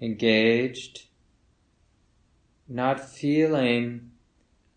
engaged, 0.00 1.06
not 2.68 3.00
feeling 3.00 4.10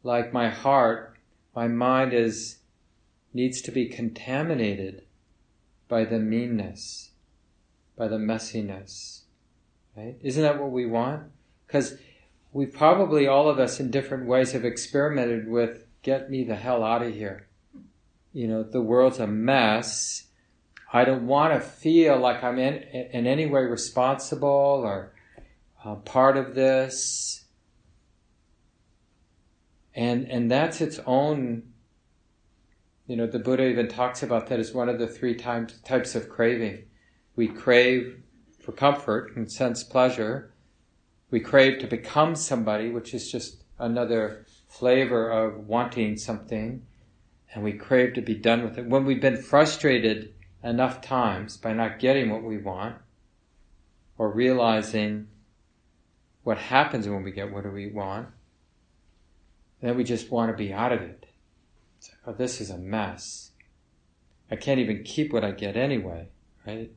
like 0.04 0.34
my 0.34 0.50
heart, 0.50 1.18
my 1.56 1.68
mind 1.68 2.14
is 2.14 2.60
needs 3.34 3.62
to 3.62 3.72
be 3.72 3.88
contaminated 3.88 5.05
by 5.88 6.06
the 6.06 6.20
meanness, 6.20 7.12
by 7.98 8.08
the 8.08 8.18
messiness. 8.18 9.22
Right? 9.96 10.18
Isn't 10.22 10.44
that 10.44 10.60
what 10.60 10.72
we 10.72 10.86
want? 10.86 11.24
Because 11.66 11.98
we 12.52 12.66
probably 12.66 13.28
all 13.28 13.50
of 13.50 13.60
us 13.60 13.80
in 13.80 13.92
different 13.92 14.26
ways 14.26 14.54
have 14.54 14.66
experimented 14.66 15.48
with 15.48 15.86
get 16.02 16.30
me 16.30 16.44
the 16.44 16.56
hell 16.56 16.84
out 16.84 17.02
of 17.02 17.14
here. 17.14 17.48
You 18.32 18.48
know, 18.48 18.64
the 18.64 18.82
world's 18.82 19.20
a 19.20 19.28
mess. 19.28 20.28
I 20.92 21.04
don't 21.04 21.28
want 21.28 21.54
to 21.54 21.60
feel 21.60 22.18
like 22.18 22.44
I'm 22.44 22.60
in, 22.60 22.76
in 22.76 23.28
any 23.28 23.46
way 23.46 23.62
responsible 23.64 24.82
or 24.86 25.14
uh, 25.84 25.96
part 25.96 26.38
of 26.38 26.56
this. 26.56 27.46
And, 29.94 30.26
and 30.30 30.52
that's 30.52 30.82
its 30.82 31.00
own, 31.06 31.64
you 33.08 33.16
know, 33.16 33.28
the 33.28 33.40
Buddha 33.40 33.68
even 33.68 33.88
talks 33.88 34.24
about 34.24 34.48
that 34.48 34.60
as 34.60 34.74
one 34.74 34.90
of 34.90 35.00
the 35.00 35.08
three 35.08 35.36
types, 35.36 36.16
of 36.16 36.30
craving. 36.30 36.86
We 37.36 37.48
crave 37.48 38.22
for 38.60 38.72
comfort 38.72 39.36
and 39.36 39.52
sense 39.52 39.84
pleasure 39.84 40.54
we 41.36 41.40
crave 41.40 41.80
to 41.80 41.88
become 41.88 42.36
somebody, 42.36 42.90
which 42.90 43.14
is 43.14 43.32
just 43.32 43.64
another 43.80 44.46
flavor 44.68 45.30
of 45.30 45.68
wanting 45.68 46.18
something, 46.18 46.86
and 47.54 47.64
we 47.64 47.74
crave 47.74 48.14
to 48.14 48.22
be 48.22 48.36
done 48.36 48.64
with 48.64 48.78
it. 48.78 48.86
When 48.86 49.06
we've 49.06 49.22
been 49.22 49.42
frustrated 49.42 50.34
enough 50.64 51.02
times 51.02 51.58
by 51.58 51.74
not 51.74 52.00
getting 52.00 52.30
what 52.30 52.44
we 52.44 52.58
want 52.58 52.96
or 54.18 54.32
realizing 54.32 55.28
what 56.44 56.58
happens 56.58 57.08
when 57.08 57.24
we 57.24 57.32
get 57.32 57.52
what 57.52 57.72
we 57.72 57.88
want, 57.88 58.28
then 59.82 59.98
we 59.98 60.04
just 60.04 60.32
want 60.32 60.52
to 60.52 60.58
be 60.58 60.72
out 60.72 60.92
of 60.92 61.02
it. 61.02 61.25
Oh, 62.26 62.34
this 62.34 62.62
is 62.62 62.70
a 62.70 62.78
mess. 62.78 63.52
I 64.50 64.56
can't 64.56 64.80
even 64.80 65.04
keep 65.04 65.34
what 65.34 65.44
I 65.44 65.52
get 65.52 65.76
anyway, 65.76 66.30
right? 66.66 66.92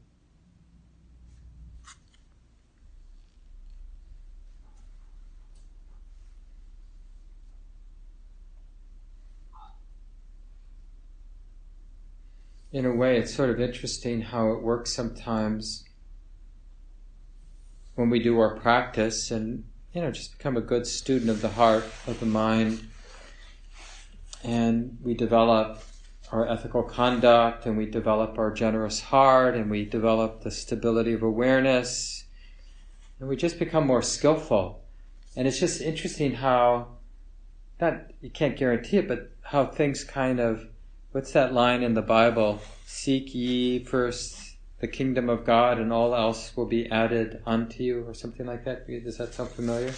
in 12.72 12.84
a 12.84 12.92
way, 12.92 13.18
it's 13.18 13.34
sort 13.34 13.50
of 13.50 13.60
interesting 13.60 14.20
how 14.20 14.52
it 14.52 14.62
works 14.62 14.92
sometimes 14.92 15.84
when 17.94 18.10
we 18.10 18.22
do 18.22 18.38
our 18.38 18.56
practice 18.56 19.30
and, 19.30 19.64
you 19.92 20.02
know, 20.02 20.10
just 20.10 20.36
become 20.36 20.56
a 20.56 20.60
good 20.60 20.86
student 20.86 21.30
of 21.30 21.40
the 21.40 21.48
heart, 21.48 21.84
of 22.06 22.20
the 22.20 22.26
mind, 22.26 22.88
and 24.42 24.98
we 25.02 25.14
develop 25.14 25.82
our 26.30 26.48
ethical 26.48 26.82
conduct 26.82 27.66
and 27.66 27.76
we 27.76 27.86
develop 27.86 28.38
our 28.38 28.52
generous 28.52 29.00
heart 29.00 29.54
and 29.54 29.70
we 29.70 29.84
develop 29.84 30.42
the 30.42 30.50
stability 30.50 31.14
of 31.14 31.22
awareness 31.22 32.24
and 33.18 33.28
we 33.28 33.36
just 33.36 33.58
become 33.58 33.86
more 33.86 34.02
skillful. 34.02 34.84
And 35.36 35.48
it's 35.48 35.58
just 35.58 35.80
interesting 35.80 36.34
how, 36.34 36.88
not, 37.80 38.02
you 38.20 38.30
can't 38.30 38.56
guarantee 38.56 38.98
it, 38.98 39.08
but 39.08 39.32
how 39.42 39.66
things 39.66 40.04
kind 40.04 40.40
of 40.40 40.68
What's 41.10 41.32
that 41.32 41.54
line 41.54 41.82
in 41.82 41.94
the 41.94 42.02
Bible? 42.02 42.60
Seek 42.84 43.34
ye 43.34 43.82
first 43.82 44.58
the 44.80 44.86
kingdom 44.86 45.30
of 45.30 45.46
God 45.46 45.78
and 45.78 45.90
all 45.90 46.14
else 46.14 46.54
will 46.54 46.66
be 46.66 46.88
added 46.90 47.42
unto 47.46 47.82
you, 47.82 48.04
or 48.06 48.12
something 48.12 48.44
like 48.44 48.66
that. 48.66 48.86
Does 48.86 49.16
that 49.16 49.32
sound 49.32 49.48
familiar? 49.48 49.94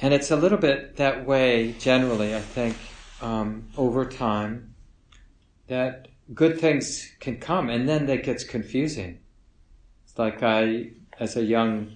And 0.00 0.12
it's 0.12 0.30
a 0.30 0.36
little 0.36 0.58
bit 0.58 0.96
that 0.96 1.26
way 1.26 1.72
generally, 1.78 2.34
I 2.34 2.40
think, 2.40 2.76
um, 3.22 3.68
over 3.76 4.04
time, 4.04 4.74
that 5.68 6.08
good 6.34 6.60
things 6.60 7.10
can 7.20 7.38
come 7.38 7.70
and 7.70 7.88
then 7.88 8.06
that 8.06 8.24
gets 8.24 8.44
confusing. 8.44 9.18
It's 10.04 10.18
like 10.18 10.42
I, 10.42 10.90
as 11.18 11.36
a 11.36 11.44
young 11.44 11.92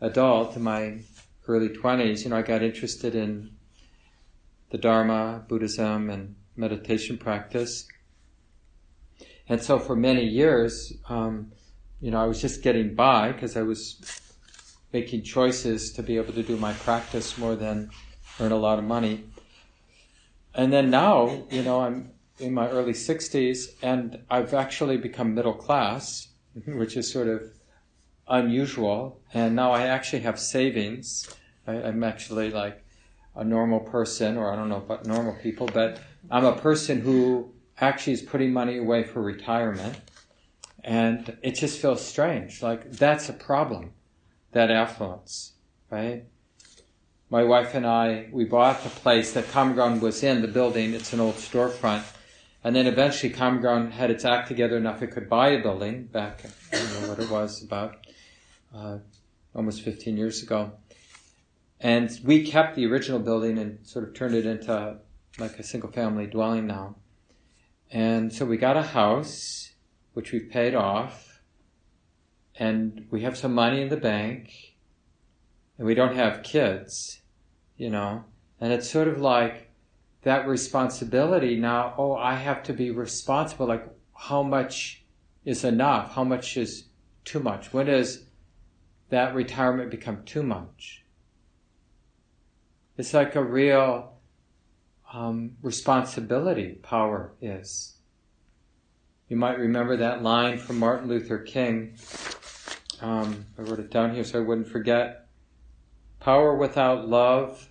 adult 0.00 0.56
in 0.56 0.62
my 0.62 1.00
early 1.46 1.68
20s, 1.68 2.24
you 2.24 2.30
know, 2.30 2.36
I 2.36 2.42
got 2.42 2.62
interested 2.62 3.14
in 3.14 3.50
the 4.70 4.78
Dharma, 4.78 5.44
Buddhism, 5.48 6.08
and 6.08 6.34
meditation 6.56 7.18
practice. 7.18 7.86
And 9.48 9.62
so 9.62 9.78
for 9.78 9.94
many 9.94 10.24
years, 10.24 10.92
um, 11.08 11.52
you 12.00 12.10
know, 12.10 12.18
I 12.18 12.24
was 12.24 12.40
just 12.40 12.62
getting 12.62 12.94
by 12.94 13.32
because 13.32 13.56
I 13.56 13.62
was 13.62 14.00
making 14.92 15.22
choices 15.22 15.92
to 15.92 16.02
be 16.02 16.16
able 16.16 16.32
to 16.32 16.42
do 16.42 16.56
my 16.56 16.72
practice 16.72 17.38
more 17.38 17.56
than 17.56 17.90
earn 18.40 18.52
a 18.52 18.56
lot 18.56 18.78
of 18.78 18.84
money. 18.84 19.24
And 20.54 20.72
then 20.72 20.90
now, 20.90 21.44
you 21.50 21.62
know, 21.62 21.80
I'm 21.80 22.10
in 22.38 22.52
my 22.52 22.68
early 22.68 22.92
60s 22.92 23.74
and 23.82 24.18
I've 24.30 24.52
actually 24.54 24.96
become 24.96 25.34
middle 25.34 25.54
class, 25.54 26.28
which 26.66 26.96
is 26.96 27.10
sort 27.10 27.28
of 27.28 27.42
unusual. 28.28 29.20
And 29.32 29.56
now 29.56 29.72
I 29.72 29.86
actually 29.86 30.20
have 30.20 30.38
savings. 30.38 31.28
I, 31.66 31.74
I'm 31.74 32.04
actually 32.04 32.50
like 32.50 32.84
a 33.34 33.44
normal 33.44 33.80
person, 33.80 34.36
or 34.36 34.52
I 34.52 34.56
don't 34.56 34.68
know 34.68 34.76
about 34.76 35.06
normal 35.06 35.34
people, 35.42 35.68
but 35.72 36.00
I'm 36.30 36.44
a 36.44 36.56
person 36.56 37.00
who 37.00 37.50
actually 37.78 38.12
is 38.12 38.22
putting 38.22 38.52
money 38.52 38.76
away 38.76 39.04
for 39.04 39.22
retirement. 39.22 39.98
And 40.84 41.36
it 41.42 41.52
just 41.52 41.80
feels 41.80 42.04
strange. 42.04 42.60
Like, 42.62 42.90
that's 42.90 43.28
a 43.28 43.32
problem, 43.32 43.92
that 44.52 44.70
affluence, 44.70 45.52
right? 45.90 46.24
My 47.28 47.42
wife 47.42 47.74
and 47.74 47.86
I, 47.86 48.28
we 48.30 48.44
bought 48.44 48.82
the 48.82 48.90
place 48.90 49.32
that 49.32 49.50
Common 49.50 49.74
Ground 49.74 50.02
was 50.02 50.22
in, 50.22 50.42
the 50.42 50.48
building. 50.48 50.92
It's 50.92 51.12
an 51.12 51.20
old 51.20 51.36
storefront. 51.36 52.04
And 52.62 52.76
then 52.76 52.86
eventually 52.86 53.32
Common 53.32 53.60
Ground 53.60 53.94
had 53.94 54.10
its 54.10 54.24
act 54.24 54.48
together 54.48 54.76
enough 54.76 55.02
it 55.02 55.08
could 55.08 55.28
buy 55.28 55.48
a 55.48 55.62
building 55.62 56.04
back, 56.04 56.42
I 56.72 56.76
don't 56.76 57.02
know 57.02 57.08
what 57.08 57.18
it 57.18 57.30
was, 57.30 57.62
about 57.62 58.06
uh, 58.74 58.98
almost 59.54 59.82
15 59.82 60.16
years 60.16 60.42
ago. 60.42 60.72
And 61.80 62.10
we 62.22 62.44
kept 62.44 62.76
the 62.76 62.86
original 62.86 63.18
building 63.18 63.58
and 63.58 63.84
sort 63.84 64.06
of 64.06 64.14
turned 64.14 64.34
it 64.34 64.46
into 64.46 64.98
like 65.38 65.58
a 65.58 65.62
single 65.62 65.90
family 65.90 66.26
dwelling 66.26 66.66
now. 66.66 66.96
And 67.90 68.32
so 68.32 68.44
we 68.44 68.56
got 68.56 68.76
a 68.76 68.82
house, 68.82 69.72
which 70.12 70.32
we've 70.32 70.48
paid 70.50 70.74
off, 70.74 71.31
and 72.56 73.06
we 73.10 73.22
have 73.22 73.36
some 73.36 73.54
money 73.54 73.80
in 73.80 73.88
the 73.88 73.96
bank, 73.96 74.76
and 75.78 75.86
we 75.86 75.94
don't 75.94 76.16
have 76.16 76.42
kids, 76.42 77.22
you 77.76 77.90
know. 77.90 78.24
And 78.60 78.72
it's 78.72 78.88
sort 78.88 79.08
of 79.08 79.20
like 79.20 79.70
that 80.22 80.46
responsibility 80.46 81.56
now, 81.56 81.94
oh, 81.98 82.14
I 82.14 82.34
have 82.34 82.62
to 82.64 82.72
be 82.72 82.90
responsible. 82.90 83.66
Like, 83.66 83.86
how 84.16 84.42
much 84.42 85.04
is 85.44 85.64
enough? 85.64 86.14
How 86.14 86.24
much 86.24 86.56
is 86.56 86.84
too 87.24 87.40
much? 87.40 87.72
When 87.72 87.86
does 87.86 88.26
that 89.08 89.34
retirement 89.34 89.90
become 89.90 90.24
too 90.24 90.42
much? 90.42 91.04
It's 92.96 93.14
like 93.14 93.34
a 93.34 93.42
real 93.42 94.12
um, 95.12 95.56
responsibility 95.62 96.78
power 96.82 97.32
is. 97.40 97.96
You 99.28 99.36
might 99.36 99.58
remember 99.58 99.96
that 99.96 100.22
line 100.22 100.58
from 100.58 100.78
Martin 100.78 101.08
Luther 101.08 101.38
King. 101.38 101.96
Um, 103.02 103.46
I 103.58 103.62
wrote 103.62 103.80
it 103.80 103.90
down 103.90 104.14
here 104.14 104.22
so 104.22 104.38
I 104.38 104.42
wouldn't 104.42 104.68
forget. 104.68 105.26
Power 106.20 106.56
without 106.56 107.08
love 107.08 107.68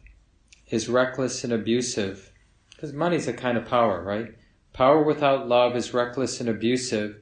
is 0.70 0.90
reckless 0.90 1.46
and 1.46 1.54
abusive. 1.54 2.34
Because 2.70 2.92
money's 2.92 3.30
a 3.30 3.34
kind 3.34 3.58
of 3.58 3.66
power, 3.66 4.04
right? 4.04 4.36
Power 4.74 5.02
without 5.02 5.48
love 5.48 5.76
is 5.76 5.94
reckless 5.94 6.42
and 6.42 6.50
abusive, 6.50 7.22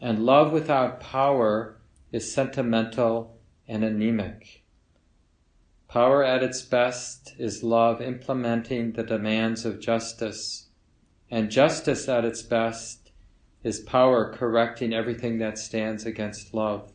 and 0.00 0.24
love 0.24 0.52
without 0.52 1.00
power 1.00 1.78
is 2.12 2.32
sentimental 2.32 3.38
and 3.68 3.84
anemic. 3.84 4.62
Power 5.88 6.24
at 6.24 6.42
its 6.42 6.62
best 6.62 7.34
is 7.38 7.62
love 7.62 8.00
implementing 8.00 8.92
the 8.92 9.02
demands 9.02 9.66
of 9.66 9.80
justice, 9.80 10.68
and 11.30 11.50
justice 11.50 12.08
at 12.08 12.24
its 12.24 12.42
best 12.42 13.12
is 13.62 13.80
power 13.80 14.32
correcting 14.32 14.94
everything 14.94 15.38
that 15.38 15.58
stands 15.58 16.06
against 16.06 16.54
love. 16.54 16.92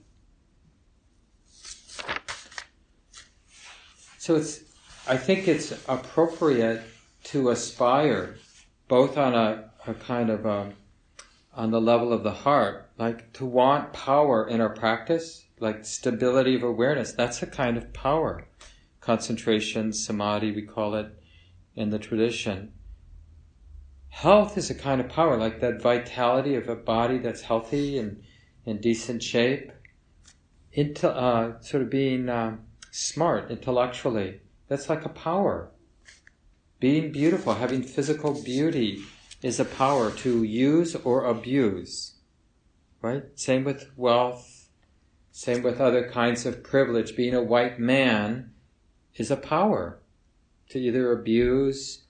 So 4.26 4.38
it's, 4.38 4.62
I 5.08 5.18
think 5.18 5.48
it's 5.48 5.72
appropriate 5.88 6.82
to 7.26 7.52
aspire 7.52 8.38
both 8.88 9.20
on 9.20 9.36
a, 9.36 9.70
a 9.86 9.94
kind 9.94 10.32
of 10.32 10.48
a, 10.48 10.50
um, 10.50 10.74
on 11.54 11.70
the 11.70 11.80
level 11.80 12.12
of 12.12 12.24
the 12.24 12.32
heart, 12.32 12.90
like 12.98 13.34
to 13.34 13.46
want 13.46 13.94
power 13.94 14.48
in 14.48 14.62
our 14.62 14.74
practice, 14.74 15.46
like 15.60 15.86
stability 15.86 16.56
of 16.56 16.64
awareness. 16.64 17.12
That's 17.12 17.44
a 17.44 17.46
kind 17.46 17.78
of 17.78 17.94
power 17.94 18.48
concentration, 19.00 19.94
samadhi, 19.94 20.52
we 20.54 20.64
call 20.64 20.96
it 20.96 21.16
in 21.76 21.92
the 21.92 22.00
tradition. 22.00 22.74
Health 24.10 24.58
is 24.58 24.72
a 24.72 24.76
kind 24.76 25.02
of 25.02 25.08
power, 25.08 25.38
like 25.38 25.60
that 25.60 25.84
vitality 25.84 26.56
of 26.56 26.68
a 26.68 26.76
body 26.76 27.20
that's 27.20 27.42
healthy 27.42 28.00
and 28.00 28.24
in 28.66 28.82
decent 28.82 29.22
shape. 29.22 29.72
Into, 30.74 31.12
uh, 31.12 31.62
sort 31.62 31.84
of 31.84 31.92
being 31.92 32.28
uh, 32.28 32.58
smart 32.96 33.52
intellectually, 33.52 34.40
that's 34.70 34.88
like 34.88 35.04
a 35.04 35.10
power. 35.10 35.70
Being 36.80 37.12
beautiful, 37.12 37.56
having 37.56 37.84
physical 37.84 38.42
beauty 38.42 39.04
is 39.42 39.60
a 39.60 39.66
power 39.66 40.12
to 40.12 40.44
use 40.44 40.96
or 40.96 41.26
abuse. 41.26 42.14
Right? 43.02 43.24
Same 43.36 43.66
with 43.66 43.92
wealth, 43.98 44.70
same 45.32 45.62
with 45.62 45.82
other 45.82 46.10
kinds 46.10 46.46
of 46.46 46.64
privilege. 46.64 47.18
Being 47.18 47.36
a 47.36 47.44
white 47.44 47.80
man 47.80 48.52
is 49.14 49.30
a 49.30 49.36
power 49.36 50.00
to 50.70 50.80
either 50.80 51.12
abuse 51.12 52.04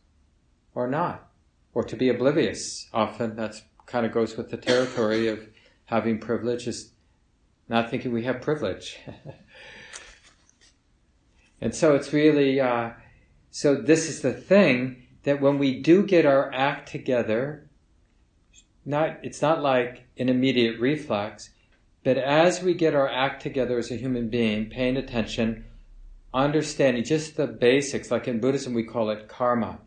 or 0.75 0.87
not, 0.87 1.31
or 1.73 1.83
to 1.83 1.95
be 1.95 2.09
oblivious. 2.09 2.87
Often 2.93 3.37
that 3.37 3.55
kind 3.87 4.05
of 4.05 4.11
goes 4.11 4.37
with 4.37 4.51
the 4.51 4.57
territory 4.57 5.29
of 5.29 5.47
having 5.85 6.19
privilege, 6.19 6.67
is 6.67 6.91
not 7.67 7.89
thinking 7.89 8.13
we 8.13 8.23
have 8.25 8.39
privilege. 8.39 8.99
and 11.65 11.73
so 11.73 11.95
it's 11.95 12.13
really, 12.13 12.59
uh, 12.59 12.91
so 13.49 13.73
this 13.73 14.07
is 14.07 14.21
the 14.21 14.31
thing 14.31 15.01
that 15.23 15.41
when 15.41 15.57
we 15.57 15.81
do 15.81 16.03
get 16.05 16.23
our 16.23 16.53
act 16.53 16.91
together, 16.91 17.67
not, 18.85 19.17
it's 19.23 19.41
not 19.41 19.63
like 19.63 20.05
an 20.15 20.29
immediate 20.29 20.79
reflex, 20.79 21.49
but 22.03 22.19
as 22.19 22.61
we 22.61 22.75
get 22.75 22.93
our 22.93 23.09
act 23.09 23.41
together 23.41 23.79
as 23.79 23.89
a 23.89 23.95
human 23.95 24.29
being, 24.29 24.69
paying 24.69 24.95
attention, 24.95 25.65
understanding 26.35 27.03
just 27.03 27.35
the 27.35 27.47
basics, 27.47 28.11
like 28.11 28.27
in 28.27 28.39
Buddhism 28.39 28.75
we 28.75 28.83
call 28.83 29.09
it 29.09 29.27
karma, 29.27 29.79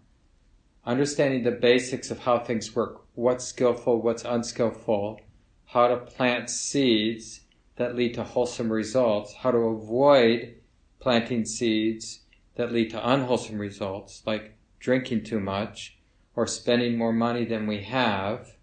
understanding 0.84 1.44
the 1.44 1.52
basics 1.52 2.10
of 2.10 2.18
how 2.18 2.40
things 2.40 2.74
work, 2.74 3.04
what's 3.14 3.44
skillful, 3.44 4.02
what's 4.02 4.24
unskillful, 4.24 5.20
how 5.66 5.86
to 5.86 5.96
plant 5.96 6.50
seeds 6.50 7.42
that 7.76 7.94
lead 7.94 8.14
to 8.14 8.24
wholesome 8.24 8.72
results, 8.72 9.32
how 9.32 9.52
to 9.52 9.58
avoid 9.58 10.56
planting 11.00 11.44
seeds 11.44 12.20
that 12.56 12.72
lead 12.72 12.90
to 12.90 13.08
unwholesome 13.08 13.58
results, 13.58 14.22
like 14.26 14.56
drinking 14.80 15.24
too 15.24 15.40
much, 15.40 15.98
or 16.34 16.46
spending 16.46 16.96
more 16.96 17.12
money 17.12 17.44
than 17.44 17.66
we 17.66 17.82
have, 17.82 18.56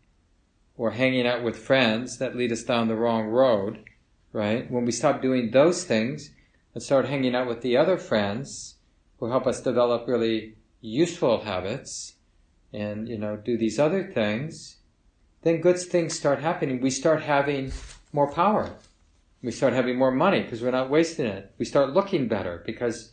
or 0.78 0.92
hanging 0.92 1.26
out 1.26 1.44
with 1.44 1.58
friends 1.58 2.18
that 2.18 2.36
lead 2.36 2.52
us 2.52 2.64
down 2.64 2.88
the 2.88 2.96
wrong 2.96 3.26
road, 3.26 3.84
right? 4.34 4.70
When 4.70 4.86
we 4.86 4.92
stop 4.92 5.22
doing 5.22 5.52
those 5.52 5.84
things 5.86 6.32
and 6.74 6.84
start 6.84 7.08
hanging 7.08 7.36
out 7.36 7.48
with 7.48 7.62
the 7.62 7.78
other 7.78 7.98
friends 7.98 8.76
who 9.20 9.30
help 9.30 9.48
us 9.48 9.62
develop 9.62 10.08
really 10.08 10.56
useful 10.82 11.42
habits 11.42 12.16
and, 12.74 13.08
you 13.08 13.18
know, 13.18 13.38
do 13.38 13.58
these 13.58 13.80
other 13.80 14.04
things, 14.04 14.78
then 15.44 15.62
good 15.62 15.80
things 15.80 16.18
start 16.18 16.40
happening. 16.40 16.82
We 16.82 16.90
start 16.90 17.22
having 17.22 17.72
more 18.12 18.32
power. 18.32 18.76
We 19.46 19.52
start 19.52 19.74
having 19.74 19.96
more 19.96 20.10
money 20.10 20.42
because 20.42 20.64
we're 20.64 20.72
not 20.72 20.90
wasting 20.90 21.28
it. 21.28 21.54
We 21.60 21.66
start 21.66 21.94
looking 21.94 22.28
better 22.28 22.64
because 22.66 23.12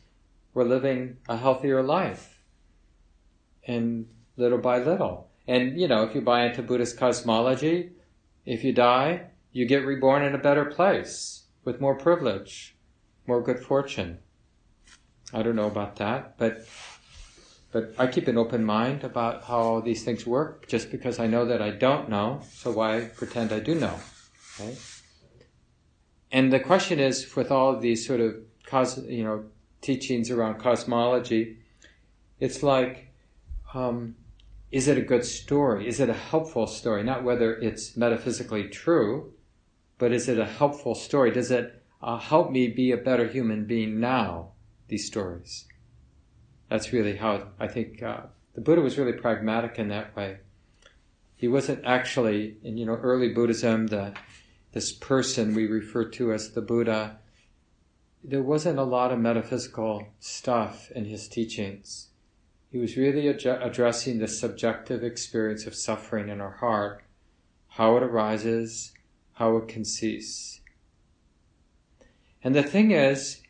we're 0.55 0.65
living 0.65 1.19
a 1.29 1.37
healthier 1.37 1.83
life. 1.83 2.41
And 3.69 4.07
little 4.39 4.57
by 4.57 4.79
little. 4.79 5.29
And, 5.47 5.79
you 5.79 5.87
know, 5.89 6.05
if 6.05 6.15
you 6.15 6.23
buy 6.23 6.47
into 6.47 6.63
Buddhist 6.63 6.97
cosmology, 6.97 7.91
if 8.47 8.65
you 8.65 8.73
die, 8.73 9.27
you 9.53 9.67
get 9.67 9.85
reborn 9.85 10.23
in 10.23 10.35
a 10.35 10.39
better 10.39 10.65
place 10.65 11.43
with 11.65 11.83
more 11.83 11.97
privilege, 11.97 12.77
more 13.27 13.43
good 13.43 13.59
fortune. 13.59 14.19
I 15.35 15.43
don't 15.43 15.57
know 15.57 15.67
about 15.67 15.97
that, 15.97 16.39
but 16.39 16.67
but 17.73 17.95
I 17.99 18.07
keep 18.07 18.27
an 18.29 18.39
open 18.39 18.65
mind 18.65 19.05
about 19.05 19.45
how 19.45 19.81
these 19.81 20.03
things 20.03 20.27
work 20.27 20.67
just 20.67 20.91
because 20.91 21.19
I 21.19 21.27
know 21.27 21.45
that 21.45 21.61
I 21.61 21.71
don't 21.71 22.09
know, 22.09 22.41
so 22.53 22.71
why 22.71 23.11
pretend 23.17 23.53
I 23.53 23.61
do 23.61 23.75
know? 23.75 23.99
Okay? 24.59 24.77
And 26.33 26.51
the 26.51 26.59
question 26.59 26.99
is 26.99 27.37
with 27.37 27.53
all 27.53 27.75
of 27.75 27.83
these 27.83 28.07
sort 28.07 28.21
of 28.21 28.37
cos 28.65 28.99
you 29.05 29.23
know 29.23 29.45
teachings 29.83 30.31
around 30.31 30.59
cosmology, 30.59 31.59
it's 32.41 32.63
like 32.63 33.13
um, 33.75 34.17
is 34.71 34.89
it 34.89 34.97
a 34.97 35.03
good 35.03 35.25
story? 35.25 35.87
Is 35.87 36.01
it 36.01 36.09
a 36.09 36.15
helpful 36.15 36.67
story? 36.67 37.03
Not 37.03 37.23
whether 37.23 37.55
it's 37.57 37.97
metaphysically 37.97 38.69
true, 38.69 39.35
but 39.99 40.13
is 40.13 40.29
it 40.29 40.39
a 40.39 40.47
helpful 40.47 40.95
story? 40.95 41.31
Does 41.31 41.51
it 41.51 41.83
uh, 42.03 42.19
help 42.19 42.51
me 42.51 42.69
be 42.69 42.91
a 42.91 42.97
better 42.97 43.29
human 43.29 43.67
being 43.67 44.01
now? 44.01 44.53
These 44.89 45.07
stories. 45.07 45.67
That's 46.69 46.93
really 46.93 47.17
how 47.17 47.49
I 47.61 47.69
think 47.69 48.03
uh, 48.03 48.23
the 48.55 48.63
Buddha 48.63 48.81
was 48.81 48.99
really 48.99 49.13
pragmatic 49.13 49.79
in 49.79 49.89
that 49.89 50.17
way. 50.17 50.39
He 51.37 51.49
wasn't 51.49 51.85
actually, 51.85 52.57
in 52.63 52.77
you 52.77 52.87
know, 52.87 52.95
early 52.97 53.33
Buddhism, 53.33 53.89
the 53.89 54.15
this 54.73 54.93
person 54.93 55.55
we 55.55 55.67
refer 55.67 56.05
to 56.11 56.33
as 56.33 56.53
the 56.53 56.63
Buddha. 56.63 57.19
There 58.25 58.43
wasn't 58.43 58.79
a 58.79 58.85
lot 58.85 59.13
of 59.13 59.19
metaphysical 59.19 60.09
stuff 60.21 60.91
in 60.93 61.05
his 61.05 61.29
teachings 61.29 62.09
he 62.73 62.79
was 62.79 62.97
really 62.97 63.29
ad- 63.29 63.45
addressing 63.45 64.19
the 64.19 64.27
subjective 64.27 65.05
experience 65.05 65.67
of 65.67 65.75
suffering 65.75 66.31
in 66.31 66.41
our 66.41 66.53
heart, 66.53 67.05
how 67.69 67.99
it 67.99 68.03
arises, 68.03 68.93
how 69.35 69.59
it 69.59 69.69
can 69.69 69.85
cease. 69.85 70.63
And 72.43 72.55
the 72.55 72.63
thing 72.63 72.91
is 72.91 73.43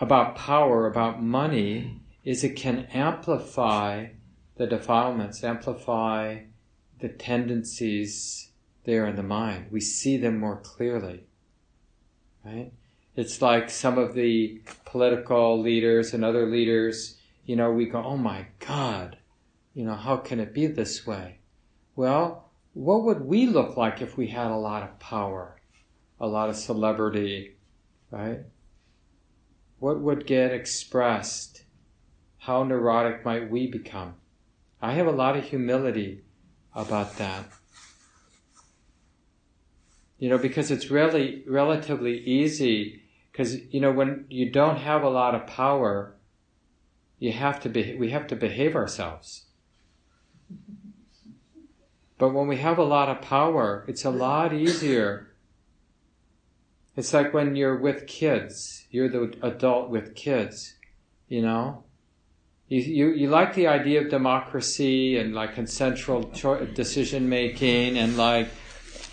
about 0.00 0.36
power, 0.36 0.86
about 0.86 1.20
money, 1.20 2.00
is 2.22 2.44
it 2.44 2.54
can 2.54 2.86
amplify 2.92 4.10
the 4.54 4.68
defilements, 4.68 5.42
amplify 5.42 6.42
the 7.00 7.08
tendencies 7.08 8.47
there 8.88 9.06
in 9.06 9.14
the 9.14 9.22
mind. 9.22 9.66
We 9.70 9.80
see 9.80 10.16
them 10.16 10.40
more 10.40 10.56
clearly. 10.56 11.26
Right? 12.44 12.72
It's 13.14 13.40
like 13.40 13.70
some 13.70 13.98
of 13.98 14.14
the 14.14 14.60
political 14.84 15.60
leaders 15.60 16.14
and 16.14 16.24
other 16.24 16.46
leaders 16.46 17.18
you 17.48 17.56
know, 17.56 17.72
we 17.72 17.86
go, 17.86 18.04
oh 18.04 18.18
my 18.18 18.46
God, 18.58 19.16
you 19.72 19.82
know, 19.82 19.94
how 19.94 20.18
can 20.18 20.38
it 20.38 20.52
be 20.52 20.66
this 20.66 21.06
way? 21.06 21.38
Well, 21.96 22.50
what 22.74 23.04
would 23.04 23.22
we 23.22 23.46
look 23.46 23.74
like 23.74 24.02
if 24.02 24.18
we 24.18 24.26
had 24.26 24.50
a 24.50 24.56
lot 24.56 24.82
of 24.82 24.98
power, 24.98 25.58
a 26.20 26.26
lot 26.26 26.50
of 26.50 26.56
celebrity, 26.56 27.56
right? 28.10 28.40
What 29.78 30.00
would 30.00 30.26
get 30.26 30.52
expressed? 30.52 31.64
How 32.36 32.64
neurotic 32.64 33.24
might 33.24 33.50
we 33.50 33.66
become? 33.66 34.16
I 34.82 34.92
have 34.92 35.06
a 35.06 35.10
lot 35.10 35.34
of 35.34 35.44
humility 35.44 36.24
about 36.74 37.16
that. 37.16 37.46
You 40.18 40.28
know, 40.28 40.38
because 40.38 40.70
it's 40.70 40.90
really 40.90 41.44
relatively 41.46 42.18
easy, 42.18 43.02
because, 43.30 43.56
you 43.72 43.80
know, 43.80 43.92
when 43.92 44.24
you 44.28 44.50
don't 44.50 44.78
have 44.78 45.02
a 45.02 45.08
lot 45.08 45.34
of 45.34 45.46
power, 45.46 46.14
you 47.18 47.32
have 47.32 47.60
to 47.60 47.68
be, 47.68 47.94
we 47.94 48.10
have 48.10 48.26
to 48.28 48.36
behave 48.36 48.74
ourselves. 48.74 49.44
But 52.18 52.30
when 52.30 52.48
we 52.48 52.56
have 52.56 52.78
a 52.78 52.84
lot 52.84 53.08
of 53.08 53.22
power, 53.22 53.84
it's 53.86 54.04
a 54.04 54.10
lot 54.10 54.52
easier. 54.52 55.28
It's 56.96 57.14
like 57.14 57.32
when 57.32 57.54
you're 57.54 57.78
with 57.78 58.08
kids, 58.08 58.86
you're 58.90 59.08
the 59.08 59.32
adult 59.42 59.88
with 59.88 60.16
kids, 60.16 60.74
you 61.28 61.42
know? 61.42 61.84
You, 62.66 62.80
you, 62.80 63.08
you 63.10 63.30
like 63.30 63.54
the 63.54 63.68
idea 63.68 64.02
of 64.02 64.10
democracy 64.10 65.16
and 65.16 65.32
like 65.32 65.54
consensual 65.54 66.24
cho- 66.30 66.66
decision 66.66 67.28
making 67.28 67.96
and 67.96 68.16
like 68.16 68.48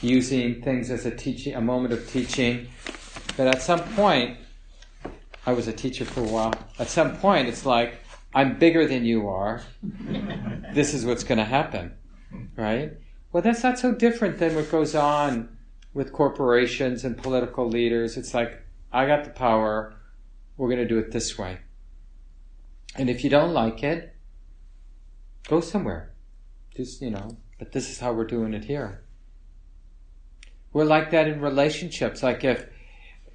using 0.01 0.61
things 0.61 0.91
as 0.91 1.05
a 1.05 1.11
teaching, 1.15 1.55
a 1.55 1.61
moment 1.61 1.93
of 1.93 2.09
teaching. 2.09 2.67
But 3.37 3.47
at 3.47 3.61
some 3.61 3.79
point, 3.95 4.37
I 5.45 5.53
was 5.53 5.67
a 5.67 5.73
teacher 5.73 6.05
for 6.05 6.21
a 6.21 6.27
while. 6.27 6.53
At 6.79 6.89
some 6.89 7.17
point, 7.17 7.47
it's 7.47 7.65
like, 7.65 7.99
I'm 8.33 8.59
bigger 8.59 8.87
than 8.87 9.05
you 9.05 9.27
are. 9.29 9.61
this 10.73 10.93
is 10.93 11.05
what's 11.05 11.23
going 11.23 11.37
to 11.37 11.45
happen, 11.45 11.93
right? 12.55 12.93
Well, 13.31 13.43
that's 13.43 13.63
not 13.63 13.79
so 13.79 13.93
different 13.93 14.39
than 14.39 14.55
what 14.55 14.71
goes 14.71 14.95
on 14.95 15.57
with 15.93 16.11
corporations 16.11 17.05
and 17.05 17.17
political 17.17 17.67
leaders. 17.67 18.17
It's 18.17 18.33
like, 18.33 18.61
I 18.91 19.05
got 19.05 19.23
the 19.23 19.29
power. 19.29 19.93
We're 20.57 20.67
going 20.67 20.79
to 20.79 20.87
do 20.87 20.97
it 20.99 21.11
this 21.11 21.37
way. 21.37 21.59
And 22.95 23.09
if 23.09 23.23
you 23.23 23.29
don't 23.29 23.53
like 23.53 23.83
it, 23.83 24.15
go 25.47 25.61
somewhere. 25.61 26.13
Just, 26.75 27.01
you 27.01 27.11
know, 27.11 27.37
but 27.59 27.71
this 27.71 27.89
is 27.89 27.99
how 27.99 28.13
we're 28.13 28.25
doing 28.25 28.53
it 28.53 28.65
here. 28.65 29.04
We're 30.75 30.83
like 30.83 31.11
that 31.11 31.29
in 31.29 31.39
relationships. 31.39 32.21
Like 32.21 32.43
if, 32.43 32.67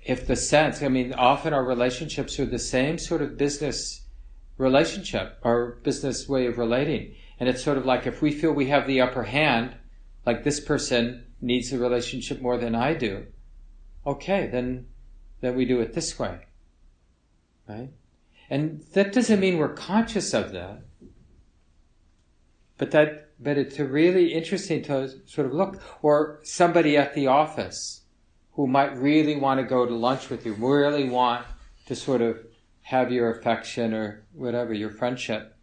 if 0.04 0.26
the 0.26 0.36
sense, 0.36 0.82
I 0.82 0.88
mean, 0.88 1.14
often 1.14 1.54
our 1.54 1.64
relationships 1.64 2.38
are 2.38 2.44
the 2.44 2.58
same 2.58 2.98
sort 2.98 3.22
of 3.22 3.38
business 3.38 4.02
relationship, 4.58 5.38
our 5.42 5.70
business 5.82 6.28
way 6.28 6.44
of 6.48 6.58
relating. 6.58 7.14
And 7.38 7.48
it's 7.48 7.64
sort 7.64 7.78
of 7.78 7.86
like 7.86 8.06
if 8.06 8.20
we 8.20 8.30
feel 8.30 8.52
we 8.52 8.66
have 8.66 8.86
the 8.86 9.00
upper 9.00 9.22
hand, 9.22 9.74
like 10.26 10.44
this 10.44 10.60
person 10.60 11.24
needs 11.40 11.70
the 11.70 11.78
relationship 11.78 12.42
more 12.42 12.58
than 12.58 12.74
I 12.74 12.92
do, 12.92 13.24
okay, 14.06 14.46
then, 14.46 14.88
then 15.40 15.56
we 15.56 15.64
do 15.64 15.80
it 15.80 15.94
this 15.94 16.18
way. 16.18 16.40
Right? 17.66 17.88
And 18.50 18.84
that 18.92 19.14
doesn't 19.14 19.40
mean 19.40 19.56
we're 19.56 19.72
conscious 19.72 20.34
of 20.34 20.52
that. 20.52 20.82
But 22.76 22.90
that, 22.90 23.29
but 23.42 23.56
it's 23.56 23.78
a 23.78 23.84
really 23.84 24.34
interesting 24.34 24.82
to 24.82 25.08
sort 25.26 25.46
of 25.46 25.54
look, 25.54 25.80
or 26.02 26.40
somebody 26.42 26.96
at 26.96 27.14
the 27.14 27.26
office 27.26 28.02
who 28.52 28.66
might 28.66 28.96
really 28.98 29.36
want 29.36 29.58
to 29.58 29.64
go 29.64 29.86
to 29.86 29.94
lunch 29.94 30.28
with 30.28 30.44
you, 30.44 30.52
really 30.52 31.08
want 31.08 31.46
to 31.86 31.96
sort 31.96 32.20
of 32.20 32.38
have 32.82 33.10
your 33.10 33.30
affection 33.30 33.94
or 33.94 34.24
whatever, 34.34 34.74
your 34.74 34.90
friendship. 34.90 35.56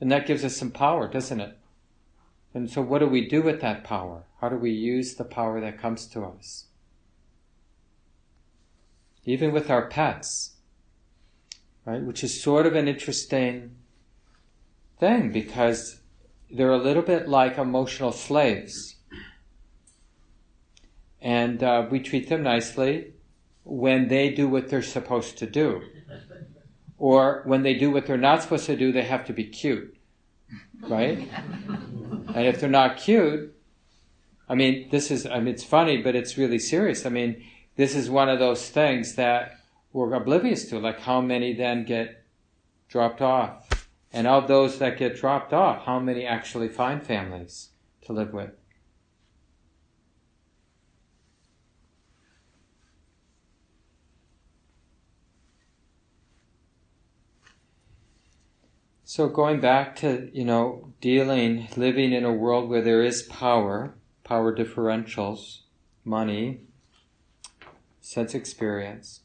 And 0.00 0.12
that 0.12 0.26
gives 0.26 0.44
us 0.44 0.56
some 0.56 0.70
power, 0.70 1.08
doesn't 1.08 1.40
it? 1.40 1.58
And 2.52 2.70
so 2.70 2.82
what 2.82 2.98
do 2.98 3.06
we 3.06 3.26
do 3.26 3.40
with 3.40 3.60
that 3.62 3.84
power? 3.84 4.24
How 4.40 4.48
do 4.48 4.56
we 4.56 4.70
use 4.70 5.14
the 5.14 5.24
power 5.24 5.60
that 5.60 5.80
comes 5.80 6.06
to 6.08 6.22
us? 6.24 6.66
Even 9.24 9.52
with 9.52 9.70
our 9.70 9.88
pets, 9.88 10.56
right? 11.84 12.02
Which 12.02 12.22
is 12.22 12.42
sort 12.42 12.66
of 12.66 12.74
an 12.74 12.88
interesting 12.88 13.76
thing 14.98 15.30
because 15.32 16.00
they're 16.50 16.72
a 16.72 16.78
little 16.78 17.02
bit 17.02 17.28
like 17.28 17.58
emotional 17.58 18.12
slaves. 18.12 18.96
And 21.20 21.62
uh, 21.62 21.86
we 21.90 22.00
treat 22.00 22.28
them 22.28 22.42
nicely 22.42 23.12
when 23.64 24.08
they 24.08 24.30
do 24.30 24.48
what 24.48 24.68
they're 24.68 24.82
supposed 24.82 25.38
to 25.38 25.46
do. 25.46 25.82
Or 26.96 27.42
when 27.44 27.62
they 27.62 27.74
do 27.74 27.90
what 27.90 28.06
they're 28.06 28.16
not 28.16 28.42
supposed 28.42 28.66
to 28.66 28.76
do, 28.76 28.92
they 28.92 29.02
have 29.02 29.26
to 29.26 29.32
be 29.32 29.44
cute. 29.44 29.96
Right? 30.80 31.28
and 31.68 32.46
if 32.46 32.60
they're 32.60 32.68
not 32.68 32.96
cute, 32.96 33.54
I 34.48 34.54
mean, 34.54 34.88
this 34.90 35.10
is, 35.10 35.26
I 35.26 35.38
mean, 35.40 35.48
it's 35.48 35.64
funny, 35.64 36.00
but 36.00 36.16
it's 36.16 36.38
really 36.38 36.58
serious. 36.58 37.04
I 37.04 37.10
mean, 37.10 37.44
this 37.76 37.94
is 37.94 38.08
one 38.08 38.28
of 38.28 38.38
those 38.38 38.70
things 38.70 39.16
that 39.16 39.58
we're 39.92 40.12
oblivious 40.14 40.64
to, 40.70 40.78
like 40.78 41.00
how 41.00 41.20
many 41.20 41.52
then 41.52 41.84
get 41.84 42.24
dropped 42.88 43.20
off 43.20 43.67
And 44.12 44.26
of 44.26 44.48
those 44.48 44.78
that 44.78 44.98
get 44.98 45.16
dropped 45.16 45.52
off, 45.52 45.84
how 45.84 46.00
many 46.00 46.24
actually 46.24 46.68
find 46.68 47.02
families 47.02 47.70
to 48.02 48.12
live 48.12 48.32
with? 48.32 48.52
So 59.04 59.26
going 59.28 59.58
back 59.58 59.96
to, 59.96 60.30
you 60.34 60.44
know, 60.44 60.92
dealing, 61.00 61.68
living 61.76 62.12
in 62.12 62.24
a 62.24 62.32
world 62.32 62.68
where 62.68 62.82
there 62.82 63.02
is 63.02 63.22
power, 63.22 63.94
power 64.22 64.54
differentials, 64.54 65.60
money, 66.04 66.60
sense 68.00 68.34
experience, 68.34 69.20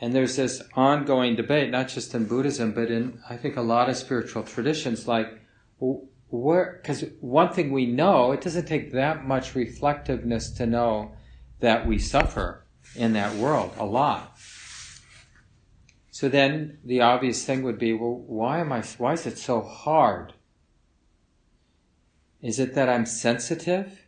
and 0.00 0.12
there's 0.14 0.36
this 0.36 0.62
ongoing 0.74 1.34
debate, 1.34 1.70
not 1.70 1.88
just 1.88 2.14
in 2.14 2.26
Buddhism, 2.26 2.72
but 2.72 2.90
in, 2.90 3.20
I 3.28 3.36
think, 3.36 3.56
a 3.56 3.62
lot 3.62 3.88
of 3.88 3.96
spiritual 3.96 4.44
traditions, 4.44 5.08
like, 5.08 5.40
where, 6.30 6.78
because 6.80 7.04
one 7.20 7.52
thing 7.52 7.72
we 7.72 7.86
know, 7.86 8.32
it 8.32 8.40
doesn't 8.40 8.66
take 8.66 8.92
that 8.92 9.26
much 9.26 9.54
reflectiveness 9.54 10.50
to 10.52 10.66
know 10.66 11.12
that 11.60 11.86
we 11.86 11.98
suffer 11.98 12.64
in 12.94 13.12
that 13.14 13.34
world 13.36 13.72
a 13.78 13.84
lot. 13.84 14.38
So 16.10 16.28
then 16.28 16.78
the 16.84 17.00
obvious 17.00 17.44
thing 17.44 17.62
would 17.62 17.78
be, 17.78 17.92
well, 17.92 18.24
why 18.26 18.58
am 18.58 18.72
I, 18.72 18.82
why 18.98 19.12
is 19.12 19.26
it 19.26 19.38
so 19.38 19.62
hard? 19.62 20.32
Is 22.42 22.58
it 22.58 22.74
that 22.74 22.88
I'm 22.88 23.06
sensitive? 23.06 24.06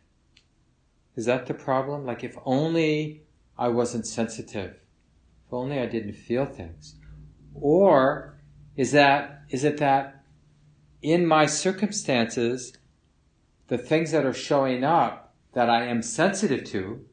Is 1.15 1.25
that 1.25 1.45
the 1.45 1.53
problem? 1.53 2.05
Like 2.05 2.23
if 2.23 2.37
only 2.45 3.23
I 3.57 3.69
wasn't 3.69 4.07
sensitive, 4.07 4.80
only 5.51 5.79
I 5.79 5.85
didn't 5.85 6.13
feel 6.13 6.45
things. 6.45 6.95
Or 7.53 8.37
is 8.75 8.91
that, 8.91 9.41
is 9.49 9.63
it 9.63 9.77
that 9.77 10.23
in 11.01 11.25
my 11.25 11.45
circumstances, 11.45 12.73
the 13.67 13.77
things 13.77 14.11
that 14.11 14.25
are 14.25 14.33
showing 14.33 14.83
up 14.83 15.33
that 15.53 15.69
I 15.69 15.85
am 15.85 16.01
sensitive 16.01 16.63
to, 16.65 17.05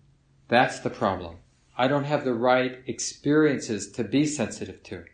that's 0.48 0.80
the 0.80 0.90
problem. 0.90 1.36
I 1.76 1.88
don't 1.88 2.04
have 2.04 2.24
the 2.24 2.34
right 2.34 2.78
experiences 2.86 3.90
to 3.92 4.04
be 4.04 4.26
sensitive 4.26 4.82
to. 4.84 5.04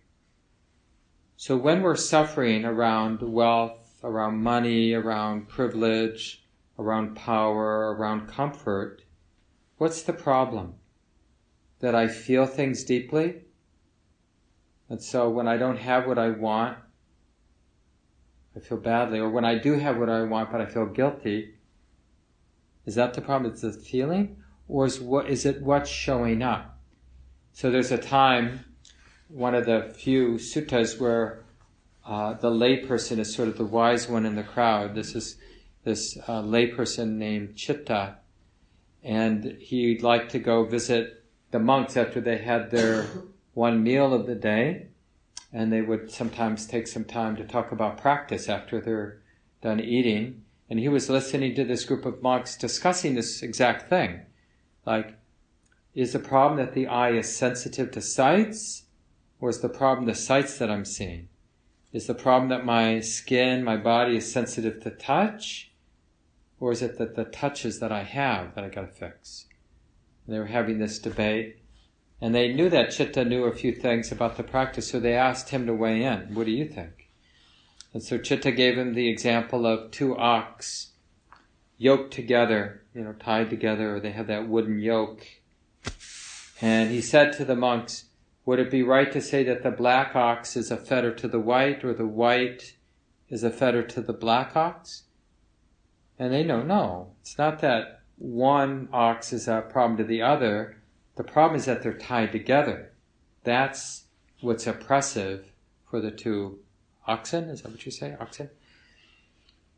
So 1.36 1.56
when 1.56 1.82
we're 1.82 1.96
suffering 1.96 2.64
around 2.64 3.20
wealth, 3.20 4.00
around 4.02 4.42
money, 4.42 4.92
around 4.92 5.48
privilege, 5.48 6.44
around 6.78 7.16
power, 7.16 7.94
around 7.94 8.28
comfort, 8.28 9.02
what's 9.76 10.02
the 10.02 10.12
problem? 10.12 10.74
That 11.80 11.94
I 11.94 12.08
feel 12.08 12.46
things 12.46 12.84
deeply? 12.84 13.42
And 14.88 15.02
so 15.02 15.28
when 15.28 15.48
I 15.48 15.56
don't 15.56 15.78
have 15.78 16.06
what 16.06 16.18
I 16.18 16.30
want, 16.30 16.78
I 18.56 18.60
feel 18.60 18.78
badly. 18.78 19.18
Or 19.18 19.28
when 19.28 19.44
I 19.44 19.58
do 19.58 19.78
have 19.78 19.98
what 19.98 20.08
I 20.08 20.22
want, 20.22 20.52
but 20.52 20.60
I 20.60 20.66
feel 20.66 20.86
guilty, 20.86 21.54
is 22.86 22.94
that 22.94 23.14
the 23.14 23.20
problem? 23.20 23.50
It's 23.50 23.62
the 23.62 23.72
feeling? 23.72 24.36
or 24.68 24.86
is 24.86 25.00
what 25.00 25.28
is 25.28 25.44
it 25.44 25.62
what's 25.62 25.90
showing 25.90 26.42
up? 26.42 26.78
So 27.52 27.70
there's 27.70 27.92
a 27.92 27.98
time, 27.98 28.64
one 29.28 29.54
of 29.54 29.66
the 29.66 29.92
few 29.96 30.34
suttas 30.34 30.98
where 30.98 31.44
uh, 32.04 32.34
the 32.34 32.50
layperson 32.50 33.18
is 33.18 33.34
sort 33.34 33.48
of 33.48 33.56
the 33.56 33.64
wise 33.64 34.08
one 34.08 34.26
in 34.26 34.34
the 34.34 34.42
crowd. 34.42 34.94
This 34.94 35.14
is 35.14 35.36
this 35.84 36.16
uh, 36.26 36.42
layperson 36.42 37.12
named 37.16 37.56
Chitta, 37.56 38.16
and 39.02 39.56
he'd 39.60 40.02
like 40.02 40.28
to 40.30 40.38
go 40.38 40.64
visit 40.64 41.23
the 41.54 41.60
monks 41.60 41.96
after 41.96 42.20
they 42.20 42.38
had 42.38 42.72
their 42.72 43.06
one 43.52 43.80
meal 43.80 44.12
of 44.12 44.26
the 44.26 44.34
day, 44.34 44.88
and 45.52 45.72
they 45.72 45.82
would 45.82 46.10
sometimes 46.10 46.66
take 46.66 46.88
some 46.88 47.04
time 47.04 47.36
to 47.36 47.44
talk 47.44 47.70
about 47.70 47.96
practice 47.96 48.48
after 48.48 48.80
they're 48.80 49.22
done 49.62 49.78
eating. 49.78 50.42
And 50.68 50.80
he 50.80 50.88
was 50.88 51.08
listening 51.08 51.54
to 51.54 51.64
this 51.64 51.84
group 51.84 52.06
of 52.06 52.20
monks 52.20 52.56
discussing 52.56 53.14
this 53.14 53.40
exact 53.40 53.88
thing. 53.88 54.22
Like, 54.84 55.16
is 55.94 56.12
the 56.12 56.18
problem 56.18 56.58
that 56.58 56.74
the 56.74 56.88
eye 56.88 57.12
is 57.12 57.36
sensitive 57.36 57.92
to 57.92 58.00
sights, 58.00 58.86
or 59.38 59.48
is 59.48 59.60
the 59.60 59.68
problem 59.68 60.06
the 60.06 60.16
sights 60.16 60.58
that 60.58 60.72
I'm 60.72 60.84
seeing? 60.84 61.28
Is 61.92 62.08
the 62.08 62.16
problem 62.16 62.48
that 62.48 62.64
my 62.64 62.98
skin, 62.98 63.62
my 63.62 63.76
body 63.76 64.16
is 64.16 64.32
sensitive 64.32 64.82
to 64.82 64.90
touch, 64.90 65.70
or 66.58 66.72
is 66.72 66.82
it 66.82 66.98
that 66.98 67.14
the 67.14 67.26
touches 67.26 67.78
that 67.78 67.92
I 67.92 68.02
have 68.02 68.56
that 68.56 68.64
I 68.64 68.68
gotta 68.70 68.88
fix? 68.88 69.46
And 70.26 70.34
they 70.34 70.38
were 70.38 70.46
having 70.46 70.78
this 70.78 70.98
debate, 70.98 71.58
and 72.20 72.34
they 72.34 72.52
knew 72.52 72.70
that 72.70 72.90
Chitta 72.90 73.24
knew 73.24 73.44
a 73.44 73.52
few 73.52 73.72
things 73.72 74.10
about 74.10 74.36
the 74.36 74.42
practice, 74.42 74.88
so 74.88 74.98
they 74.98 75.14
asked 75.14 75.50
him 75.50 75.66
to 75.66 75.74
weigh 75.74 76.02
in. 76.02 76.34
What 76.34 76.46
do 76.46 76.52
you 76.52 76.66
think? 76.66 77.10
And 77.92 78.02
so 78.02 78.18
Chitta 78.18 78.50
gave 78.50 78.78
him 78.78 78.94
the 78.94 79.08
example 79.08 79.66
of 79.66 79.90
two 79.90 80.16
ox 80.16 80.92
yoked 81.76 82.14
together, 82.14 82.82
you 82.94 83.02
know, 83.02 83.12
tied 83.12 83.50
together, 83.50 83.96
or 83.96 84.00
they 84.00 84.12
have 84.12 84.28
that 84.28 84.48
wooden 84.48 84.78
yoke. 84.78 85.26
And 86.60 86.90
he 86.90 87.00
said 87.02 87.32
to 87.34 87.44
the 87.44 87.56
monks, 87.56 88.06
would 88.46 88.58
it 88.58 88.70
be 88.70 88.82
right 88.82 89.12
to 89.12 89.20
say 89.20 89.44
that 89.44 89.62
the 89.62 89.70
black 89.70 90.16
ox 90.16 90.56
is 90.56 90.70
a 90.70 90.76
fetter 90.76 91.14
to 91.14 91.28
the 91.28 91.40
white, 91.40 91.84
or 91.84 91.92
the 91.92 92.06
white 92.06 92.76
is 93.28 93.42
a 93.42 93.50
fetter 93.50 93.82
to 93.82 94.00
the 94.00 94.12
black 94.12 94.56
ox? 94.56 95.04
And 96.18 96.32
they 96.32 96.44
know, 96.44 96.62
no, 96.62 97.12
it's 97.20 97.36
not 97.36 97.60
that 97.60 98.00
one 98.16 98.88
ox 98.92 99.32
is 99.32 99.48
a 99.48 99.62
problem 99.62 99.96
to 99.98 100.04
the 100.04 100.22
other. 100.22 100.76
The 101.16 101.24
problem 101.24 101.56
is 101.56 101.66
that 101.66 101.82
they're 101.82 101.92
tied 101.98 102.32
together. 102.32 102.92
That's 103.42 104.04
what's 104.40 104.66
oppressive 104.66 105.52
for 105.90 106.00
the 106.00 106.10
two 106.10 106.58
oxen. 107.06 107.44
Is 107.44 107.62
that 107.62 107.72
what 107.72 107.84
you 107.84 107.92
say, 107.92 108.16
oxen? 108.18 108.50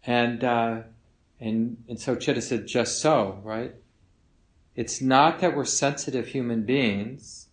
And 0.05 0.45
uh, 0.45 0.82
and, 1.41 1.84
and 1.89 2.01
so 2.01 2.16
Chitta 2.16 2.41
said, 2.41 2.66
just 2.66 3.01
so, 3.01 3.41
right? 3.43 3.74
It's 4.74 5.01
not 5.01 5.41
that 5.41 5.57
we're 5.57 5.64
sensitive 5.64 6.28
human 6.28 6.62
beings, 6.62 7.49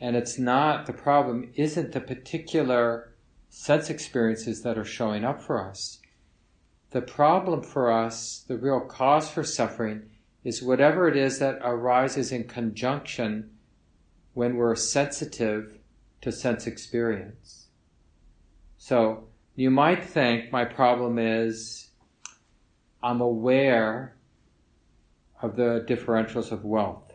and 0.00 0.16
it's 0.16 0.38
not, 0.38 0.86
the 0.86 0.92
problem 0.92 1.50
isn't 1.54 1.92
the 1.92 2.00
particular 2.00 3.12
sense 3.48 3.90
experiences 3.90 4.62
that 4.62 4.78
are 4.78 4.84
showing 4.84 5.24
up 5.24 5.42
for 5.42 5.68
us. 5.68 5.98
The 6.90 7.02
problem 7.02 7.62
for 7.62 7.92
us, 7.92 8.44
the 8.46 8.56
real 8.56 8.80
cause 8.80 9.30
for 9.30 9.44
suffering, 9.44 10.10
is 10.44 10.62
whatever 10.62 11.08
it 11.08 11.16
is 11.16 11.38
that 11.38 11.58
arises 11.62 12.32
in 12.32 12.44
conjunction 12.44 13.50
when 14.34 14.56
we're 14.56 14.74
sensitive 14.74 15.78
to 16.20 16.32
sense 16.32 16.66
experience. 16.66 17.66
So, 18.78 19.28
you 19.54 19.70
might 19.70 20.02
think 20.02 20.50
my 20.50 20.64
problem 20.64 21.18
is 21.18 21.90
I'm 23.02 23.20
aware 23.20 24.16
of 25.40 25.56
the 25.56 25.84
differentials 25.88 26.50
of 26.52 26.64
wealth. 26.64 27.12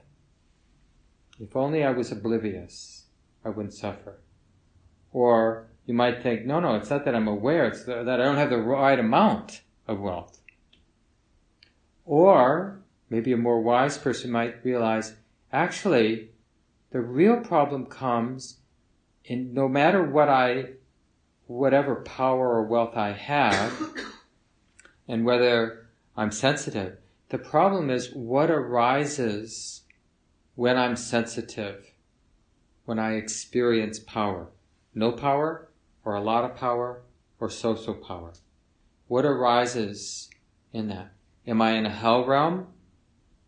If 1.39 1.55
only 1.55 1.83
I 1.83 1.91
was 1.91 2.11
oblivious, 2.11 3.05
I 3.43 3.49
wouldn't 3.49 3.73
suffer. 3.73 4.19
Or 5.11 5.67
you 5.85 5.93
might 5.93 6.21
think, 6.21 6.45
no, 6.45 6.59
no, 6.59 6.75
it's 6.75 6.89
not 6.89 7.05
that 7.05 7.15
I'm 7.15 7.27
aware, 7.27 7.65
it's 7.67 7.85
that 7.85 8.07
I 8.07 8.17
don't 8.17 8.35
have 8.35 8.49
the 8.49 8.57
right 8.57 8.99
amount 8.99 9.61
of 9.87 9.99
wealth. 9.99 10.39
Or 12.05 12.81
maybe 13.09 13.31
a 13.31 13.37
more 13.37 13.61
wise 13.61 13.97
person 13.97 14.31
might 14.31 14.63
realize, 14.63 15.13
actually, 15.51 16.31
the 16.91 17.01
real 17.01 17.41
problem 17.41 17.85
comes 17.85 18.57
in 19.25 19.53
no 19.53 19.67
matter 19.67 20.03
what 20.03 20.29
I, 20.29 20.71
whatever 21.47 21.95
power 21.95 22.49
or 22.55 22.63
wealth 22.63 22.95
I 22.95 23.11
have, 23.11 23.93
and 25.07 25.25
whether 25.25 25.87
I'm 26.15 26.31
sensitive. 26.31 26.97
The 27.29 27.37
problem 27.37 27.89
is 27.89 28.13
what 28.13 28.49
arises 28.49 29.81
when 30.55 30.77
I'm 30.77 30.95
sensitive, 30.95 31.91
when 32.85 32.99
I 32.99 33.13
experience 33.13 33.99
power. 33.99 34.47
No 34.95 35.11
power, 35.11 35.69
or 36.03 36.15
a 36.15 36.21
lot 36.21 36.45
of 36.45 36.55
power, 36.55 37.01
or 37.39 37.49
so-so 37.49 37.93
power. 37.93 38.33
What 39.07 39.25
arises 39.25 40.29
in 40.73 40.87
that? 40.87 41.11
Am 41.45 41.61
I 41.61 41.71
in 41.71 41.85
a 41.85 41.89
hell 41.89 42.25
realm 42.25 42.67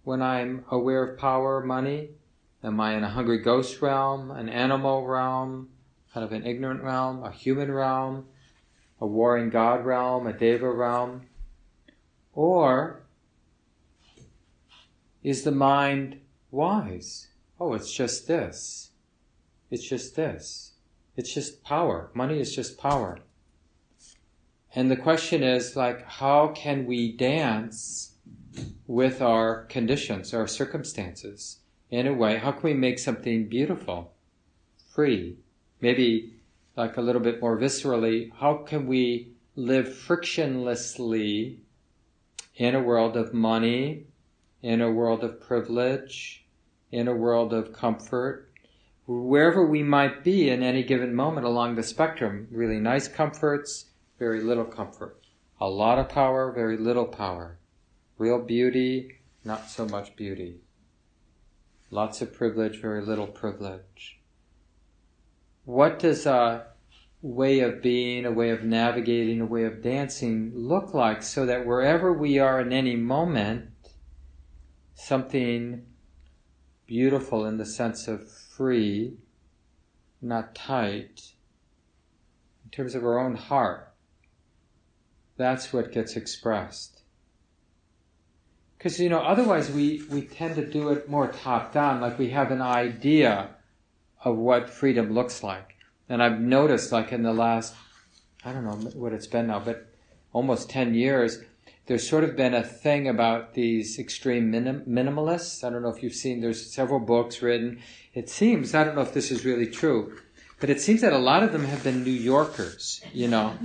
when 0.04 0.22
I'm 0.22 0.66
aware 0.70 1.04
of 1.04 1.20
power, 1.20 1.64
money? 1.64 2.10
Am 2.64 2.80
I 2.80 2.96
in 2.96 3.04
a 3.04 3.10
hungry 3.10 3.40
ghost 3.40 3.82
realm, 3.82 4.32
an 4.32 4.50
animal 4.50 5.08
realm, 5.08 5.70
kind 6.14 6.26
of 6.26 6.32
an 6.32 6.46
ignorant 6.46 6.84
realm, 6.84 7.24
a 7.24 7.32
human 7.32 7.72
realm, 7.72 8.26
a 9.00 9.08
warring 9.08 9.50
god 9.50 9.86
realm, 9.86 10.28
a 10.28 10.34
deva 10.34 10.70
realm? 10.70 11.22
Or 12.34 13.04
is 15.24 15.44
the 15.44 15.52
mind 15.52 16.20
wise? 16.52 17.28
Oh, 17.60 17.74
it's 17.74 17.94
just 17.94 18.28
this. 18.28 18.92
It's 19.70 19.88
just 19.88 20.16
this. 20.16 20.74
It's 21.16 21.34
just 21.34 21.64
power. 21.64 22.10
Money 22.14 22.40
is 22.40 22.56
just 22.56 22.78
power. 22.78 23.20
And 24.74 24.90
the 24.90 24.96
question 24.96 25.44
is 25.44 25.76
like, 25.76 26.06
how 26.06 26.50
can 26.50 26.86
we 26.86 27.12
dance 27.12 28.09
with 28.88 29.22
our 29.22 29.66
conditions, 29.66 30.34
our 30.34 30.48
circumstances 30.48 31.60
in 31.90 32.08
a 32.08 32.14
way? 32.14 32.38
How 32.38 32.52
can 32.52 32.64
we 32.64 32.74
make 32.74 33.00
something 33.00 33.48
beautiful, 33.48 34.14
free? 34.94 35.38
Maybe 35.82 36.36
like 36.76 36.98
a 36.98 37.02
little 37.02 37.22
bit 37.22 37.42
more 37.42 37.58
viscerally, 37.58 38.32
how 38.34 38.58
can 38.58 38.88
we 38.88 39.34
live 39.56 39.88
frictionlessly 39.88 41.58
in 42.56 42.76
a 42.76 42.82
world 42.82 43.16
of 43.16 43.34
money, 43.34 44.06
in 44.62 44.82
a 44.82 44.92
world 44.92 45.24
of 45.24 45.40
privilege, 45.42 46.46
in 46.92 47.08
a 47.08 47.16
world 47.16 47.54
of 47.54 47.74
comfort, 47.74 48.52
wherever 49.06 49.66
we 49.66 49.84
might 49.84 50.24
be 50.24 50.50
in 50.50 50.64
any 50.64 50.84
given 50.84 51.14
moment 51.14 51.46
along 51.46 51.76
the 51.76 51.84
spectrum. 51.84 52.48
Really 52.52 52.80
nice 52.80 53.08
comforts, 53.08 53.86
very 54.18 54.42
little 54.42 54.66
comfort. 54.66 55.20
A 55.62 55.70
lot 55.70 56.00
of 56.00 56.10
power, 56.10 56.52
very 56.52 56.78
little 56.78 57.06
power. 57.06 57.59
Real 58.20 58.40
beauty, 58.40 59.22
not 59.46 59.70
so 59.70 59.86
much 59.86 60.16
beauty. 60.18 60.58
Lots 61.90 62.22
of 62.22 62.34
privilege, 62.34 62.82
very 62.82 63.02
little 63.02 63.28
privilege. 63.28 64.20
What 65.64 66.00
does 66.00 66.26
a 66.26 66.68
way 67.22 67.62
of 67.62 67.82
being, 67.82 68.26
a 68.26 68.32
way 68.32 68.50
of 68.50 68.64
navigating, 68.64 69.40
a 69.40 69.46
way 69.46 69.64
of 69.64 69.82
dancing 69.82 70.52
look 70.54 70.94
like 70.94 71.24
so 71.24 71.46
that 71.46 71.66
wherever 71.66 72.12
we 72.12 72.40
are 72.40 72.60
in 72.60 72.74
any 72.74 72.98
moment, 72.98 73.70
something 74.94 75.86
beautiful 76.86 77.46
in 77.46 77.58
the 77.58 77.66
sense 77.66 78.10
of 78.10 78.30
free, 78.30 79.14
not 80.22 80.54
tight, 80.54 81.32
in 82.66 82.70
terms 82.72 82.96
of 82.96 83.06
our 83.06 83.18
own 83.18 83.36
heart. 83.36 83.94
That's 85.38 85.72
what 85.72 85.94
gets 85.94 86.18
expressed. 86.18 86.99
Because, 88.80 88.98
you 88.98 89.10
know, 89.10 89.20
otherwise 89.20 89.70
we, 89.70 90.04
we 90.10 90.22
tend 90.22 90.56
to 90.56 90.66
do 90.66 90.88
it 90.90 91.10
more 91.10 91.28
top 91.28 91.74
down, 91.74 92.00
like 92.00 92.18
we 92.18 92.30
have 92.30 92.50
an 92.50 92.62
idea 92.62 93.50
of 94.24 94.38
what 94.38 94.70
freedom 94.70 95.14
looks 95.14 95.44
like. 95.44 95.76
And 96.08 96.24
I've 96.24 96.40
noticed, 96.40 96.90
like 96.94 97.12
in 97.12 97.22
the 97.22 97.34
last, 97.34 97.76
I 98.46 98.54
don't 98.54 98.64
know 98.64 98.90
what 98.98 99.12
it's 99.12 99.28
been 99.28 99.48
now, 99.48 99.60
but 99.60 99.94
almost 100.32 100.70
10 100.70 100.94
years, 100.94 101.40
there's 101.88 102.08
sort 102.08 102.24
of 102.24 102.38
been 102.38 102.54
a 102.54 102.64
thing 102.64 103.10
about 103.10 103.54
these 103.54 104.00
extreme 104.00 104.50
minim- 104.50 104.86
minimalists. 104.88 105.62
I 105.62 105.70
don't 105.70 105.82
know 105.82 105.90
if 105.90 106.02
you've 106.02 106.14
seen, 106.14 106.40
there's 106.40 106.74
several 106.74 107.02
books 107.02 107.42
written. 107.42 107.82
It 108.14 108.30
seems, 108.30 108.74
I 108.74 108.86
don't 108.86 108.96
know 108.96 109.02
if 109.02 109.14
this 109.14 109.30
is 109.30 109.44
really 109.44 109.68
true, 109.68 110.18
but 110.62 110.70
it 110.70 110.80
seems 110.80 111.02
that 111.02 111.12
a 111.12 111.18
lot 111.18 111.44
of 111.44 111.52
them 111.52 111.66
have 111.66 111.84
been 111.84 112.06
New 112.06 112.12
Yorkers, 112.12 113.02
you 113.12 113.28
know. 113.28 113.58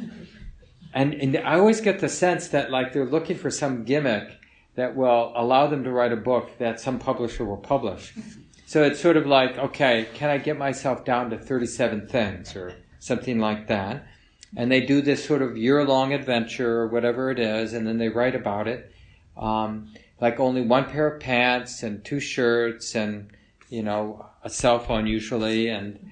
And, 0.93 1.15
and 1.15 1.37
I 1.37 1.57
always 1.61 1.81
get 1.81 2.01
the 2.01 2.09
sense 2.09 2.49
that 2.49 2.73
like 2.73 2.93
they're 2.93 3.07
looking 3.07 3.37
for 3.37 3.51
some 3.51 3.85
gimmick 3.85 4.41
that 4.77 4.97
will 4.97 5.33
allow 5.37 5.67
them 5.67 5.85
to 5.85 5.91
write 5.91 6.13
a 6.13 6.17
book 6.17 6.59
that 6.59 6.81
some 6.81 6.99
publisher 6.99 7.45
will 7.45 7.57
publish. 7.57 8.13
So 8.67 8.83
it's 8.83 9.01
sort 9.01 9.17
of 9.17 9.27
like, 9.27 9.57
okay, 9.59 10.09
can 10.15 10.31
I 10.31 10.39
get 10.39 10.59
myself 10.59 11.05
down 11.05 11.31
to 11.31 11.39
37 11.39 12.09
things 12.09 12.57
or 12.57 12.75
something 12.99 13.39
like 13.39 13.69
that? 13.69 14.07
and 14.57 14.71
they 14.71 14.81
do 14.81 15.03
this 15.03 15.25
sort 15.25 15.43
of 15.43 15.57
year-long 15.57 16.13
adventure 16.13 16.81
or 16.81 16.89
whatever 16.89 17.31
it 17.31 17.39
is, 17.39 17.73
and 17.73 17.87
then 17.87 17.99
they 17.99 18.09
write 18.09 18.35
about 18.35 18.69
it. 18.69 18.93
Um, 19.37 19.93
like 20.21 20.39
only 20.39 20.63
one 20.63 20.85
pair 20.85 21.09
of 21.09 21.21
pants 21.21 21.83
and 21.83 22.05
two 22.05 22.21
shirts 22.21 22.95
and 22.95 23.31
you 23.69 23.83
know 23.83 24.27
a 24.45 24.49
cell 24.49 24.79
phone 24.79 25.07
usually 25.07 25.69
and 25.69 26.09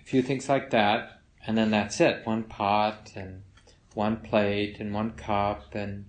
a 0.00 0.04
few 0.04 0.20
things 0.20 0.48
like 0.48 0.70
that, 0.70 1.20
and 1.46 1.56
then 1.56 1.70
that's 1.70 2.00
it. 2.00 2.26
One 2.26 2.44
pot 2.44 3.12
and 3.14 3.42
one 3.94 4.16
plate 4.16 4.78
and 4.80 4.92
one 4.92 5.12
cup 5.12 5.74
and 5.74 6.06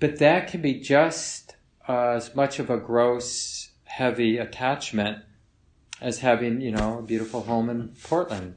but 0.00 0.18
that 0.18 0.48
can 0.48 0.62
be 0.62 0.80
just 0.80 1.56
as 1.86 2.34
much 2.34 2.58
of 2.58 2.70
a 2.70 2.76
gross, 2.76 3.70
heavy 3.84 4.38
attachment 4.38 5.24
as 6.00 6.20
having 6.20 6.60
you 6.60 6.70
know 6.70 6.98
a 6.98 7.02
beautiful 7.02 7.42
home 7.42 7.68
in 7.68 7.94
Portland 8.04 8.54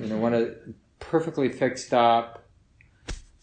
you 0.00 0.06
know, 0.06 0.16
one 0.16 0.32
of 0.32 0.54
perfectly 0.98 1.50
fixed 1.50 1.92
up. 1.92 2.46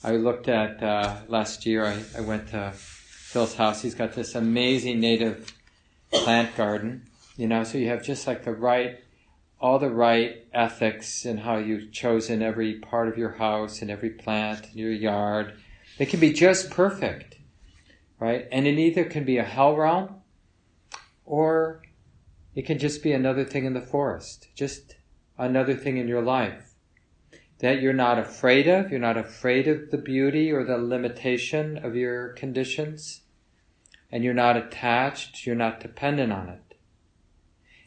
I 0.03 0.15
looked 0.15 0.47
at 0.47 0.81
uh, 0.81 1.17
last 1.27 1.65
year. 1.65 1.85
I, 1.85 2.01
I 2.17 2.21
went 2.21 2.49
to 2.49 2.71
Phil's 2.73 3.55
house. 3.55 3.81
He's 3.81 3.95
got 3.95 4.13
this 4.13 4.35
amazing 4.35 4.99
native 4.99 5.53
plant 6.11 6.55
garden. 6.55 7.09
You 7.35 7.47
know, 7.47 7.63
so 7.63 7.77
you 7.77 7.89
have 7.89 8.03
just 8.03 8.25
like 8.25 8.43
the 8.43 8.53
right, 8.53 8.99
all 9.59 9.77
the 9.77 9.89
right 9.89 10.45
ethics 10.53 11.25
in 11.25 11.37
how 11.37 11.57
you've 11.57 11.91
chosen 11.91 12.41
every 12.41 12.75
part 12.79 13.07
of 13.07 13.17
your 13.17 13.33
house 13.33 13.81
and 13.81 13.91
every 13.91 14.09
plant 14.09 14.67
in 14.71 14.79
your 14.79 14.91
yard. 14.91 15.53
They 15.97 16.05
can 16.05 16.19
be 16.19 16.33
just 16.33 16.69
perfect, 16.69 17.37
right? 18.19 18.47
And 18.51 18.67
it 18.67 18.77
either 18.77 19.05
can 19.05 19.23
be 19.23 19.37
a 19.37 19.43
hell 19.43 19.75
realm, 19.75 20.15
or 21.25 21.81
it 22.55 22.65
can 22.65 22.79
just 22.79 23.03
be 23.03 23.11
another 23.11 23.43
thing 23.43 23.65
in 23.65 23.73
the 23.73 23.81
forest. 23.81 24.47
Just 24.55 24.95
another 25.37 25.75
thing 25.75 25.97
in 25.97 26.07
your 26.07 26.21
life 26.21 26.73
that 27.59 27.81
you're 27.81 27.93
not 27.93 28.19
afraid 28.19 28.67
of. 28.67 28.91
You're 28.91 28.99
not 28.99 29.17
afraid 29.17 29.67
of 29.67 29.91
the 29.91 29.97
beauty 29.97 30.51
or 30.51 30.63
the 30.63 30.77
limitation 30.77 31.77
of 31.77 31.95
your 31.95 32.29
conditions. 32.29 33.21
And 34.11 34.23
you're 34.23 34.33
not 34.33 34.55
attached, 34.55 35.45
you're 35.45 35.55
not 35.55 35.79
dependent 35.79 36.31
on 36.31 36.49
it. 36.49 36.77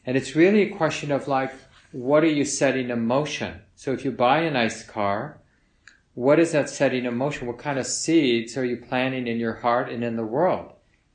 And 0.04 0.16
it's 0.16 0.36
really 0.36 0.62
a 0.62 0.76
question 0.76 1.12
of 1.12 1.28
like, 1.28 1.52
what 1.92 2.22
are 2.22 2.28
you 2.28 2.44
setting 2.44 2.90
in 2.90 3.06
motion? 3.06 3.60
So 3.74 3.92
if 3.92 4.04
you 4.04 4.12
buy 4.12 4.40
a 4.40 4.50
nice 4.50 4.84
car, 4.84 5.39
what 6.14 6.40
is 6.40 6.52
that 6.52 6.68
setting 6.68 7.04
in 7.04 7.16
motion? 7.16 7.46
What 7.46 7.58
kind 7.58 7.78
of 7.78 7.86
seeds 7.86 8.56
are 8.56 8.64
you 8.64 8.76
planting 8.76 9.26
in 9.26 9.38
your 9.38 9.54
heart 9.54 9.88
and 9.90 10.02
in 10.02 10.16
the 10.16 10.26
world? 10.26 10.72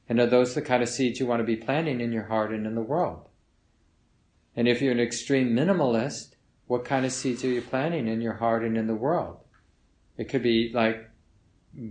And 0.07 0.19
are 0.19 0.27
those 0.27 0.55
the 0.55 0.61
kind 0.61 0.83
of 0.83 0.89
seeds 0.89 1.19
you 1.19 1.25
want 1.25 1.39
to 1.39 1.45
be 1.45 1.55
planting 1.55 1.99
in 1.99 2.11
your 2.11 2.25
heart 2.25 2.51
and 2.51 2.65
in 2.65 2.75
the 2.75 2.81
world? 2.81 3.27
And 4.55 4.67
if 4.67 4.81
you're 4.81 4.93
an 4.93 4.99
extreme 4.99 5.49
minimalist, 5.49 6.35
what 6.67 6.85
kind 6.85 7.05
of 7.05 7.11
seeds 7.11 7.43
are 7.43 7.49
you 7.49 7.61
planting 7.61 8.07
in 8.07 8.21
your 8.21 8.35
heart 8.35 8.63
and 8.63 8.77
in 8.77 8.87
the 8.87 8.95
world? 8.95 9.39
It 10.17 10.29
could 10.29 10.43
be 10.43 10.71
like 10.73 11.09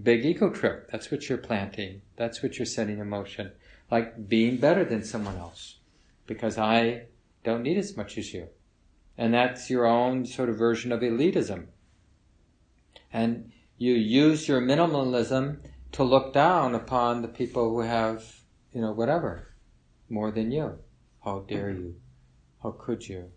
big 0.02 0.24
ego 0.24 0.50
trip. 0.50 0.88
That's 0.90 1.10
what 1.10 1.28
you're 1.28 1.38
planting. 1.38 2.02
That's 2.16 2.42
what 2.42 2.58
you're 2.58 2.66
setting 2.66 2.98
in 2.98 3.08
motion. 3.08 3.52
Like 3.90 4.28
being 4.28 4.56
better 4.56 4.84
than 4.84 5.04
someone 5.04 5.36
else 5.36 5.78
because 6.26 6.56
I 6.56 7.02
don't 7.44 7.62
need 7.62 7.76
as 7.76 7.96
much 7.96 8.16
as 8.16 8.32
you. 8.32 8.48
And 9.18 9.34
that's 9.34 9.70
your 9.70 9.84
own 9.86 10.24
sort 10.24 10.48
of 10.48 10.56
version 10.56 10.90
of 10.90 11.00
elitism. 11.00 11.66
And 13.14 13.52
you 13.78 13.94
use 13.94 14.48
your 14.48 14.60
minimalism 14.60 15.60
to 15.92 16.02
look 16.02 16.34
down 16.34 16.74
upon 16.74 17.22
the 17.22 17.28
people 17.28 17.70
who 17.70 17.80
have, 17.80 18.24
you 18.72 18.80
know, 18.80 18.90
whatever, 18.90 19.54
more 20.08 20.32
than 20.32 20.50
you. 20.50 20.78
How 21.24 21.38
dare 21.48 21.70
mm-hmm. 21.70 21.82
you? 21.82 21.94
How 22.60 22.72
could 22.72 23.08
you? 23.08 23.30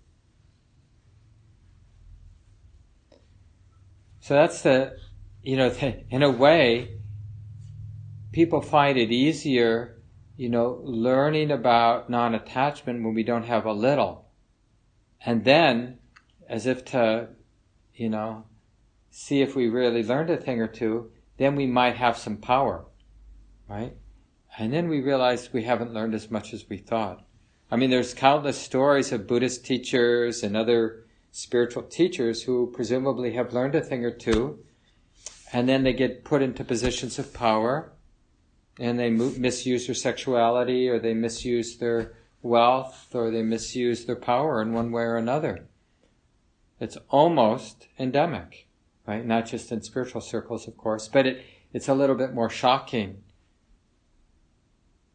So 4.20 4.34
that's 4.34 4.64
the, 4.64 4.98
you 5.44 5.56
know, 5.56 5.72
in 6.10 6.24
a 6.24 6.32
way, 6.32 6.98
people 8.32 8.62
find 8.62 8.98
it 8.98 9.12
easier, 9.12 10.02
you 10.36 10.50
know, 10.50 10.82
learning 10.84 11.52
about 11.52 12.10
non 12.10 12.34
attachment 12.34 13.04
when 13.04 13.14
we 13.14 13.24
don't 13.24 13.46
have 13.46 13.66
a 13.66 13.74
little. 13.74 14.26
And 15.24 15.46
then, 15.46 16.00
as 16.50 16.66
if 16.66 16.84
to, 16.86 17.30
you 17.94 18.10
know, 18.10 18.46
see 19.20 19.42
if 19.42 19.56
we 19.56 19.68
really 19.68 20.04
learned 20.04 20.30
a 20.30 20.38
thing 20.38 20.62
or 20.62 20.68
two, 20.68 21.10
then 21.38 21.56
we 21.56 21.66
might 21.66 21.96
have 21.96 22.16
some 22.16 22.38
power, 22.38 22.86
right? 23.68 23.94
And 24.60 24.72
then 24.72 24.90
we 24.90 25.02
realize 25.02 25.52
we 25.52 25.64
haven't 25.64 25.92
learned 25.92 26.14
as 26.14 26.30
much 26.30 26.54
as 26.54 26.70
we 26.70 26.78
thought. 26.78 27.26
I 27.72 27.78
mean, 27.78 27.90
there's 27.90 28.14
countless 28.14 28.60
stories 28.60 29.12
of 29.12 29.26
Buddhist 29.26 29.66
teachers 29.66 30.44
and 30.44 30.56
other 30.56 31.08
spiritual 31.32 31.82
teachers 31.82 32.44
who 32.44 32.72
presumably 32.72 33.34
have 33.34 33.54
learned 33.54 33.74
a 33.74 33.82
thing 33.82 34.06
or 34.06 34.12
two, 34.12 34.60
and 35.52 35.68
then 35.68 35.82
they 35.82 35.94
get 35.94 36.24
put 36.24 36.44
into 36.44 36.64
positions 36.64 37.18
of 37.18 37.34
power, 37.34 37.94
and 38.80 39.00
they 39.00 39.10
misuse 39.10 39.88
their 39.88 39.96
sexuality, 39.96 40.88
or 40.90 41.00
they 41.00 41.16
misuse 41.16 41.78
their 41.78 42.14
wealth, 42.44 43.16
or 43.16 43.32
they 43.32 43.42
misuse 43.42 44.06
their 44.06 44.16
power 44.16 44.62
in 44.62 44.74
one 44.74 44.92
way 44.92 45.02
or 45.02 45.18
another. 45.18 45.68
It's 46.80 46.98
almost 47.10 47.88
endemic, 47.98 48.67
right? 49.08 49.26
Not 49.26 49.46
just 49.46 49.72
in 49.72 49.82
spiritual 49.82 50.22
circles, 50.22 50.68
of 50.68 50.78
course, 50.78 51.08
but 51.08 51.26
it, 51.26 51.46
it's 51.74 51.88
a 51.88 51.94
little 51.94 52.16
bit 52.16 52.34
more 52.34 52.50
shocking 52.50 53.24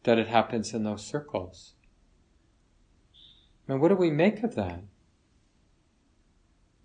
that 0.03 0.17
it 0.17 0.27
happens 0.27 0.73
in 0.73 0.83
those 0.83 1.05
circles. 1.05 1.73
And 3.67 3.79
what 3.79 3.89
do 3.89 3.95
we 3.95 4.09
make 4.09 4.43
of 4.43 4.55
that? 4.55 4.81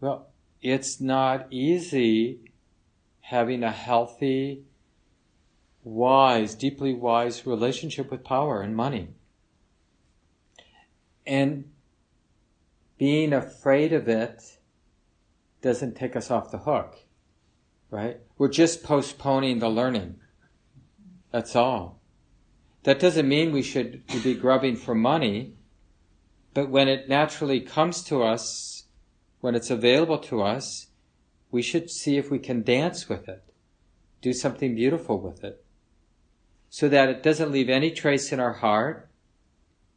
Well, 0.00 0.28
it's 0.60 1.00
not 1.00 1.46
easy 1.50 2.52
having 3.22 3.64
a 3.64 3.72
healthy, 3.72 4.64
wise, 5.82 6.54
deeply 6.54 6.94
wise 6.94 7.46
relationship 7.46 8.10
with 8.10 8.22
power 8.22 8.60
and 8.62 8.76
money. 8.76 9.08
And 11.26 11.70
being 12.96 13.32
afraid 13.32 13.92
of 13.92 14.08
it 14.08 14.57
doesn't 15.62 15.96
take 15.96 16.16
us 16.16 16.30
off 16.30 16.50
the 16.50 16.58
hook, 16.58 16.96
right? 17.90 18.18
We're 18.36 18.48
just 18.48 18.82
postponing 18.82 19.58
the 19.58 19.68
learning. 19.68 20.16
That's 21.30 21.56
all. 21.56 22.00
That 22.84 23.00
doesn't 23.00 23.28
mean 23.28 23.52
we 23.52 23.62
should 23.62 24.06
be 24.22 24.34
grubbing 24.34 24.76
for 24.76 24.94
money 24.94 25.58
But 26.54 26.70
when 26.70 26.88
it 26.88 27.08
naturally 27.08 27.60
comes 27.60 28.02
to 28.04 28.22
us, 28.24 28.84
when 29.40 29.54
it's 29.54 29.70
available 29.70 30.18
to 30.18 30.42
us, 30.42 30.88
we 31.52 31.62
should 31.62 31.88
see 31.88 32.16
if 32.16 32.32
we 32.32 32.40
can 32.40 32.62
dance 32.62 33.08
with 33.08 33.28
it, 33.28 33.44
do 34.20 34.32
something 34.32 34.74
beautiful 34.74 35.20
with 35.20 35.44
it, 35.44 35.64
so 36.68 36.88
that 36.88 37.08
it 37.08 37.22
doesn't 37.22 37.52
leave 37.52 37.68
any 37.68 37.92
trace 37.92 38.32
in 38.32 38.40
our 38.40 38.54
heart 38.54 39.08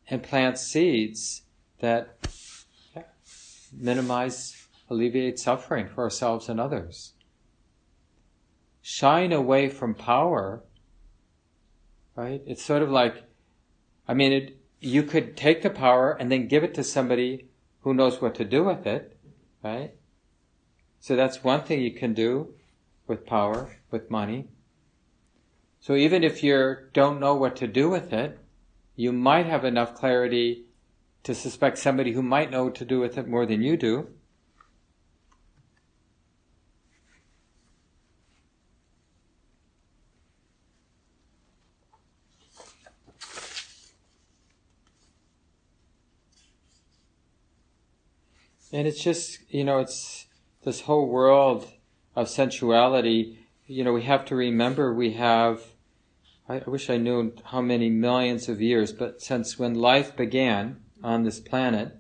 and 0.08 0.22
plant 0.22 0.60
seeds 0.60 1.42
that 1.80 2.18
minimize, 3.74 4.61
alleviate 4.92 5.40
suffering 5.40 5.88
for 5.88 6.04
ourselves 6.04 6.50
and 6.50 6.60
others. 6.60 7.14
Shying 8.82 9.32
away 9.32 9.70
from 9.70 9.96
power, 9.96 10.64
right? 12.16 12.42
It's 12.46 12.64
sort 12.64 12.82
of 12.82 12.92
like, 12.92 13.24
I 14.08 14.14
mean, 14.14 14.34
it, 14.34 14.58
you 14.80 15.04
could 15.04 15.38
take 15.38 15.62
the 15.62 15.70
power 15.70 16.12
and 16.12 16.32
then 16.32 16.48
give 16.48 16.64
it 16.64 16.74
to 16.74 16.84
somebody 16.84 17.48
who 17.82 17.94
knows 17.94 18.22
what 18.22 18.36
to 18.36 18.46
do 18.46 18.66
with 18.66 18.86
it, 18.86 19.18
right? 19.64 19.94
So 21.00 21.16
that's 21.16 21.44
one 21.44 21.64
thing 21.64 21.82
you 21.82 21.94
can 21.94 22.14
do 22.14 22.54
with 23.08 23.26
power, 23.26 23.78
with 23.90 24.12
money. 24.12 24.50
So 25.80 25.96
even 25.96 26.24
if 26.24 26.44
you 26.44 26.78
don't 26.94 27.20
know 27.20 27.34
what 27.34 27.56
to 27.58 27.68
do 27.68 27.90
with 27.90 28.14
it, 28.14 28.38
you 28.96 29.12
might 29.12 29.46
have 29.46 29.66
enough 29.66 29.96
clarity 29.96 30.66
to 31.24 31.34
suspect 31.34 31.78
somebody 31.78 32.12
who 32.12 32.22
might 32.22 32.52
know 32.52 32.66
what 32.66 32.76
to 32.76 32.86
do 32.86 33.00
with 33.00 33.18
it 33.18 33.28
more 33.28 33.46
than 33.46 33.62
you 33.62 33.78
do. 33.78 34.10
And 48.72 48.88
it's 48.88 49.04
just, 49.04 49.40
you 49.50 49.64
know, 49.64 49.80
it's 49.80 50.28
this 50.64 50.82
whole 50.82 51.08
world 51.08 51.68
of 52.16 52.30
sensuality. 52.30 53.40
You 53.68 53.84
know, 53.84 53.94
we 53.94 54.04
have 54.04 54.26
to 54.26 54.36
remember 54.36 54.94
we 54.94 55.14
have, 55.14 55.62
I, 56.48 56.62
I 56.66 56.70
wish 56.70 56.90
I 56.90 56.98
knew 56.98 57.34
how 57.46 57.62
many 57.62 57.90
millions 57.90 58.48
of 58.48 58.62
years, 58.62 58.92
but 58.92 59.22
since 59.22 59.60
when 59.60 59.76
life 59.76 60.16
began 60.16 60.82
on 61.04 61.24
this 61.24 61.40
planet, 61.40 61.98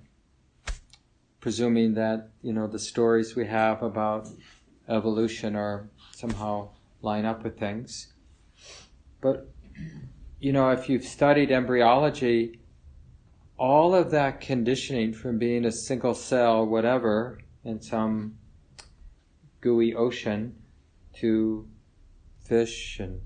presuming 1.41 1.95
that, 1.95 2.29
you 2.41 2.53
know, 2.53 2.67
the 2.67 2.79
stories 2.79 3.35
we 3.35 3.47
have 3.47 3.81
about 3.81 4.29
evolution 4.87 5.55
are 5.55 5.89
somehow 6.11 6.69
line 7.01 7.25
up 7.25 7.43
with 7.43 7.59
things. 7.59 8.13
But, 9.19 9.49
you 10.39 10.53
know, 10.53 10.69
if 10.69 10.87
you've 10.87 11.03
studied 11.03 11.51
embryology, 11.51 12.60
all 13.61 13.93
of 13.93 14.09
that 14.09 14.41
conditioning 14.41 15.13
from 15.13 15.37
being 15.37 15.65
a 15.65 15.71
single 15.71 16.15
cell, 16.15 16.65
whatever, 16.65 17.37
in 17.63 17.79
some 17.79 18.35
gooey 19.61 19.93
ocean 19.93 20.55
to 21.13 21.67
fish 22.43 22.99
and 22.99 23.21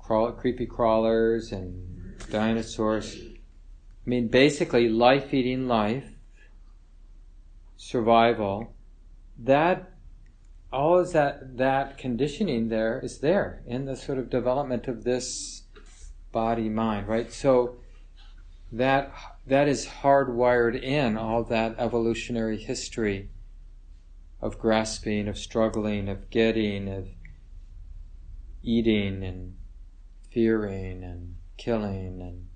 crawl, 0.00 0.32
creepy 0.32 0.66
crawlers 0.66 1.52
and 1.52 2.18
dinosaurs. 2.28 3.16
I 3.24 4.04
mean, 4.04 4.26
basically, 4.26 4.88
life 4.88 5.32
eating 5.32 5.68
life, 5.68 6.10
survival, 7.76 8.74
that, 9.38 9.92
all 10.72 10.98
of 10.98 11.12
that, 11.12 11.56
that 11.56 11.98
conditioning 11.98 12.68
there 12.68 12.98
is 12.98 13.20
there 13.20 13.62
in 13.64 13.84
the 13.84 13.94
sort 13.94 14.18
of 14.18 14.28
development 14.28 14.88
of 14.88 15.04
this 15.04 15.62
body 16.32 16.68
mind, 16.68 17.06
right? 17.06 17.32
So, 17.32 17.76
that 18.72 19.12
that 19.46 19.68
is 19.68 19.86
hardwired 19.86 20.80
in 20.80 21.16
all 21.16 21.44
that 21.44 21.74
evolutionary 21.78 22.58
history 22.58 23.28
of 24.40 24.58
grasping, 24.58 25.28
of 25.28 25.38
struggling, 25.38 26.08
of 26.08 26.30
getting, 26.30 26.88
of 26.88 27.08
eating 28.62 29.22
and 29.22 29.54
fearing 30.30 31.04
and 31.04 31.36
killing 31.58 32.20
and 32.20 32.46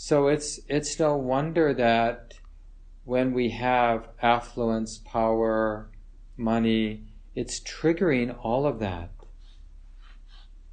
so 0.00 0.28
it's 0.28 0.60
it's 0.68 0.98
no 1.00 1.16
wonder 1.16 1.74
that 1.74 2.34
when 3.04 3.32
we 3.32 3.50
have 3.50 4.08
affluence, 4.22 4.98
power, 4.98 5.90
money, 6.36 7.02
it's 7.34 7.58
triggering 7.58 8.36
all 8.40 8.64
of 8.64 8.78
that. 8.78 9.10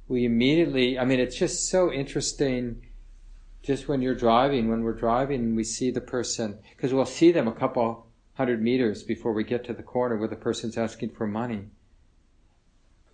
We 0.06 0.24
immediately, 0.24 0.96
I 0.96 1.04
mean, 1.04 1.18
it's 1.18 1.36
just 1.36 1.68
so 1.68 1.90
interesting 1.90 2.85
just 3.66 3.88
when 3.88 4.00
you're 4.00 4.14
driving, 4.14 4.68
when 4.68 4.84
we're 4.84 4.92
driving, 4.92 5.56
we 5.56 5.64
see 5.64 5.90
the 5.90 6.00
person, 6.00 6.56
because 6.70 6.94
we'll 6.94 7.04
see 7.04 7.32
them 7.32 7.48
a 7.48 7.52
couple 7.52 8.06
hundred 8.34 8.62
meters 8.62 9.02
before 9.02 9.32
we 9.32 9.42
get 9.42 9.64
to 9.64 9.72
the 9.72 9.82
corner 9.82 10.16
where 10.16 10.28
the 10.28 10.36
person's 10.36 10.78
asking 10.78 11.10
for 11.10 11.26
money. 11.26 11.64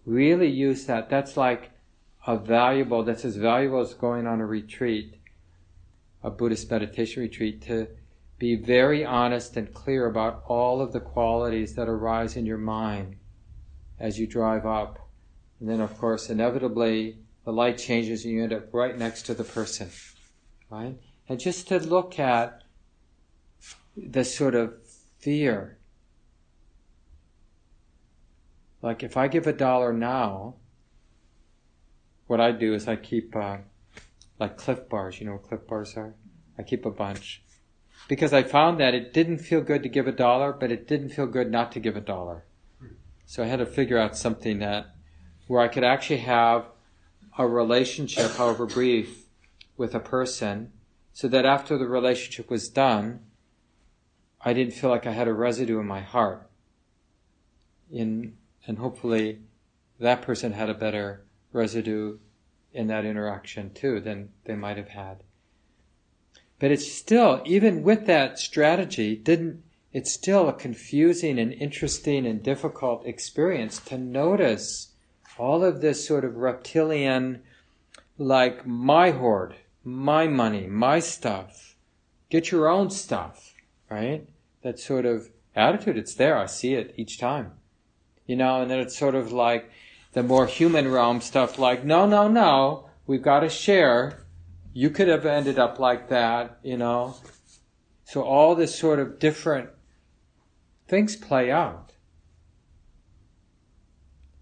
Really 0.05 0.49
use 0.49 0.85
that. 0.85 1.09
That's 1.09 1.39
like 1.39 1.71
a 2.27 2.37
valuable, 2.37 3.03
that's 3.03 3.25
as 3.25 3.37
valuable 3.37 3.81
as 3.81 3.95
going 3.95 4.27
on 4.27 4.43
a 4.43 4.47
retreat, 4.47 5.15
a 6.23 6.31
Buddhist 6.31 6.71
meditation 6.71 7.23
retreat, 7.23 7.63
to 7.63 7.87
be 8.39 8.55
very 8.55 9.07
honest 9.07 9.57
and 9.57 9.73
clear 9.73 10.05
about 10.05 10.45
all 10.49 10.83
of 10.83 10.93
the 10.93 11.01
qualities 11.01 11.77
that 11.77 11.89
arise 11.89 12.37
in 12.37 12.45
your 12.45 12.59
mind 12.59 13.17
as 13.99 14.19
you 14.19 14.27
drive 14.27 14.67
up. 14.67 15.09
And 15.61 15.69
then, 15.71 15.81
of 15.81 15.97
course, 15.97 16.29
inevitably, 16.29 17.17
the 17.47 17.53
light 17.53 17.79
changes 17.79 18.27
and 18.27 18.35
you 18.35 18.43
end 18.43 18.53
up 18.53 18.75
right 18.75 18.99
next 18.99 19.23
to 19.23 19.35
the 19.35 19.45
person 19.45 19.89
right? 20.73 20.99
And 21.29 21.39
just 21.39 21.69
to 21.69 21.79
look 21.79 22.19
at 22.19 22.63
the 23.97 24.25
sort 24.25 24.55
of 24.55 24.75
fear. 25.19 25.79
Like 28.81 29.03
if 29.03 29.17
I 29.17 29.29
give 29.29 29.47
a 29.47 29.53
dollar 29.53 29.93
now, 29.93 30.55
what 32.27 32.41
I 32.41 32.53
do 32.53 32.75
is 32.75 32.89
I 32.89 32.97
keep 32.97 33.37
uh, 33.37 33.59
like 34.41 34.57
Clif 34.57 34.89
Bars. 34.89 35.21
You 35.21 35.27
know 35.27 35.33
what 35.33 35.45
Clif 35.45 35.67
Bars 35.67 35.97
are? 35.97 36.15
I 36.59 36.63
keep 36.63 36.87
a 36.87 36.91
bunch 36.91 37.43
because 38.09 38.33
I 38.33 38.43
found 38.43 38.81
that 38.81 38.95
it 38.95 39.13
didn't 39.13 39.39
feel 39.39 39.61
good 39.61 39.83
to 39.83 39.89
give 39.89 40.07
a 40.07 40.13
dollar, 40.13 40.53
but 40.53 40.73
it 40.73 40.89
didn't 40.89 41.11
feel 41.11 41.27
good 41.27 41.51
not 41.51 41.73
to 41.73 41.81
give 41.81 41.97
a 41.97 42.01
dollar. 42.01 42.45
So 43.27 43.43
I 43.43 43.47
had 43.47 43.61
to 43.61 43.67
figure 43.67 43.99
out 43.99 44.17
something 44.17 44.59
that 44.59 44.95
where 45.47 45.61
I 45.61 45.69
could 45.69 45.85
actually 45.85 46.19
have 46.19 46.67
a 47.39 47.47
relationship, 47.47 48.33
however 48.33 48.67
brief, 48.67 49.22
with 49.77 49.95
a 49.95 50.01
person 50.01 50.73
so 51.13 51.29
that 51.29 51.45
after 51.45 51.77
the 51.77 51.87
relationship 51.87 52.51
was 52.51 52.69
done, 52.69 53.21
I 54.45 54.53
didn't 54.53 54.75
feel 54.75 54.91
like 54.91 55.07
I 55.07 55.13
had 55.13 55.29
a 55.29 55.33
residue 55.33 55.79
in 55.79 55.87
my 55.87 56.01
heart. 56.01 56.49
In, 57.91 58.37
and 58.67 58.79
hopefully 58.79 59.41
that 60.01 60.23
person 60.23 60.53
had 60.53 60.71
a 60.71 60.75
better 60.75 61.25
residue 61.53 62.19
in 62.73 62.87
that 62.87 63.05
interaction 63.05 63.73
too 63.75 64.01
than 64.01 64.31
they 64.45 64.55
might 64.55 64.79
have 64.79 64.89
had. 64.89 65.23
But 66.59 66.71
it's 66.71 66.91
still, 66.91 67.43
even 67.45 67.83
with 67.83 68.07
that 68.07 68.39
strategy, 68.39 69.17
didn't, 69.17 69.63
it's 69.93 70.13
still 70.13 70.49
a 70.49 70.53
confusing 70.53 71.39
and 71.39 71.53
interesting 71.53 72.25
and 72.25 72.43
difficult 72.43 73.05
experience 73.05 73.81
to 73.81 73.99
notice 73.99 74.93
all 75.39 75.65
of 75.65 75.81
this 75.81 76.07
sort 76.07 76.25
of 76.25 76.37
reptilian, 76.37 77.43
like 78.17 78.67
my 78.67 79.11
hoard, 79.11 79.57
my 79.85 80.27
money, 80.27 80.67
my 80.67 81.01
stuff. 81.01 81.77
Get 82.31 82.51
your 82.51 82.69
own 82.69 82.91
stuff, 82.91 83.55
right? 83.91 84.27
That 84.63 84.79
sort 84.79 85.05
of 85.05 85.31
attitude, 85.55 85.97
it's 85.97 86.15
there. 86.15 86.37
I 86.37 86.47
see 86.47 86.75
it 86.75 86.95
each 86.97 87.19
time. 87.19 87.53
You 88.27 88.37
know, 88.37 88.63
and 88.63 88.71
then 88.71 88.81
it's 88.81 88.97
sort 88.97 89.15
of 89.15 89.33
like 89.33 89.71
the 90.13 90.23
more 90.23 90.47
human 90.47 90.91
realm 90.91 91.21
stuff 91.21 91.59
like, 91.59 91.85
no, 91.85 92.07
no, 92.07 92.29
no, 92.29 92.89
we've 93.07 93.23
got 93.23 93.41
to 93.41 93.49
share. 93.49 94.25
You 94.73 94.91
could 94.91 95.09
have 95.09 95.27
ended 95.27 95.59
up 95.59 95.79
like 95.79 96.09
that, 96.09 96.59
you 96.63 96.77
know. 96.77 97.17
So 98.05 98.23
all 98.23 98.55
this 98.55 98.75
sort 98.79 98.99
of 98.99 99.19
different 99.19 99.71
things 100.87 101.17
play 101.17 101.51
out. 101.51 101.93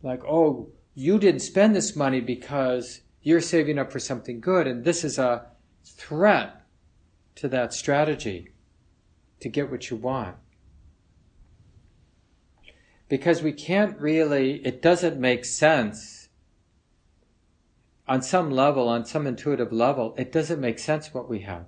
Like, 0.02 0.24
oh, 0.24 0.70
you 0.94 1.18
didn't 1.18 1.40
spend 1.40 1.74
this 1.74 1.94
money 1.94 2.20
because 2.20 3.00
you're 3.22 3.40
saving 3.40 3.78
up 3.78 3.92
for 3.92 3.98
something 3.98 4.40
good, 4.40 4.66
and 4.66 4.84
this 4.84 5.04
is 5.04 5.18
a 5.18 5.46
threat 5.84 6.62
to 7.36 7.48
that 7.48 7.72
strategy 7.72 8.50
to 9.40 9.48
get 9.48 9.70
what 9.70 9.90
you 9.90 9.96
want. 9.96 10.36
Because 13.08 13.42
we 13.42 13.52
can't 13.52 13.98
really, 13.98 14.64
it 14.64 14.80
doesn't 14.80 15.18
make 15.18 15.44
sense. 15.44 16.28
On 18.06 18.22
some 18.22 18.50
level, 18.50 18.88
on 18.88 19.04
some 19.04 19.26
intuitive 19.26 19.72
level, 19.72 20.14
it 20.16 20.32
doesn't 20.32 20.60
make 20.60 20.78
sense 20.78 21.12
what 21.12 21.28
we 21.28 21.40
have. 21.40 21.66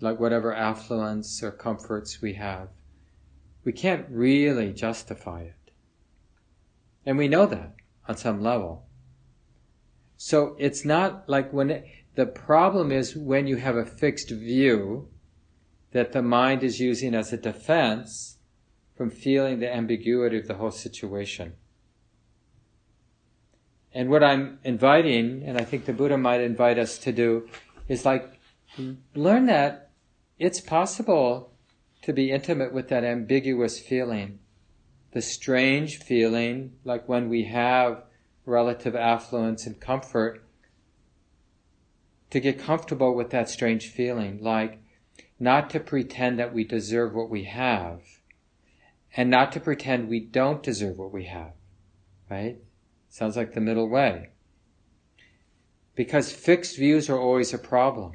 Like 0.00 0.20
whatever 0.20 0.54
affluence 0.54 1.42
or 1.42 1.50
comforts 1.50 2.20
we 2.20 2.34
have. 2.34 2.68
We 3.64 3.72
can't 3.72 4.06
really 4.08 4.72
justify 4.72 5.42
it. 5.42 5.72
And 7.04 7.18
we 7.18 7.28
know 7.28 7.46
that 7.46 7.74
on 8.06 8.16
some 8.16 8.42
level. 8.42 8.87
So 10.18 10.56
it's 10.58 10.84
not 10.84 11.28
like 11.28 11.52
when 11.52 11.70
it, 11.70 11.86
The 12.18 12.26
problem 12.26 12.90
is 12.90 13.14
when 13.14 13.46
you 13.46 13.58
have 13.58 13.76
a 13.76 13.84
fixed 13.84 14.30
view 14.30 15.08
that 15.92 16.10
the 16.10 16.20
mind 16.20 16.64
is 16.64 16.80
using 16.80 17.14
as 17.14 17.32
a 17.32 17.36
defense 17.36 18.38
from 18.96 19.08
feeling 19.08 19.60
the 19.60 19.72
ambiguity 19.72 20.36
of 20.36 20.48
the 20.48 20.54
whole 20.54 20.72
situation. 20.72 21.52
And 23.94 24.10
what 24.10 24.24
I'm 24.24 24.58
inviting, 24.64 25.44
and 25.44 25.56
I 25.56 25.62
think 25.62 25.84
the 25.84 25.92
Buddha 25.92 26.18
might 26.18 26.40
invite 26.40 26.76
us 26.76 26.98
to 26.98 27.12
do, 27.12 27.48
is 27.86 28.04
like 28.04 28.40
learn 29.14 29.46
that 29.46 29.92
it's 30.40 30.60
possible 30.60 31.52
to 32.02 32.12
be 32.12 32.32
intimate 32.32 32.72
with 32.74 32.88
that 32.88 33.04
ambiguous 33.04 33.78
feeling, 33.78 34.40
the 35.12 35.22
strange 35.22 35.98
feeling, 35.98 36.72
like 36.82 37.08
when 37.08 37.28
we 37.28 37.44
have 37.44 38.02
relative 38.48 38.96
affluence 38.96 39.66
and 39.66 39.80
comfort, 39.80 40.42
to 42.30 42.40
get 42.40 42.58
comfortable 42.58 43.14
with 43.14 43.30
that 43.30 43.48
strange 43.48 43.88
feeling, 43.88 44.42
like 44.42 44.80
not 45.38 45.70
to 45.70 45.80
pretend 45.80 46.38
that 46.38 46.52
we 46.52 46.64
deserve 46.64 47.14
what 47.14 47.30
we 47.30 47.44
have, 47.44 48.00
and 49.16 49.30
not 49.30 49.52
to 49.52 49.60
pretend 49.60 50.08
we 50.08 50.20
don't 50.20 50.62
deserve 50.62 50.98
what 50.98 51.12
we 51.12 51.24
have, 51.24 51.52
right? 52.30 52.58
Sounds 53.08 53.36
like 53.36 53.54
the 53.54 53.60
middle 53.60 53.88
way. 53.88 54.30
Because 55.94 56.30
fixed 56.30 56.76
views 56.76 57.08
are 57.08 57.18
always 57.18 57.54
a 57.54 57.58
problem. 57.58 58.12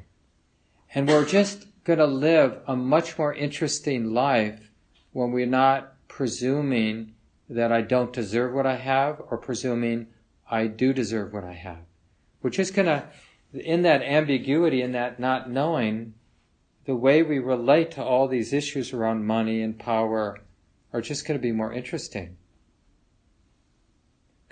And 0.94 1.08
we're 1.08 1.26
just 1.26 1.66
going 1.84 1.98
to 1.98 2.06
live 2.06 2.60
a 2.66 2.76
much 2.76 3.18
more 3.18 3.34
interesting 3.34 4.12
life 4.14 4.70
when 5.12 5.32
we're 5.32 5.46
not 5.46 5.94
presuming 6.08 7.14
that 7.48 7.72
I 7.72 7.82
don't 7.82 8.12
deserve 8.12 8.54
what 8.54 8.66
I 8.66 8.76
have 8.76 9.20
or 9.30 9.36
presuming 9.36 10.06
I 10.50 10.66
do 10.66 10.92
deserve 10.92 11.32
what 11.32 11.44
I 11.44 11.52
have. 11.52 11.84
We're 12.42 12.50
just 12.50 12.74
going 12.74 12.86
to, 12.86 13.04
in 13.52 13.82
that 13.82 14.02
ambiguity, 14.02 14.82
in 14.82 14.92
that 14.92 15.18
not 15.18 15.50
knowing, 15.50 16.14
the 16.84 16.94
way 16.94 17.22
we 17.22 17.38
relate 17.38 17.92
to 17.92 18.02
all 18.02 18.28
these 18.28 18.52
issues 18.52 18.92
around 18.92 19.26
money 19.26 19.62
and 19.62 19.78
power 19.78 20.38
are 20.92 21.00
just 21.00 21.26
going 21.26 21.38
to 21.38 21.42
be 21.42 21.52
more 21.52 21.72
interesting 21.72 22.36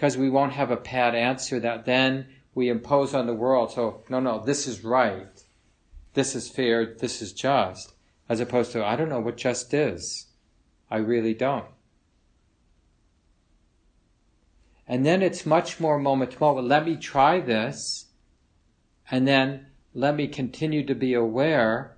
because 0.03 0.19
we 0.19 0.29
won't 0.29 0.53
have 0.53 0.73
a 0.73 0.77
pat 0.77 1.15
answer 1.15 1.61
that 1.61 1.85
then 1.85 2.27
we 2.57 2.69
impose 2.69 3.15
on 3.15 3.27
the 3.27 3.33
world. 3.33 3.71
So, 3.71 4.03
no, 4.09 4.19
no, 4.19 4.43
this 4.45 4.67
is 4.67 4.83
right. 4.83 5.29
This 6.15 6.35
is 6.35 6.49
fair. 6.49 6.97
This 6.99 7.23
is 7.23 7.33
just. 7.33 7.95
As 8.29 8.41
opposed 8.41 8.73
to, 8.73 8.85
I 8.85 8.97
don't 8.97 9.09
know 9.09 9.21
what 9.21 9.37
just 9.37 9.73
is. 9.73 10.27
I 10.91 10.97
really 10.97 11.35
don't. 11.35 11.67
And 14.93 15.07
then 15.07 15.23
it's 15.23 15.47
much 15.47 15.81
more 15.81 15.99
moment 15.99 16.33
to 16.33 16.39
moment. 16.39 16.67
Let 16.67 16.85
me 16.85 16.97
try 16.97 17.41
this. 17.41 18.11
And 19.11 19.27
then 19.27 19.69
let 19.95 20.15
me 20.15 20.29
continue 20.29 20.85
to 20.85 20.95
be 20.95 21.15
aware. 21.15 21.97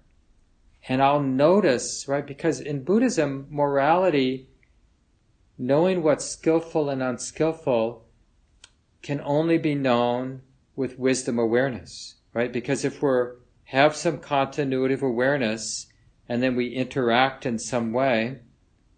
And 0.89 1.03
I'll 1.03 1.21
notice, 1.21 2.07
right? 2.07 2.25
Because 2.25 2.61
in 2.61 2.85
Buddhism, 2.85 3.49
morality 3.51 4.49
knowing 5.59 6.05
what's 6.05 6.25
skillful 6.25 6.89
and 6.89 7.03
unskillful 7.03 8.07
can 9.03 9.21
only 9.25 9.59
be 9.59 9.75
known 9.75 10.43
with 10.77 10.97
wisdom 10.97 11.37
awareness, 11.37 12.15
right? 12.33 12.53
Because 12.53 12.85
if 12.85 13.03
we're 13.03 13.39
have 13.65 13.97
some 13.97 14.19
continuity 14.19 14.95
of 14.95 15.03
awareness 15.03 15.89
and 16.29 16.41
then 16.41 16.55
we 16.55 16.69
interact 16.69 17.45
in 17.45 17.59
some 17.59 17.93
way 17.93 18.39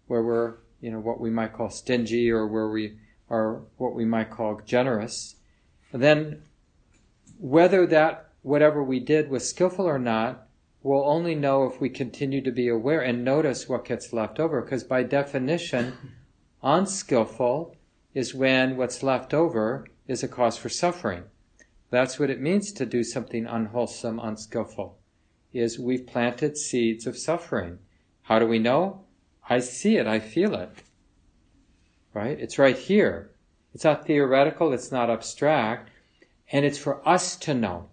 where 0.05 0.21
we're, 0.21 0.57
you 0.81 0.91
know, 0.91 0.99
what 0.99 1.19
we 1.19 1.31
might 1.31 1.53
call 1.53 1.71
stingy 1.71 2.29
or 2.29 2.45
where 2.45 2.69
we 2.69 2.95
are 3.29 3.61
what 3.77 3.93
we 3.93 4.05
might 4.05 4.29
call 4.29 4.61
generous, 4.65 5.35
then 5.91 6.41
whether 7.37 7.85
that 7.87 8.29
whatever 8.41 8.83
we 8.83 8.99
did 8.99 9.29
was 9.29 9.49
skillful 9.49 9.85
or 9.85 9.99
not, 9.99 10.47
we'll 10.81 11.07
only 11.09 11.35
know 11.35 11.65
if 11.65 11.81
we 11.81 11.89
continue 11.89 12.41
to 12.41 12.51
be 12.51 12.67
aware 12.67 13.01
and 13.01 13.23
notice 13.23 13.67
what 13.67 13.85
gets 13.85 14.13
left 14.13 14.39
over. 14.39 14.61
Because 14.61 14.83
by 14.83 15.03
definition, 15.03 15.93
Unskillful 16.63 17.75
is 18.15 18.33
when 18.33 18.77
what's 18.77 19.03
left 19.03 19.33
over 19.33 19.85
is 20.07 20.23
a 20.23 20.27
cause 20.27 20.57
for 20.57 20.69
suffering. 20.69 21.23
That's 21.91 22.19
what 22.19 22.29
it 22.29 22.41
means 22.41 22.71
to 22.73 22.85
do 22.85 23.03
something 23.03 23.45
unwholesome, 23.45 24.19
unskillful. 24.19 24.97
Is 25.53 25.79
we've 25.79 26.07
planted 26.07 26.57
seeds 26.57 27.05
of 27.05 27.17
suffering. 27.17 27.79
How 28.23 28.39
do 28.39 28.47
we 28.47 28.59
know? 28.59 29.05
I 29.49 29.59
see 29.59 29.97
it, 29.97 30.07
I 30.07 30.19
feel 30.19 30.55
it. 30.55 30.71
Right? 32.17 32.39
It's 32.39 32.57
right 32.57 32.75
here. 32.75 33.29
It's 33.75 33.83
not 33.83 34.07
theoretical, 34.07 34.73
it's 34.73 34.91
not 34.91 35.11
abstract, 35.11 35.91
and 36.51 36.65
it's 36.65 36.79
for 36.79 37.07
us 37.07 37.35
to 37.35 37.53
know. 37.53 37.89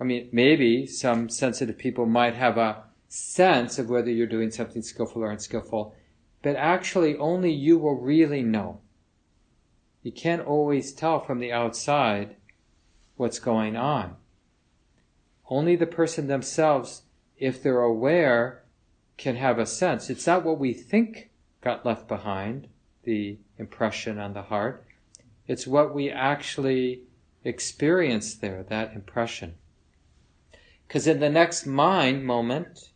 I 0.00 0.04
mean, 0.04 0.30
maybe 0.32 0.86
some 0.86 1.28
sensitive 1.28 1.76
people 1.76 2.06
might 2.06 2.34
have 2.34 2.56
a 2.56 2.84
sense 3.08 3.78
of 3.78 3.90
whether 3.90 4.10
you're 4.10 4.26
doing 4.26 4.50
something 4.50 4.80
skillful 4.80 5.22
or 5.22 5.30
unskillful, 5.30 5.94
but 6.42 6.56
actually 6.56 7.14
only 7.18 7.52
you 7.52 7.76
will 7.76 8.00
really 8.00 8.40
know. 8.40 8.80
You 10.02 10.12
can't 10.12 10.46
always 10.46 10.94
tell 10.94 11.20
from 11.20 11.38
the 11.38 11.52
outside 11.52 12.36
what's 13.16 13.38
going 13.38 13.76
on. 13.76 14.16
Only 15.50 15.76
the 15.76 15.86
person 15.86 16.26
themselves, 16.26 17.02
if 17.36 17.62
they're 17.62 17.82
aware, 17.82 18.64
can 19.18 19.36
have 19.36 19.58
a 19.58 19.66
sense. 19.66 20.08
It's 20.08 20.26
not 20.26 20.42
what 20.42 20.58
we 20.58 20.72
think 20.72 21.28
got 21.60 21.84
left 21.84 22.08
behind, 22.08 22.68
the 23.06 23.38
impression 23.56 24.18
on 24.18 24.34
the 24.34 24.42
heart. 24.42 24.84
It's 25.46 25.66
what 25.66 25.94
we 25.94 26.10
actually 26.10 27.04
experience 27.44 28.34
there, 28.34 28.64
that 28.64 28.92
impression. 28.92 29.54
Because 30.86 31.06
in 31.06 31.20
the 31.20 31.30
next 31.30 31.64
mind 31.64 32.24
moment, 32.24 32.90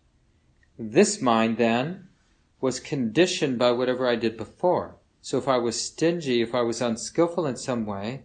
this 0.79 1.23
mind 1.23 1.57
then 1.57 2.09
was 2.61 2.81
conditioned 2.81 3.59
by 3.59 3.71
whatever 3.71 4.07
I 4.07 4.17
did 4.17 4.37
before. 4.37 4.97
So 5.23 5.39
if 5.39 5.49
I 5.49 5.59
was 5.59 5.81
stingy, 5.81 6.43
if 6.43 6.55
I 6.55 6.63
was 6.63 6.83
unskillful 6.83 7.47
in 7.47 7.57
some 7.57 7.87
way, 7.87 8.25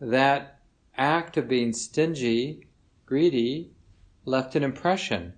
that 0.00 0.60
act 0.96 1.36
of 1.36 1.48
being 1.48 1.72
stingy, 1.72 2.66
greedy, 3.04 3.70
left 4.24 4.54
an 4.54 4.62
impression. 4.62 5.34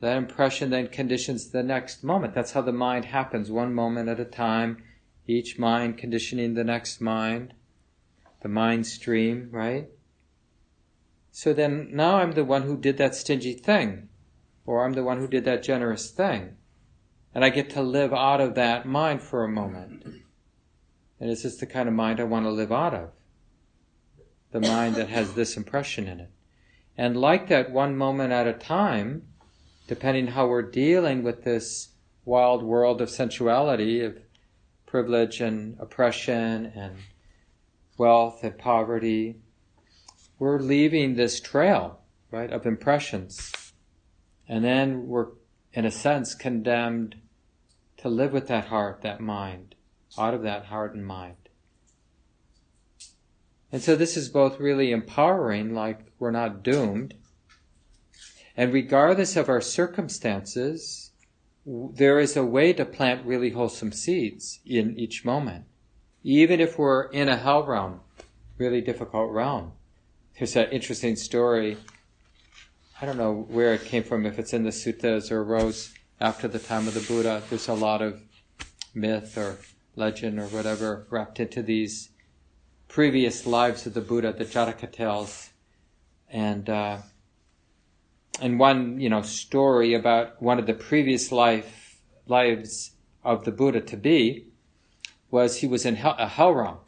That 0.00 0.16
impression 0.16 0.70
then 0.70 0.88
conditions 0.88 1.48
the 1.48 1.62
next 1.62 2.02
moment. 2.02 2.34
That's 2.34 2.52
how 2.52 2.62
the 2.62 2.72
mind 2.72 3.06
happens, 3.06 3.50
one 3.50 3.74
moment 3.74 4.08
at 4.08 4.20
a 4.20 4.24
time, 4.24 4.82
each 5.30 5.58
mind 5.58 5.98
conditioning 5.98 6.54
the 6.54 6.64
next 6.64 7.00
mind, 7.00 7.54
the 8.42 8.48
mind 8.48 8.86
stream, 8.86 9.48
right? 9.50 9.88
So 11.30 11.52
then 11.52 11.90
now 11.92 12.16
I'm 12.16 12.32
the 12.32 12.44
one 12.44 12.62
who 12.62 12.76
did 12.76 12.98
that 12.98 13.14
stingy 13.14 13.52
thing, 13.52 14.08
or 14.66 14.84
I'm 14.84 14.94
the 14.94 15.04
one 15.04 15.18
who 15.18 15.28
did 15.28 15.44
that 15.44 15.62
generous 15.62 16.10
thing. 16.10 16.56
And 17.34 17.44
I 17.44 17.50
get 17.50 17.70
to 17.70 17.82
live 17.82 18.12
out 18.12 18.40
of 18.40 18.54
that 18.56 18.86
mind 18.86 19.22
for 19.22 19.44
a 19.44 19.48
moment. 19.48 20.04
And 21.20 21.30
is 21.30 21.42
this 21.42 21.56
the 21.56 21.66
kind 21.66 21.88
of 21.88 21.94
mind 21.94 22.18
I 22.18 22.24
want 22.24 22.46
to 22.46 22.50
live 22.50 22.72
out 22.72 22.94
of? 22.94 23.10
The 24.52 24.60
mind 24.60 24.96
that 24.96 25.08
has 25.10 25.34
this 25.34 25.56
impression 25.56 26.08
in 26.08 26.18
it. 26.20 26.30
And 26.96 27.16
like 27.16 27.48
that, 27.48 27.70
one 27.70 27.96
moment 27.96 28.32
at 28.32 28.48
a 28.48 28.52
time, 28.52 29.28
depending 29.86 30.28
how 30.28 30.48
we're 30.48 30.62
dealing 30.62 31.22
with 31.22 31.44
this 31.44 31.90
wild 32.24 32.62
world 32.62 33.00
of 33.00 33.10
sensuality, 33.10 34.00
of 34.00 34.18
privilege 34.90 35.40
and 35.40 35.76
oppression 35.78 36.66
and 36.74 36.96
wealth 37.96 38.42
and 38.42 38.58
poverty, 38.58 39.36
we're 40.38 40.58
leaving 40.58 41.14
this 41.14 41.40
trail, 41.40 42.00
right, 42.32 42.52
of 42.52 42.66
impressions. 42.66 43.52
And 44.48 44.64
then 44.64 45.06
we're 45.06 45.28
in 45.72 45.84
a 45.84 45.92
sense, 45.92 46.34
condemned 46.34 47.14
to 47.98 48.08
live 48.08 48.32
with 48.32 48.48
that 48.48 48.66
heart, 48.66 49.02
that 49.02 49.20
mind, 49.20 49.76
out 50.18 50.34
of 50.34 50.42
that 50.42 50.64
heart 50.64 50.94
and 50.94 51.06
mind. 51.06 51.36
And 53.70 53.80
so 53.80 53.94
this 53.94 54.16
is 54.16 54.28
both 54.28 54.58
really 54.58 54.90
empowering, 54.90 55.72
like 55.72 56.00
we're 56.18 56.32
not 56.32 56.64
doomed, 56.64 57.14
and 58.56 58.72
regardless 58.72 59.36
of 59.36 59.48
our 59.48 59.60
circumstances, 59.60 61.09
there 61.94 62.18
is 62.18 62.36
a 62.36 62.44
way 62.44 62.72
to 62.72 62.84
plant 62.84 63.24
really 63.24 63.50
wholesome 63.50 63.92
seeds 63.92 64.60
in 64.64 64.98
each 64.98 65.24
moment. 65.24 65.64
Even 66.22 66.60
if 66.60 66.78
we're 66.78 67.04
in 67.04 67.28
a 67.28 67.36
hell 67.36 67.64
realm, 67.64 68.00
really 68.58 68.80
difficult 68.80 69.30
realm. 69.30 69.72
There's 70.38 70.54
that 70.54 70.72
interesting 70.72 71.16
story 71.16 71.76
I 73.02 73.06
don't 73.06 73.16
know 73.16 73.46
where 73.48 73.72
it 73.72 73.86
came 73.86 74.02
from, 74.02 74.26
if 74.26 74.38
it's 74.38 74.52
in 74.52 74.64
the 74.64 74.70
suttas 74.70 75.30
or 75.30 75.40
arose 75.40 75.94
after 76.20 76.46
the 76.48 76.58
time 76.58 76.86
of 76.86 76.92
the 76.92 77.00
Buddha. 77.00 77.42
There's 77.48 77.66
a 77.66 77.72
lot 77.72 78.02
of 78.02 78.20
myth 78.92 79.38
or 79.38 79.56
legend 79.96 80.38
or 80.38 80.44
whatever 80.48 81.06
wrapped 81.08 81.40
into 81.40 81.62
these 81.62 82.10
previous 82.88 83.46
lives 83.46 83.86
of 83.86 83.94
the 83.94 84.02
Buddha, 84.02 84.34
the 84.34 84.44
Jataka 84.44 84.92
tales, 84.92 85.48
and 86.28 86.68
uh, 86.68 86.98
and 88.40 88.58
one 88.58 89.00
you 89.00 89.08
know 89.08 89.22
story 89.22 89.94
about 89.94 90.40
one 90.42 90.58
of 90.58 90.66
the 90.66 90.74
previous 90.74 91.32
life 91.32 91.98
lives 92.26 92.92
of 93.24 93.44
the 93.44 93.52
Buddha 93.52 93.80
to 93.80 93.96
be 93.96 94.46
was 95.30 95.58
he 95.58 95.66
was 95.66 95.84
in 95.86 95.96
hell, 95.96 96.16
a 96.18 96.22
uh, 96.22 96.28
hell 96.28 96.54
realm, 96.54 96.78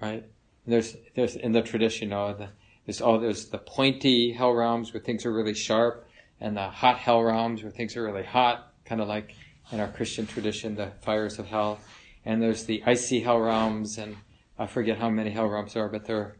right? 0.00 0.24
And 0.64 0.74
there's 0.74 0.96
there's 1.14 1.36
in 1.36 1.52
the 1.52 1.62
tradition, 1.62 2.08
you 2.08 2.14
know, 2.14 2.34
the 2.34 2.48
There's 2.84 3.00
all 3.00 3.18
there's 3.18 3.46
the 3.46 3.58
pointy 3.58 4.32
hell 4.32 4.52
realms 4.52 4.92
where 4.92 5.00
things 5.00 5.26
are 5.26 5.32
really 5.32 5.54
sharp, 5.54 6.06
and 6.40 6.56
the 6.56 6.68
hot 6.68 6.98
hell 6.98 7.22
realms 7.22 7.62
where 7.62 7.72
things 7.72 7.96
are 7.96 8.04
really 8.04 8.24
hot, 8.24 8.72
kind 8.84 9.00
of 9.00 9.08
like 9.08 9.34
in 9.72 9.80
our 9.80 9.88
Christian 9.88 10.26
tradition, 10.26 10.76
the 10.76 10.92
fires 11.02 11.38
of 11.38 11.46
hell. 11.46 11.80
And 12.24 12.42
there's 12.42 12.64
the 12.64 12.82
icy 12.86 13.20
hell 13.20 13.38
realms, 13.38 13.98
and 13.98 14.16
I 14.58 14.66
forget 14.66 14.98
how 14.98 15.10
many 15.10 15.30
hell 15.30 15.46
realms 15.46 15.74
there 15.74 15.84
are, 15.84 15.88
but 15.88 16.06
there 16.06 16.36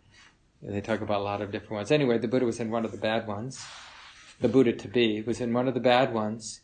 they 0.63 0.81
talk 0.81 1.01
about 1.01 1.21
a 1.21 1.25
lot 1.25 1.43
of 1.43 1.53
different 1.53 1.73
ones. 1.73 1.91
Anyway, 1.91 2.19
the 2.19 2.29
Buddha 2.29 2.47
was 2.47 2.61
in 2.61 2.71
one 2.71 2.85
of 2.85 2.91
the 2.91 2.99
bad 2.99 3.27
ones. 3.27 3.65
The 4.41 4.49
Buddha 4.49 4.73
to 4.73 4.89
be 4.89 5.23
was 5.23 5.41
in 5.41 5.53
one 5.53 5.69
of 5.69 5.75
the 5.75 5.81
bad 5.81 6.13
ones. 6.13 6.61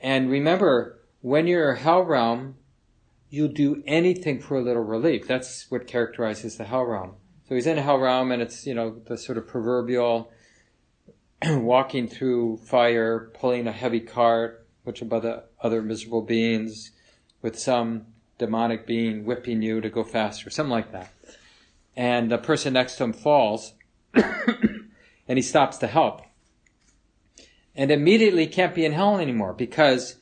And 0.00 0.30
remember, 0.30 1.00
when 1.20 1.46
you're 1.46 1.72
a 1.72 1.78
hell 1.78 2.02
realm, 2.02 2.56
you'll 3.28 3.48
do 3.48 3.82
anything 3.86 4.40
for 4.40 4.56
a 4.58 4.62
little 4.62 4.82
relief. 4.82 5.26
That's 5.26 5.70
what 5.70 5.86
characterizes 5.86 6.56
the 6.56 6.64
hell 6.64 6.84
realm. 6.84 7.14
So 7.48 7.54
he's 7.54 7.66
in 7.66 7.78
a 7.78 7.82
hell 7.82 7.98
realm, 7.98 8.32
and 8.32 8.42
it's 8.42 8.66
you 8.66 8.74
know 8.74 9.00
the 9.06 9.16
sort 9.16 9.38
of 9.38 9.46
proverbial 9.46 10.30
walking 11.46 12.08
through 12.08 12.58
fire, 12.58 13.30
pulling 13.34 13.66
a 13.66 13.72
heavy 13.72 14.00
cart, 14.00 14.66
which 14.84 15.02
of 15.02 15.10
the 15.10 15.44
other 15.60 15.82
miserable 15.82 16.22
beings, 16.22 16.92
with 17.42 17.58
some 17.58 18.06
demonic 18.38 18.86
being 18.86 19.24
whipping 19.24 19.62
you 19.62 19.80
to 19.80 19.90
go 19.90 20.02
faster, 20.02 20.50
something 20.50 20.70
like 20.70 20.92
that. 20.92 21.12
And 21.96 22.30
the 22.30 22.38
person 22.38 22.72
next 22.72 22.96
to 22.96 23.04
him 23.04 23.12
falls, 23.12 23.74
and 24.14 24.88
he 25.26 25.42
stops 25.42 25.76
to 25.78 25.86
help. 25.86 26.22
And 27.74 27.90
immediately 27.90 28.46
can't 28.46 28.74
be 28.74 28.84
in 28.84 28.92
hell 28.92 29.18
anymore 29.18 29.52
because 29.52 30.16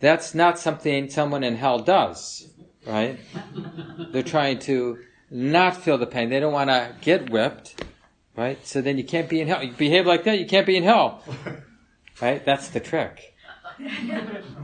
that's 0.00 0.34
not 0.34 0.58
something 0.58 1.08
someone 1.08 1.44
in 1.44 1.56
hell 1.56 1.78
does, 1.78 2.48
right? 2.86 3.18
They're 4.12 4.22
trying 4.22 4.58
to 4.60 4.98
not 5.30 5.76
feel 5.76 5.98
the 5.98 6.06
pain. 6.06 6.30
They 6.30 6.40
don't 6.40 6.52
want 6.52 6.70
to 6.70 6.94
get 7.00 7.30
whipped, 7.30 7.84
right? 8.36 8.64
So 8.66 8.80
then 8.80 8.98
you 8.98 9.04
can't 9.04 9.28
be 9.28 9.40
in 9.40 9.48
hell. 9.48 9.62
You 9.62 9.72
behave 9.72 10.06
like 10.06 10.24
that, 10.24 10.38
you 10.38 10.46
can't 10.46 10.66
be 10.66 10.76
in 10.76 10.82
hell, 10.84 11.22
right? 12.22 12.44
That's 12.44 12.68
the 12.68 12.80
trick, 12.80 13.34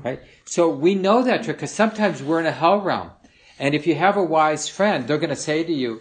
right? 0.02 0.20
So 0.44 0.68
we 0.68 0.94
know 0.94 1.22
that 1.22 1.44
trick 1.44 1.56
because 1.56 1.70
sometimes 1.70 2.22
we're 2.22 2.40
in 2.40 2.46
a 2.46 2.52
hell 2.52 2.80
realm. 2.80 3.10
And 3.58 3.74
if 3.74 3.86
you 3.86 3.94
have 3.94 4.16
a 4.16 4.22
wise 4.22 4.68
friend, 4.68 5.06
they're 5.06 5.18
going 5.18 5.30
to 5.30 5.36
say 5.36 5.62
to 5.62 5.72
you, 5.72 6.00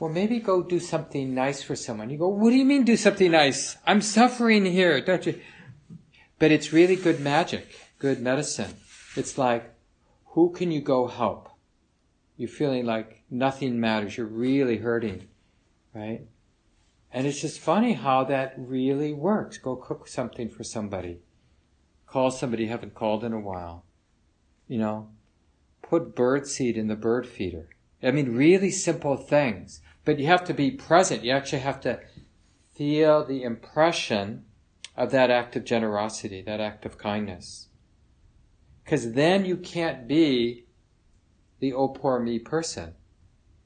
well, 0.00 0.10
maybe 0.10 0.40
go 0.40 0.62
do 0.62 0.80
something 0.80 1.34
nice 1.34 1.62
for 1.62 1.76
someone. 1.76 2.10
You 2.10 2.18
go, 2.18 2.28
what 2.28 2.50
do 2.50 2.56
you 2.56 2.64
mean 2.64 2.84
do 2.84 2.96
something 2.96 3.30
nice? 3.30 3.76
I'm 3.86 4.00
suffering 4.00 4.64
here, 4.64 5.00
don't 5.00 5.24
you? 5.26 5.40
But 6.38 6.50
it's 6.50 6.72
really 6.72 6.96
good 6.96 7.20
magic 7.20 7.68
good 8.00 8.20
medicine. 8.20 8.74
It's 9.14 9.38
like, 9.38 9.74
who 10.32 10.50
can 10.50 10.72
you 10.72 10.80
go 10.80 11.06
help? 11.06 11.50
You're 12.36 12.48
feeling 12.48 12.86
like 12.86 13.22
nothing 13.30 13.78
matters. 13.78 14.16
You're 14.16 14.26
really 14.26 14.78
hurting, 14.78 15.28
right? 15.94 16.22
And 17.12 17.26
it's 17.26 17.40
just 17.40 17.60
funny 17.60 17.92
how 17.92 18.24
that 18.24 18.54
really 18.56 19.12
works. 19.12 19.58
Go 19.58 19.76
cook 19.76 20.08
something 20.08 20.48
for 20.48 20.64
somebody. 20.64 21.20
Call 22.06 22.30
somebody 22.30 22.64
you 22.64 22.68
haven't 22.70 22.94
called 22.94 23.22
in 23.22 23.32
a 23.32 23.40
while. 23.40 23.84
You 24.66 24.78
know, 24.78 25.10
put 25.82 26.16
bird 26.16 26.46
seed 26.46 26.76
in 26.76 26.88
the 26.88 26.96
bird 26.96 27.26
feeder. 27.26 27.68
I 28.02 28.12
mean, 28.12 28.34
really 28.34 28.70
simple 28.70 29.16
things. 29.16 29.82
But 30.04 30.18
you 30.18 30.26
have 30.26 30.44
to 30.44 30.54
be 30.54 30.70
present. 30.70 31.24
You 31.24 31.32
actually 31.32 31.60
have 31.60 31.80
to 31.82 32.00
feel 32.74 33.24
the 33.24 33.42
impression 33.42 34.44
of 34.96 35.10
that 35.10 35.30
act 35.30 35.56
of 35.56 35.64
generosity, 35.64 36.42
that 36.42 36.60
act 36.60 36.84
of 36.86 36.98
kindness. 36.98 37.68
Because 38.84 39.12
then 39.12 39.44
you 39.44 39.56
can't 39.56 40.08
be 40.08 40.64
the 41.60 41.72
oh 41.72 41.88
poor 41.88 42.18
me 42.18 42.38
person. 42.38 42.94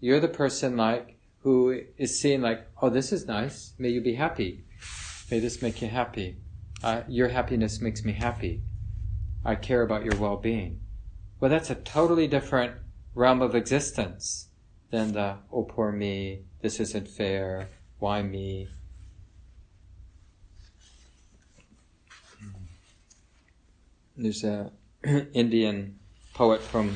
You're 0.01 0.21
the 0.21 0.29
person 0.29 0.77
like 0.77 1.19
who 1.41 1.83
is 1.97 2.19
seeing 2.19 2.41
like, 2.41 2.67
oh, 2.81 2.91
this 2.91 3.13
is 3.13 3.27
nice. 3.27 3.75
May 3.79 3.91
you 3.91 4.01
be 4.01 4.15
happy. 4.15 4.65
May 5.31 5.41
this 5.41 5.63
make 5.63 5.81
you 5.81 5.89
happy. 5.89 6.39
Uh, 6.83 7.03
your 7.09 7.29
happiness 7.29 7.81
makes 7.81 8.05
me 8.05 8.13
happy. 8.13 8.63
I 9.45 9.55
care 9.55 9.83
about 9.83 10.05
your 10.05 10.17
well-being. 10.17 10.81
Well, 11.39 11.51
that's 11.51 11.71
a 11.71 11.75
totally 11.75 12.27
different 12.27 12.75
realm 13.15 13.43
of 13.43 13.55
existence 13.55 14.49
than 14.95 15.13
the 15.13 15.37
oh 15.53 15.65
poor 15.65 15.91
me. 15.91 16.45
This 16.63 16.79
isn't 16.79 17.09
fair. 17.09 17.67
Why 17.99 18.23
me? 18.23 18.69
There's 24.17 24.45
a 24.45 24.71
Indian 25.35 25.99
poet 26.33 26.63
from 26.63 26.95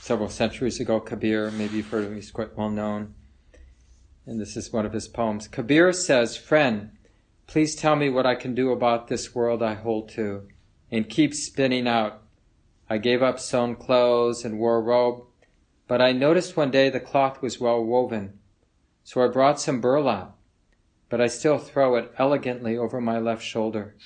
several 0.00 0.28
centuries 0.28 0.78
ago, 0.78 1.00
Kabir. 1.00 1.50
Maybe 1.50 1.78
you've 1.78 1.88
heard 1.88 2.04
of 2.04 2.10
him, 2.10 2.14
he's 2.14 2.30
quite 2.30 2.56
well 2.56 2.70
known. 2.70 3.14
And 4.26 4.40
this 4.40 4.56
is 4.56 4.72
one 4.72 4.86
of 4.86 4.92
his 4.92 5.08
poems. 5.08 5.48
Kabir 5.48 5.92
says, 5.92 6.36
Friend, 6.36 6.92
please 7.48 7.74
tell 7.74 7.96
me 7.96 8.10
what 8.10 8.26
I 8.26 8.36
can 8.36 8.54
do 8.54 8.70
about 8.70 9.08
this 9.08 9.34
world 9.34 9.60
I 9.60 9.74
hold 9.74 10.08
to 10.10 10.46
and 10.88 11.08
keep 11.08 11.34
spinning 11.34 11.88
out. 11.88 12.22
I 12.88 12.98
gave 12.98 13.24
up 13.24 13.40
sewn 13.40 13.74
clothes 13.74 14.44
and 14.44 14.60
wore 14.60 14.80
robe, 14.80 15.24
but 15.90 16.00
I 16.00 16.12
noticed 16.12 16.56
one 16.56 16.70
day 16.70 16.88
the 16.88 17.00
cloth 17.00 17.42
was 17.42 17.58
well 17.58 17.84
woven. 17.84 18.38
So 19.02 19.24
I 19.24 19.26
brought 19.26 19.60
some 19.60 19.80
burlap, 19.80 20.36
but 21.08 21.20
I 21.20 21.26
still 21.26 21.58
throw 21.58 21.96
it 21.96 22.12
elegantly 22.16 22.78
over 22.78 23.00
my 23.00 23.18
left 23.18 23.42
shoulder. 23.42 23.96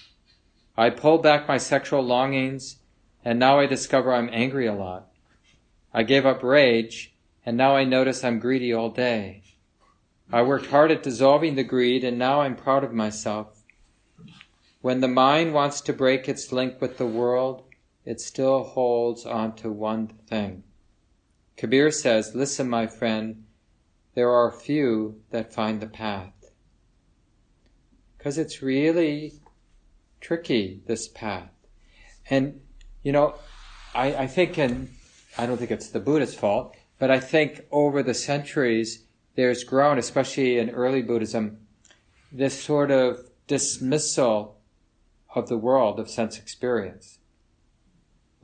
I 0.79 0.89
pull 0.89 1.19
back 1.19 1.47
my 1.47 1.59
sexual 1.59 2.01
longings 2.01 2.79
and 3.23 3.39
now 3.39 3.59
I 3.59 3.67
discover 3.67 4.15
I'm 4.15 4.31
angry 4.33 4.67
a 4.67 4.73
lot. 4.73 5.09
I 5.93 6.05
gave 6.05 6.25
up 6.25 6.43
rage, 6.43 7.15
and 7.45 7.55
now 7.55 7.77
I 7.77 7.85
notice 7.85 8.25
I'm 8.25 8.39
greedy 8.39 8.73
all 8.73 8.89
day. 8.89 9.43
I 10.33 10.41
worked 10.41 10.69
hard 10.69 10.91
at 10.91 11.03
dissolving 11.03 11.55
the 11.55 11.65
greed, 11.65 12.03
and 12.03 12.19
now 12.19 12.41
I'm 12.41 12.57
proud 12.57 12.83
of 12.85 12.95
myself. 12.95 13.63
When 14.81 15.01
the 15.01 15.09
mind 15.09 15.53
wants 15.53 15.83
to 15.83 15.93
break 15.93 16.31
its 16.31 16.51
link 16.51 16.81
with 16.81 16.97
the 16.97 17.07
world, 17.07 17.65
it 18.07 18.23
still 18.23 18.63
holds 18.63 19.27
on 19.27 19.55
to 19.57 19.71
one 19.71 20.09
thing. 20.27 20.65
Kabir 21.57 21.91
says, 21.91 22.35
Listen, 22.35 22.69
my 22.69 22.87
friend, 22.87 23.45
there 24.15 24.31
are 24.31 24.51
few 24.53 25.21
that 25.31 25.53
find 25.53 25.81
the 25.81 25.87
path. 25.87 26.33
Because 28.17 28.39
it's 28.39 28.63
really 28.63 29.35
tricky, 30.21 30.83
this 30.87 31.09
path. 31.09 31.51
And 32.31 32.61
you 33.05 33.13
know, 33.13 33.35
I, 33.95 34.15
I 34.15 34.27
think, 34.27 34.59
and 34.59 34.91
I 35.39 35.47
don't 35.47 35.59
think 35.59 35.71
it's 35.71 35.91
the 35.91 36.01
Buddha's 36.01 36.35
fault, 36.35 36.75
but 36.99 37.11
I 37.11 37.21
think 37.21 37.67
over 37.71 38.03
the 38.03 38.15
centuries, 38.15 39.05
there's 39.37 39.63
grown, 39.63 39.99
especially 39.99 40.59
in 40.59 40.71
early 40.71 41.03
Buddhism, 41.03 41.59
this 42.33 42.61
sort 42.61 42.91
of 42.91 43.21
dismissal 43.47 44.59
of 45.35 45.49
the 45.49 45.59
world 45.59 46.01
of 46.01 46.09
sense 46.09 46.39
experience. 46.39 47.19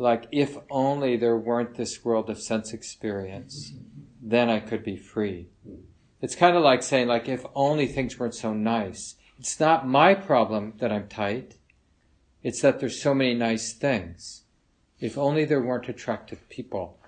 Like, 0.00 0.28
if 0.32 0.56
only 0.70 1.18
there 1.18 1.36
weren't 1.36 1.74
this 1.74 2.02
world 2.02 2.30
of 2.30 2.40
sense 2.40 2.72
experience, 2.72 3.74
then 4.22 4.48
I 4.48 4.58
could 4.58 4.82
be 4.82 4.96
free. 4.96 5.48
It's 6.22 6.34
kind 6.34 6.56
of 6.56 6.62
like 6.62 6.82
saying, 6.82 7.06
like, 7.06 7.28
if 7.28 7.44
only 7.54 7.86
things 7.86 8.18
weren't 8.18 8.34
so 8.34 8.54
nice. 8.54 9.16
It's 9.38 9.60
not 9.60 9.86
my 9.86 10.14
problem 10.14 10.72
that 10.78 10.90
I'm 10.90 11.06
tight. 11.06 11.56
It's 12.42 12.62
that 12.62 12.80
there's 12.80 13.02
so 13.02 13.12
many 13.12 13.34
nice 13.34 13.74
things. 13.74 14.44
If 15.00 15.18
only 15.18 15.44
there 15.44 15.60
weren't 15.60 15.90
attractive 15.90 16.48
people, 16.48 16.98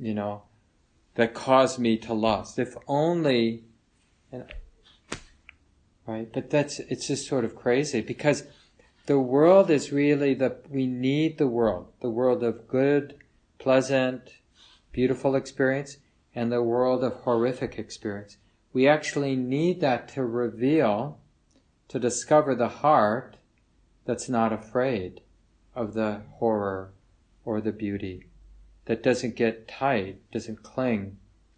you 0.00 0.14
know, 0.14 0.42
that 1.14 1.32
cause 1.32 1.78
me 1.78 1.96
to 1.98 2.12
lust. 2.12 2.58
If 2.58 2.74
only, 2.88 3.62
and, 4.32 4.52
right? 6.08 6.28
But 6.32 6.50
that's, 6.50 6.80
it's 6.80 7.06
just 7.06 7.28
sort 7.28 7.44
of 7.44 7.54
crazy 7.54 8.00
because 8.00 8.42
the 9.08 9.18
world 9.18 9.70
is 9.70 9.90
really 9.90 10.34
the, 10.34 10.54
we 10.68 10.86
need 10.86 11.38
the 11.38 11.46
world, 11.46 11.86
the 12.02 12.10
world 12.10 12.44
of 12.44 12.68
good, 12.68 13.14
pleasant, 13.58 14.34
beautiful 14.92 15.34
experience 15.34 15.96
and 16.34 16.52
the 16.52 16.62
world 16.62 17.02
of 17.02 17.14
horrific 17.14 17.78
experience. 17.78 18.36
We 18.70 18.86
actually 18.86 19.34
need 19.34 19.80
that 19.80 20.08
to 20.08 20.24
reveal, 20.26 21.20
to 21.88 21.98
discover 21.98 22.54
the 22.54 22.68
heart 22.68 23.38
that's 24.04 24.28
not 24.28 24.52
afraid 24.52 25.22
of 25.74 25.94
the 25.94 26.20
horror 26.34 26.92
or 27.46 27.62
the 27.62 27.72
beauty, 27.72 28.26
that 28.84 29.02
doesn't 29.02 29.36
get 29.36 29.66
tight, 29.66 30.18
doesn't 30.30 30.62
cling 30.62 31.16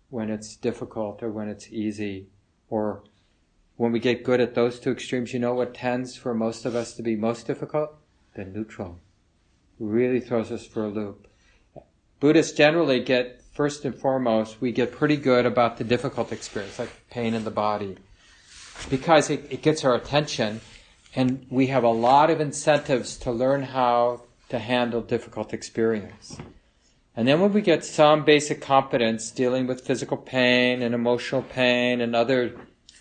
when 0.09 0.31
it's 0.31 0.55
difficult 0.55 1.21
or 1.21 1.33
when 1.33 1.49
it's 1.49 1.67
easy, 1.73 2.29
or 2.69 3.03
when 3.81 3.93
we 3.93 3.99
get 3.99 4.23
good 4.23 4.43
at 4.43 4.55
those 4.55 4.79
two 4.79 4.91
extremes, 4.91 5.33
you 5.33 5.39
know 5.39 5.55
what 5.55 5.73
tends 5.73 6.15
for 6.15 6.35
most 6.35 6.67
of 6.67 6.75
us 6.77 6.93
to 6.93 7.03
be 7.03 7.17
most 7.17 7.47
difficult? 7.47 7.95
The 8.35 8.45
neutral. 8.45 8.99
Really 9.79 10.21
throws 10.21 10.53
us 10.53 10.67
for 10.67 10.85
a 10.85 10.89
loop. 10.89 11.27
Buddhists 12.21 12.53
generally 12.55 13.01
get, 13.01 13.41
first 13.55 13.87
and 13.87 13.95
foremost, 13.95 14.61
we 14.61 14.71
get 14.71 14.93
pretty 14.93 15.17
good 15.17 15.47
about 15.47 15.79
the 15.79 15.85
difficult 15.85 16.31
experience, 16.31 16.79
like 16.79 16.91
pain 17.09 17.33
in 17.33 17.45
the 17.45 17.51
body, 17.51 17.97
because 18.91 19.31
it, 19.31 19.47
it 19.49 19.63
gets 19.63 19.83
our 19.83 19.95
attention 19.95 20.61
and 21.17 21.47
we 21.49 21.69
have 21.69 21.83
a 21.83 21.89
lot 21.89 22.29
of 22.29 22.39
incentives 22.39 23.17
to 23.17 23.33
learn 23.33 23.63
how 23.63 24.25
to 24.51 24.59
handle 24.59 25.01
difficult 25.01 25.55
experience. 25.55 26.37
And 27.17 27.27
then 27.27 27.41
when 27.41 27.55
we 27.55 27.63
get 27.63 27.87
some 27.87 28.27
basic 28.27 28.61
competence 28.61 29.31
dealing 29.31 29.67
with 29.67 29.81
physical 29.81 30.19
pain 30.19 30.83
and 30.83 30.95
emotional 30.95 31.41
pain 31.41 32.03
and 32.03 32.15
other 32.15 32.55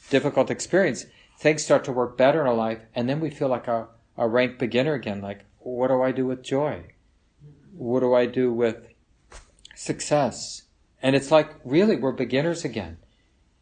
difficult 0.09 0.49
experience, 0.49 1.05
things 1.37 1.63
start 1.63 1.83
to 1.85 1.91
work 1.91 2.17
better 2.17 2.41
in 2.41 2.47
our 2.47 2.53
life, 2.53 2.79
and 2.93 3.07
then 3.07 3.19
we 3.19 3.29
feel 3.29 3.47
like 3.47 3.67
a, 3.67 3.87
a 4.17 4.27
rank 4.27 4.59
beginner 4.59 4.93
again. 4.93 5.21
Like, 5.21 5.45
what 5.59 5.87
do 5.87 6.01
I 6.01 6.11
do 6.11 6.25
with 6.25 6.43
joy? 6.43 6.83
What 7.73 8.01
do 8.01 8.13
I 8.13 8.25
do 8.25 8.51
with 8.51 8.87
success? 9.75 10.63
And 11.01 11.15
it's 11.15 11.31
like, 11.31 11.55
really, 11.63 11.95
we're 11.95 12.11
beginners 12.11 12.65
again. 12.65 12.97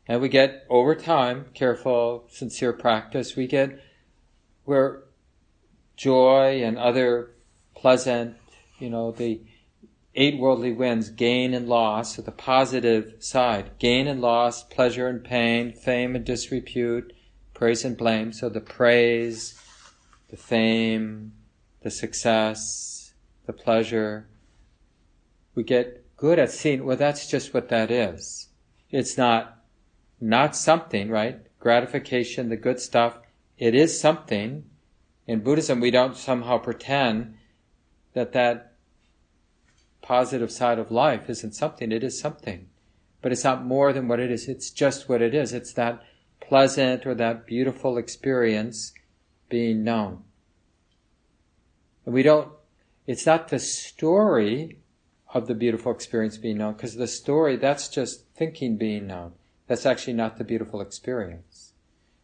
And 0.08 0.22
we 0.22 0.30
get, 0.30 0.66
over 0.70 0.95
time, 0.95 1.48
careful, 1.54 2.26
sincere 2.30 2.74
practice, 2.74 3.36
we 3.36 3.45
get 3.45 3.80
where 4.64 5.04
joy 5.95 6.64
and 6.64 6.78
other 6.78 7.32
pleasant, 7.76 8.38
you 8.80 8.89
know, 8.89 9.12
the 9.12 9.41
eight 10.18 10.39
worldly 10.39 10.74
winds, 10.74 11.09
gain 11.09 11.53
and 11.53 11.70
loss, 11.70 12.15
so 12.15 12.24
the 12.24 12.32
positive 12.32 13.13
side, 13.20 13.70
gain 13.78 14.07
and 14.07 14.20
loss, 14.20 14.63
pleasure 14.63 15.07
and 15.07 15.24
pain, 15.24 15.72
fame 15.72 16.15
and 16.15 16.26
disrepute, 16.26 17.13
praise 17.53 17.86
and 17.86 17.95
blame. 17.95 18.34
So 18.34 18.49
the 18.49 18.59
praise, 18.59 19.61
the 20.30 20.36
fame, 20.36 21.34
the 21.84 21.91
success, 21.91 23.13
the 23.45 23.53
pleasure. 23.53 24.28
We 25.53 25.63
get 25.63 26.18
good 26.18 26.39
at 26.39 26.51
seeing, 26.51 26.84
well, 26.84 26.97
that's 26.97 27.30
just 27.30 27.53
what 27.53 27.70
that 27.70 27.91
is. 27.91 28.49
It's 28.89 29.18
not, 29.18 29.63
not 30.20 30.55
something, 30.55 31.09
right? 31.09 31.41
Gratification, 31.59 32.49
the 32.49 32.57
good 32.57 32.80
stuff. 32.80 33.20
It 33.57 33.76
is 33.76 33.99
something. 33.99 34.65
In 35.28 35.41
Buddhism, 35.41 35.80
we 35.80 35.91
don't 35.91 36.18
somehow 36.18 36.57
pretend 36.57 37.36
that 38.13 38.34
that 38.34 38.76
positive 40.08 40.51
side 40.51 40.80
of 40.80 40.89
life 40.89 41.30
isn't 41.30 41.53
something. 41.53 41.91
It 41.91 42.01
is 42.01 42.18
something. 42.18 42.70
But 43.22 43.34
it's 43.34 43.43
not 43.43 43.66
more 43.66 43.91
than 43.91 44.08
what 44.08 44.22
it 44.22 44.32
is. 44.32 44.47
It's 44.47 44.72
just 44.72 45.10
what 45.10 45.22
it 45.22 45.36
is. 45.36 45.51
It's 45.51 45.74
that 45.74 46.01
pleasant 46.39 47.05
or 47.05 47.14
that 47.16 47.45
beautiful 47.45 47.97
experience 47.97 48.93
being 49.49 49.84
known. 49.84 50.24
And 52.05 52.14
we 52.14 52.24
don't, 52.24 52.49
it's 53.05 53.26
not 53.26 53.49
the 53.49 53.60
story 53.60 54.78
of 55.34 55.47
the 55.47 55.55
beautiful 55.55 55.91
experience 55.91 56.38
being 56.38 56.60
known, 56.60 56.74
because 56.74 56.95
the 56.95 57.08
story, 57.08 57.58
that's 57.58 57.89
just 57.89 58.30
thinking 58.34 58.78
being 58.78 59.08
known. 59.08 59.34
That's 59.68 59.86
actually 59.86 60.14
not 60.14 60.38
the 60.38 60.45
beautiful 60.45 60.80
experience. 60.80 61.74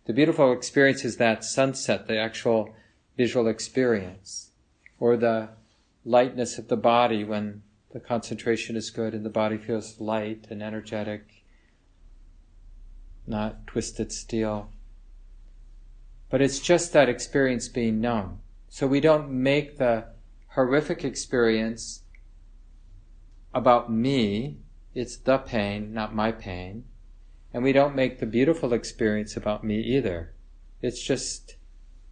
The 0.06 0.14
beautiful 0.14 0.54
experience 0.54 1.04
is 1.04 1.18
that 1.18 1.44
sunset, 1.44 2.08
the 2.08 2.18
actual 2.18 2.74
visual 3.18 3.48
experience, 3.48 4.52
or 5.02 5.18
the 5.18 5.50
lightness 6.06 6.58
of 6.58 6.70
the 6.70 6.78
body 6.78 7.26
when 7.26 7.64
the 7.94 8.00
concentration 8.00 8.76
is 8.76 8.90
good 8.90 9.14
and 9.14 9.24
the 9.24 9.30
body 9.30 9.58
feels 9.58 10.02
light 10.02 10.48
and 10.50 10.64
energetic, 10.64 11.44
not 13.28 13.68
twisted 13.68 14.12
steel. 14.12 14.72
But 16.32 16.42
it's 16.42 16.60
just 16.60 16.92
that 16.94 17.08
experience 17.08 17.68
being 17.68 18.02
known. 18.02 18.40
So 18.68 18.88
we 18.88 19.00
don't 19.00 19.30
make 19.30 19.78
the 19.78 20.08
horrific 20.56 21.06
experience 21.06 22.02
about 23.54 23.92
me. 23.92 24.58
It's 24.96 25.16
the 25.16 25.38
pain, 25.38 25.94
not 25.94 26.16
my 26.16 26.32
pain. 26.32 26.86
And 27.54 27.64
we 27.64 27.74
don't 27.74 27.96
make 27.96 28.20
the 28.20 28.26
beautiful 28.26 28.74
experience 28.74 29.38
about 29.38 29.64
me 29.64 29.80
either. 29.80 30.34
It's 30.82 31.04
just 31.04 31.58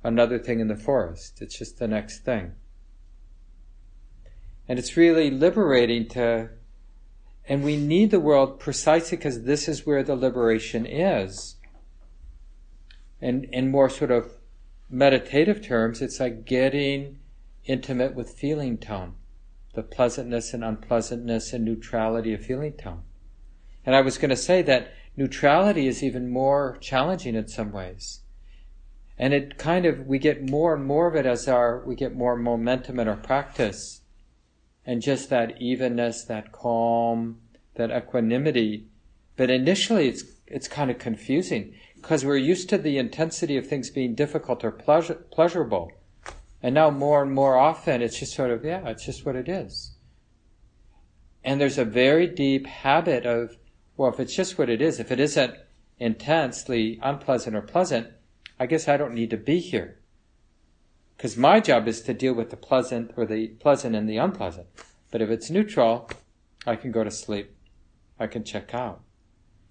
another 0.03 0.37
thing 0.37 0.59
in 0.59 0.67
the 0.67 0.75
forest. 0.75 1.41
It's 1.41 1.57
just 1.57 1.79
the 1.79 1.87
next 1.87 2.19
thing. 2.19 2.53
And 4.71 4.79
it's 4.79 4.95
really 4.95 5.29
liberating 5.29 6.07
to, 6.11 6.47
and 7.45 7.61
we 7.61 7.75
need 7.75 8.09
the 8.09 8.21
world 8.21 8.57
precisely 8.57 9.17
because 9.17 9.43
this 9.43 9.67
is 9.67 9.85
where 9.85 10.01
the 10.01 10.15
liberation 10.15 10.85
is. 10.85 11.57
And 13.19 13.43
in 13.51 13.69
more 13.69 13.89
sort 13.89 14.11
of 14.11 14.31
meditative 14.89 15.61
terms, 15.61 16.01
it's 16.01 16.21
like 16.21 16.45
getting 16.45 17.19
intimate 17.65 18.15
with 18.15 18.31
feeling 18.31 18.77
tone, 18.77 19.15
the 19.73 19.83
pleasantness 19.83 20.53
and 20.53 20.63
unpleasantness 20.63 21.51
and 21.51 21.65
neutrality 21.65 22.33
of 22.33 22.45
feeling 22.45 22.71
tone. 22.71 23.03
And 23.85 23.93
I 23.93 23.99
was 23.99 24.17
going 24.17 24.29
to 24.29 24.37
say 24.37 24.61
that 24.61 24.93
neutrality 25.17 25.85
is 25.85 26.01
even 26.01 26.29
more 26.29 26.77
challenging 26.79 27.35
in 27.35 27.49
some 27.49 27.73
ways. 27.73 28.21
And 29.17 29.33
it 29.33 29.57
kind 29.57 29.85
of, 29.85 30.07
we 30.07 30.17
get 30.17 30.49
more 30.49 30.73
and 30.73 30.85
more 30.85 31.07
of 31.07 31.15
it 31.17 31.25
as 31.25 31.49
our, 31.49 31.83
we 31.85 31.93
get 31.93 32.15
more 32.15 32.37
momentum 32.37 33.01
in 33.01 33.09
our 33.09 33.17
practice 33.17 34.00
and 34.85 35.01
just 35.01 35.29
that 35.29 35.61
evenness, 35.61 36.23
that 36.25 36.51
calm, 36.51 37.39
that 37.75 37.91
equanimity. 37.91 38.87
But 39.35 39.49
initially, 39.49 40.07
it's 40.07 40.23
it's 40.47 40.67
kind 40.67 40.91
of 40.91 40.99
confusing 40.99 41.73
because 41.95 42.25
we're 42.25 42.37
used 42.37 42.67
to 42.69 42.77
the 42.77 42.97
intensity 42.97 43.57
of 43.57 43.67
things 43.67 43.89
being 43.89 44.15
difficult 44.15 44.63
or 44.63 44.71
pleasure, 44.71 45.15
pleasurable, 45.31 45.91
and 46.61 46.75
now 46.75 46.89
more 46.89 47.21
and 47.21 47.31
more 47.31 47.57
often, 47.57 48.01
it's 48.01 48.19
just 48.19 48.33
sort 48.33 48.51
of 48.51 48.65
yeah, 48.65 48.87
it's 48.87 49.05
just 49.05 49.25
what 49.25 49.35
it 49.35 49.47
is. 49.47 49.91
And 51.43 51.59
there's 51.59 51.77
a 51.77 51.85
very 51.85 52.27
deep 52.27 52.67
habit 52.67 53.25
of 53.25 53.57
well, 53.97 54.11
if 54.11 54.19
it's 54.19 54.35
just 54.35 54.57
what 54.57 54.69
it 54.69 54.81
is, 54.81 54.99
if 54.99 55.11
it 55.11 55.19
isn't 55.19 55.55
intensely 55.99 56.99
unpleasant 57.03 57.55
or 57.55 57.61
pleasant, 57.61 58.07
I 58.59 58.65
guess 58.65 58.87
I 58.87 58.97
don't 58.97 59.13
need 59.13 59.29
to 59.29 59.37
be 59.37 59.59
here. 59.59 60.00
Because 61.21 61.37
my 61.37 61.59
job 61.59 61.87
is 61.87 62.01
to 62.01 62.15
deal 62.15 62.33
with 62.33 62.49
the 62.49 62.57
pleasant 62.57 63.11
or 63.15 63.27
the 63.27 63.49
pleasant 63.49 63.95
and 63.95 64.09
the 64.09 64.17
unpleasant. 64.17 64.65
But 65.11 65.21
if 65.21 65.29
it's 65.29 65.51
neutral, 65.51 66.09
I 66.65 66.75
can 66.75 66.91
go 66.91 67.03
to 67.03 67.11
sleep. 67.11 67.55
I 68.19 68.25
can 68.25 68.43
check 68.43 68.73
out. 68.73 69.01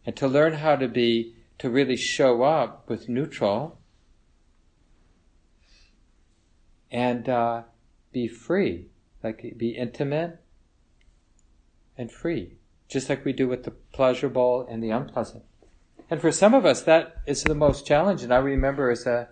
And 0.06 0.14
to 0.14 0.28
learn 0.28 0.52
how 0.52 0.76
to 0.76 0.86
be, 0.86 1.34
to 1.58 1.68
really 1.68 1.96
show 1.96 2.44
up 2.44 2.88
with 2.88 3.08
neutral 3.08 3.80
and 6.88 7.28
uh, 7.28 7.62
be 8.12 8.28
free, 8.28 8.86
like 9.24 9.42
be 9.56 9.70
intimate 9.70 10.38
and 11.98 12.12
free, 12.12 12.58
just 12.88 13.08
like 13.08 13.24
we 13.24 13.32
do 13.32 13.48
with 13.48 13.64
the 13.64 13.72
pleasurable 13.72 14.68
and 14.70 14.80
the 14.80 14.90
unpleasant. 14.90 15.42
And 16.08 16.20
for 16.20 16.30
some 16.30 16.54
of 16.54 16.64
us, 16.64 16.82
that 16.82 17.16
is 17.26 17.42
the 17.42 17.56
most 17.56 17.84
challenging. 17.84 18.30
I 18.30 18.38
remember 18.38 18.92
as 18.92 19.04
a 19.04 19.30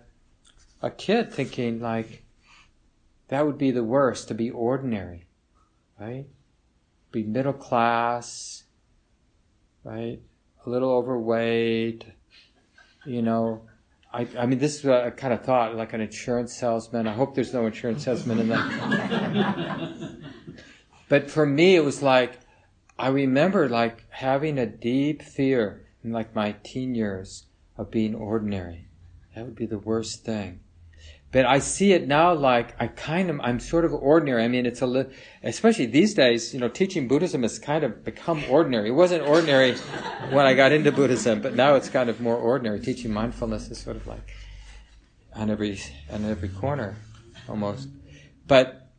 a 0.81 0.89
kid 0.89 1.31
thinking 1.31 1.79
like 1.79 2.23
that 3.29 3.45
would 3.45 3.57
be 3.57 3.71
the 3.71 3.83
worst 3.83 4.27
to 4.27 4.33
be 4.33 4.49
ordinary, 4.49 5.25
right? 5.99 6.25
Be 7.11 7.23
middle 7.23 7.53
class, 7.53 8.63
right? 9.83 10.19
A 10.65 10.69
little 10.69 10.91
overweight, 10.91 12.05
you 13.05 13.21
know. 13.21 13.61
I, 14.11 14.27
I 14.37 14.45
mean, 14.47 14.57
this 14.57 14.77
is 14.77 14.85
what 14.85 15.03
I 15.03 15.09
kind 15.11 15.33
of 15.33 15.43
thought, 15.43 15.75
like 15.75 15.93
an 15.93 16.01
insurance 16.01 16.53
salesman. 16.55 17.07
I 17.07 17.13
hope 17.13 17.35
there's 17.35 17.53
no 17.53 17.67
insurance 17.67 18.03
salesman 18.03 18.39
in 18.39 18.49
that. 18.49 20.17
but 21.09 21.29
for 21.29 21.45
me, 21.45 21.75
it 21.75 21.83
was 21.83 22.01
like, 22.01 22.39
I 22.97 23.09
remember 23.09 23.69
like 23.69 24.05
having 24.09 24.57
a 24.57 24.65
deep 24.65 25.21
fear 25.21 25.85
in 26.03 26.11
like 26.11 26.35
my 26.35 26.55
teen 26.63 26.95
years 26.95 27.45
of 27.77 27.91
being 27.91 28.15
ordinary. 28.15 28.87
That 29.35 29.45
would 29.45 29.55
be 29.55 29.67
the 29.67 29.77
worst 29.77 30.25
thing. 30.25 30.61
But 31.31 31.45
I 31.45 31.59
see 31.59 31.93
it 31.93 32.07
now 32.07 32.33
like 32.33 32.75
I 32.81 32.87
kind 32.87 33.29
of, 33.29 33.39
I'm 33.41 33.59
sort 33.59 33.85
of 33.85 33.93
ordinary. 33.93 34.43
I 34.43 34.47
mean, 34.47 34.65
it's 34.65 34.81
a 34.81 34.87
li- 34.87 35.05
especially 35.43 35.85
these 35.85 36.15
days, 36.15 36.55
you 36.55 36.59
know, 36.59 36.69
teaching 36.69 37.07
Buddhism 37.07 37.43
has 37.43 37.59
kind 37.59 37.83
of 37.83 38.03
become 38.03 38.43
ordinary. 38.49 38.89
It 38.89 38.93
wasn't 38.93 39.27
ordinary 39.27 39.75
when 40.31 40.47
I 40.47 40.55
got 40.55 40.71
into 40.71 40.91
Buddhism, 40.91 41.41
but 41.41 41.55
now 41.55 41.75
it's 41.75 41.87
kind 41.87 42.09
of 42.09 42.19
more 42.19 42.35
ordinary. 42.35 42.79
Teaching 42.79 43.13
mindfulness 43.13 43.69
is 43.69 43.77
sort 43.77 43.95
of 43.95 44.07
like 44.07 44.33
on 45.35 45.51
every, 45.51 45.79
on 46.11 46.25
every 46.25 46.49
corner 46.49 46.95
almost. 47.47 47.89
But, 48.47 48.89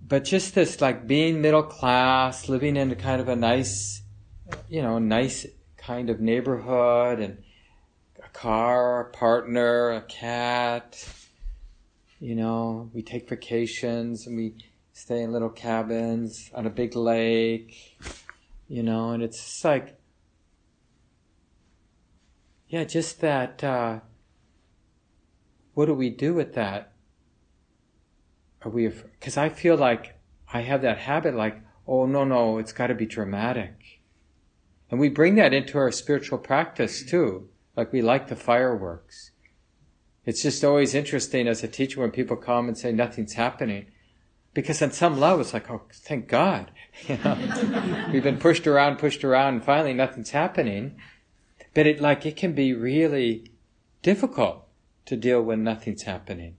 but 0.00 0.24
just 0.24 0.54
this 0.54 0.80
like 0.80 1.06
being 1.06 1.42
middle 1.42 1.62
class, 1.62 2.48
living 2.48 2.76
in 2.78 2.90
a 2.90 2.96
kind 2.96 3.20
of 3.20 3.28
a 3.28 3.36
nice, 3.36 4.00
you 4.70 4.80
know, 4.80 4.98
nice 4.98 5.44
kind 5.76 6.08
of 6.08 6.18
neighborhood 6.18 7.20
and 7.20 7.42
a 8.24 8.28
car, 8.30 9.00
a 9.00 9.10
partner, 9.10 9.90
a 9.90 10.00
cat, 10.00 11.04
you 12.20 12.34
know, 12.34 12.90
we 12.92 13.02
take 13.02 13.28
vacations 13.28 14.26
and 14.26 14.36
we 14.36 14.54
stay 14.92 15.22
in 15.22 15.32
little 15.32 15.50
cabins 15.50 16.50
on 16.54 16.66
a 16.66 16.70
big 16.70 16.96
lake, 16.96 17.96
you 18.66 18.82
know, 18.82 19.10
and 19.10 19.22
it's 19.22 19.38
just 19.38 19.64
like, 19.64 19.98
yeah, 22.68 22.84
just 22.84 23.20
that, 23.20 23.62
uh, 23.62 24.00
what 25.74 25.86
do 25.86 25.94
we 25.94 26.10
do 26.10 26.34
with 26.34 26.54
that? 26.54 26.92
Are 28.62 28.70
we, 28.70 28.88
because 28.88 29.36
I 29.36 29.48
feel 29.48 29.76
like 29.76 30.18
I 30.52 30.62
have 30.62 30.82
that 30.82 30.98
habit 30.98 31.34
like, 31.34 31.60
oh, 31.86 32.04
no, 32.04 32.24
no, 32.24 32.58
it's 32.58 32.72
got 32.72 32.88
to 32.88 32.94
be 32.94 33.06
dramatic. 33.06 34.00
And 34.90 34.98
we 34.98 35.08
bring 35.08 35.36
that 35.36 35.54
into 35.54 35.78
our 35.78 35.92
spiritual 35.92 36.38
practice 36.38 37.04
too. 37.04 37.48
Like 37.76 37.92
we 37.92 38.02
like 38.02 38.26
the 38.26 38.36
fireworks 38.36 39.30
it's 40.28 40.42
just 40.42 40.62
always 40.62 40.94
interesting 40.94 41.48
as 41.48 41.64
a 41.64 41.68
teacher 41.68 42.02
when 42.02 42.10
people 42.10 42.36
come 42.36 42.68
and 42.68 42.76
say 42.76 42.92
nothing's 42.92 43.32
happening. 43.32 43.86
Because 44.52 44.82
on 44.82 44.90
some 44.90 45.18
level 45.18 45.40
it's 45.40 45.54
like, 45.54 45.70
oh, 45.70 45.80
thank 45.90 46.28
God. 46.28 46.70
You 47.08 47.16
know, 47.24 48.08
we've 48.12 48.24
been 48.24 48.38
pushed 48.38 48.66
around, 48.66 48.98
pushed 48.98 49.24
around, 49.24 49.54
and 49.54 49.64
finally 49.64 49.94
nothing's 49.94 50.30
happening. 50.30 50.96
But 51.72 51.86
it 51.86 52.00
like 52.00 52.26
it 52.26 52.36
can 52.36 52.52
be 52.52 52.74
really 52.74 53.52
difficult 54.02 54.66
to 55.06 55.16
deal 55.16 55.40
when 55.40 55.62
nothing's 55.64 56.02
happening. 56.02 56.56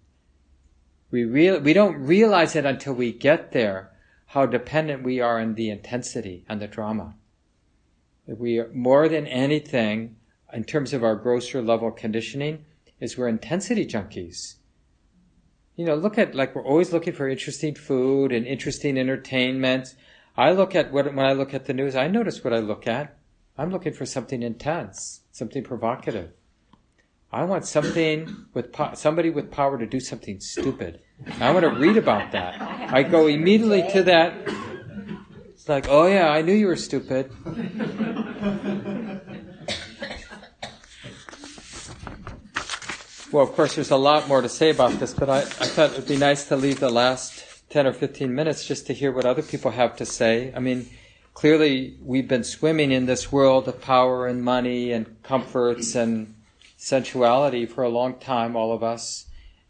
We 1.12 1.26
real 1.26 1.60
we 1.60 1.74
don't 1.74 1.98
realize 1.98 2.56
it 2.56 2.66
until 2.66 2.94
we 2.94 3.12
get 3.12 3.52
there 3.52 3.92
how 4.28 4.48
dependent 4.48 5.04
we 5.04 5.20
are 5.20 5.40
on 5.40 5.54
the 5.54 5.70
intensity 5.70 6.44
and 6.50 6.60
the 6.60 6.68
drama. 6.68 7.16
We 8.26 8.58
are, 8.60 8.70
more 8.74 9.10
than 9.10 9.28
anything, 9.28 10.16
in 10.52 10.64
terms 10.64 10.94
of 10.94 11.04
our 11.04 11.16
grosser 11.16 11.62
level 11.62 11.92
conditioning, 11.92 12.66
is 13.00 13.18
we're 13.18 13.28
intensity 13.28 13.86
junkies. 13.86 14.56
You 15.76 15.86
know, 15.86 15.96
look 15.96 16.18
at 16.18 16.36
like 16.36 16.56
we're 16.56 16.66
always 16.66 16.92
looking 16.92 17.14
for 17.14 17.30
interesting 17.30 17.74
food 17.74 18.32
and 18.32 18.46
interesting 18.46 18.98
entertainment. 18.98 19.96
I 20.36 20.52
look 20.52 20.76
at 20.76 20.92
what 20.92 21.06
when 21.14 21.26
I 21.26 21.34
look 21.34 21.54
at 21.54 21.66
the 21.66 21.74
news, 21.74 21.96
I 21.96 22.08
notice 22.08 22.44
what 22.44 22.54
I 22.54 22.60
look 22.60 22.88
at. 22.88 23.18
I'm 23.58 23.72
looking 23.72 23.94
for 23.94 24.06
something 24.06 24.44
intense, 24.44 25.22
something 25.32 25.64
provocative. 25.64 26.32
I 27.32 27.44
want 27.44 27.66
something 27.66 28.48
with 28.54 28.72
po- 28.72 28.96
somebody 28.96 29.30
with 29.30 29.52
power 29.52 29.78
to 29.78 29.86
do 29.86 30.00
something 30.00 30.40
stupid. 30.40 31.02
I 31.40 31.52
want 31.52 31.64
to 31.64 31.72
read 31.72 31.98
about 31.98 32.32
that. 32.32 32.60
I 32.92 33.04
go 33.04 33.28
immediately 33.28 33.88
to 33.92 34.04
that. 34.04 34.34
It's 35.50 35.70
like, 35.70 35.88
oh 35.90 36.08
yeah, 36.08 36.30
I 36.30 36.42
knew 36.42 36.54
you 36.54 36.68
were 36.68 36.76
stupid. 36.76 37.32
Well, 43.32 43.44
of 43.44 43.54
course, 43.54 43.76
there's 43.76 43.92
a 43.92 43.98
lot 43.98 44.28
more 44.28 44.42
to 44.42 44.50
say 44.50 44.72
about 44.72 44.94
this, 44.94 45.14
but 45.14 45.30
I, 45.30 45.40
I 45.40 45.44
thought 45.44 45.92
it 45.92 45.98
would 45.98 46.08
be 46.08 46.18
nice 46.18 46.48
to 46.48 46.56
leave 46.56 46.80
the 46.80 46.90
last 46.90 47.46
10 47.70 47.86
or 47.86 47.94
15 47.94 48.34
minutes 48.34 48.66
just 48.66 48.88
to 48.88 48.94
hear 48.94 49.12
what 49.12 49.26
other 49.26 49.44
people 49.44 49.72
have 49.72 49.96
to 49.98 50.06
say. 50.06 50.52
I 50.56 50.60
mean, 50.60 50.90
clearly 51.36 51.96
we've 52.02 52.28
been 52.28 52.44
swimming 52.44 52.92
in 52.92 53.06
this 53.06 53.32
world 53.32 53.68
of 53.68 53.82
power 53.82 54.26
and 54.26 54.44
money 54.44 54.92
and 54.92 55.22
comforts 55.22 55.94
and 55.94 56.34
sensuality 56.78 57.68
for 57.68 57.84
a 57.84 57.90
long 57.90 58.16
time, 58.16 58.56
all 58.56 58.74
of 58.74 58.82
us. 58.84 59.28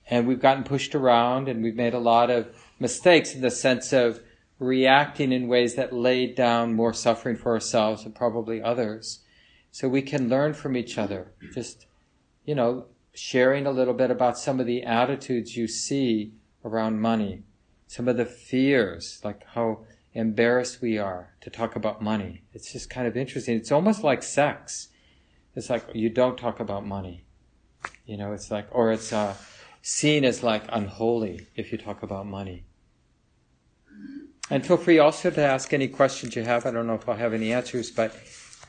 And 0.10 0.26
we've 0.26 0.40
gotten 0.40 0.64
pushed 0.64 0.96
around 0.96 1.50
and 1.50 1.62
we've 1.62 1.76
made 1.76 1.94
a 1.94 2.00
lot 2.00 2.30
of 2.30 2.48
mistakes 2.80 3.36
in 3.36 3.42
the 3.42 3.52
sense 3.52 3.92
of 3.92 4.22
reacting 4.58 5.34
in 5.34 5.48
ways 5.50 5.76
that 5.76 5.92
laid 5.92 6.36
down 6.36 6.74
more 6.74 6.94
suffering 6.94 7.36
for 7.36 7.52
ourselves 7.54 8.06
and 8.06 8.16
probably 8.16 8.62
others. 8.62 9.20
So 9.72 9.90
we 9.90 10.02
can 10.02 10.30
learn 10.30 10.54
from 10.54 10.78
each 10.78 10.98
other. 10.98 11.32
Just, 11.54 11.86
you 12.46 12.56
know, 12.56 12.86
sharing 13.14 13.66
a 13.66 13.72
little 13.72 13.94
bit 13.94 14.12
about 14.12 14.38
some 14.38 14.60
of 14.60 14.66
the 14.66 14.84
attitudes 14.84 15.56
you 15.58 15.68
see 15.68 16.34
around 16.64 17.02
money, 17.02 17.44
some 17.88 18.08
of 18.08 18.18
the 18.18 18.26
fears, 18.26 19.20
like 19.24 19.44
how 19.54 19.86
embarrassed 20.14 20.82
we 20.82 20.98
are 20.98 21.34
to 21.42 21.50
talk 21.50 21.76
about 21.76 22.02
money. 22.02 22.44
It's 22.54 22.72
just 22.72 22.90
kind 22.90 23.08
of 23.08 23.16
interesting. 23.16 23.56
It's 23.56 23.72
almost 23.72 24.04
like 24.04 24.24
sex. 24.24 24.90
It's 25.56 25.70
like 25.70 25.86
you 25.94 26.10
don't 26.10 26.38
talk 26.38 26.60
about 26.60 26.86
money. 26.86 27.26
You 28.06 28.18
know, 28.18 28.34
it's 28.34 28.52
like, 28.52 28.68
or 28.72 28.92
it's 28.92 29.14
uh, 29.14 29.36
seen 29.82 30.26
as 30.26 30.44
like 30.44 30.64
unholy 30.70 31.48
if 31.56 31.72
you 31.72 31.78
talk 31.78 32.04
about 32.04 32.26
money. 32.26 32.64
And 34.50 34.66
feel 34.66 34.78
free 34.78 34.98
also 34.98 35.30
to 35.30 35.42
ask 35.42 35.74
any 35.74 35.88
questions 35.88 36.36
you 36.36 36.44
have. 36.44 36.66
I 36.66 36.72
don't 36.72 36.88
know 36.88 36.96
if 36.96 37.08
I'll 37.08 37.16
have 37.16 37.34
any 37.34 37.54
answers, 37.54 37.92
but 37.92 38.16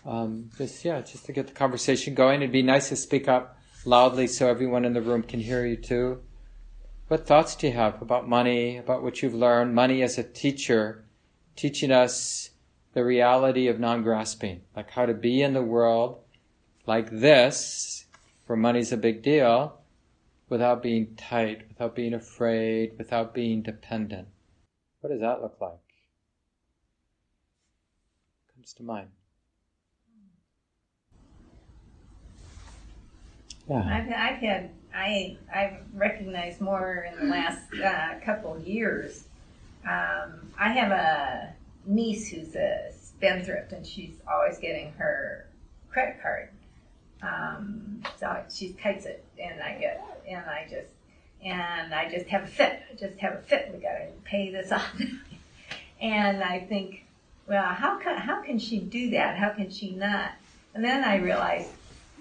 um, 0.04 0.50
just 0.58 0.84
yeah, 0.84 1.00
just 1.00 1.24
to 1.26 1.32
get 1.32 1.46
the 1.46 1.54
conversation 1.54 2.14
going. 2.14 2.42
It'd 2.42 2.52
be 2.52 2.62
nice 2.62 2.90
to 2.90 2.96
speak 2.96 3.28
up 3.28 3.56
loudly 3.84 4.26
so 4.26 4.48
everyone 4.48 4.84
in 4.84 4.92
the 4.92 5.02
room 5.02 5.22
can 5.22 5.40
hear 5.40 5.66
you 5.66 5.76
too. 5.76 6.22
What 7.08 7.26
thoughts 7.26 7.56
do 7.56 7.66
you 7.66 7.72
have 7.72 8.00
about 8.00 8.28
money, 8.28 8.76
about 8.76 9.02
what 9.02 9.22
you've 9.22 9.34
learned? 9.34 9.74
Money 9.74 10.02
as 10.02 10.18
a 10.18 10.22
teacher, 10.22 11.04
teaching 11.56 11.90
us 11.90 12.50
the 12.92 13.04
reality 13.04 13.66
of 13.68 13.80
non-grasping, 13.80 14.62
like 14.76 14.90
how 14.90 15.06
to 15.06 15.14
be 15.14 15.42
in 15.42 15.54
the 15.54 15.62
world 15.62 16.20
like 16.86 17.10
this, 17.10 18.06
where 18.46 18.56
money's 18.56 18.92
a 18.92 18.96
big 18.96 19.22
deal, 19.22 19.80
without 20.48 20.82
being 20.82 21.14
tight, 21.16 21.68
without 21.68 21.94
being 21.94 22.14
afraid, 22.14 22.98
without 22.98 23.32
being 23.32 23.62
dependent. 23.62 24.28
What 25.00 25.10
does 25.10 25.20
that 25.20 25.40
look 25.40 25.56
like? 25.60 25.78
Comes 28.54 28.72
to 28.74 28.82
mind. 28.82 29.08
Yeah. 33.68 33.78
I've, 33.78 34.08
I've 34.08 34.40
had 34.40 34.70
I 34.94 35.36
I've 35.54 35.78
recognized 35.94 36.60
more 36.60 37.08
in 37.10 37.18
the 37.18 37.32
last 37.32 37.72
uh, 37.74 38.24
couple 38.24 38.58
years. 38.60 39.24
Um, 39.84 40.52
I 40.58 40.72
have 40.72 40.90
a 40.90 41.54
niece 41.86 42.28
who's 42.28 42.54
a 42.54 42.92
spendthrift, 42.92 43.72
and 43.72 43.86
she's 43.86 44.16
always 44.30 44.58
getting 44.58 44.92
her 44.92 45.46
credit 45.90 46.20
card 46.20 46.48
um, 47.22 48.02
so 48.18 48.42
she 48.52 48.72
kites 48.72 49.04
it, 49.04 49.24
and 49.38 49.60
I 49.62 49.74
get, 49.78 50.22
and 50.28 50.44
I 50.46 50.66
just, 50.70 50.92
and 51.44 51.94
I 51.94 52.08
just 52.10 52.26
have 52.26 52.44
a 52.44 52.46
fit. 52.46 52.80
I 52.90 52.94
just 52.94 53.18
have 53.18 53.34
a 53.34 53.42
fit. 53.42 53.70
We 53.72 53.80
got 53.80 53.92
to 53.92 54.06
pay 54.24 54.50
this 54.50 54.72
off. 54.72 54.94
and 56.00 56.42
I 56.42 56.60
think, 56.60 57.04
well, 57.46 57.62
how 57.62 57.98
can 57.98 58.16
how 58.16 58.42
can 58.42 58.58
she 58.58 58.80
do 58.80 59.10
that? 59.10 59.36
How 59.36 59.50
can 59.50 59.70
she 59.70 59.90
not? 59.92 60.30
And 60.74 60.84
then 60.84 61.04
I 61.04 61.16
realized, 61.16 61.70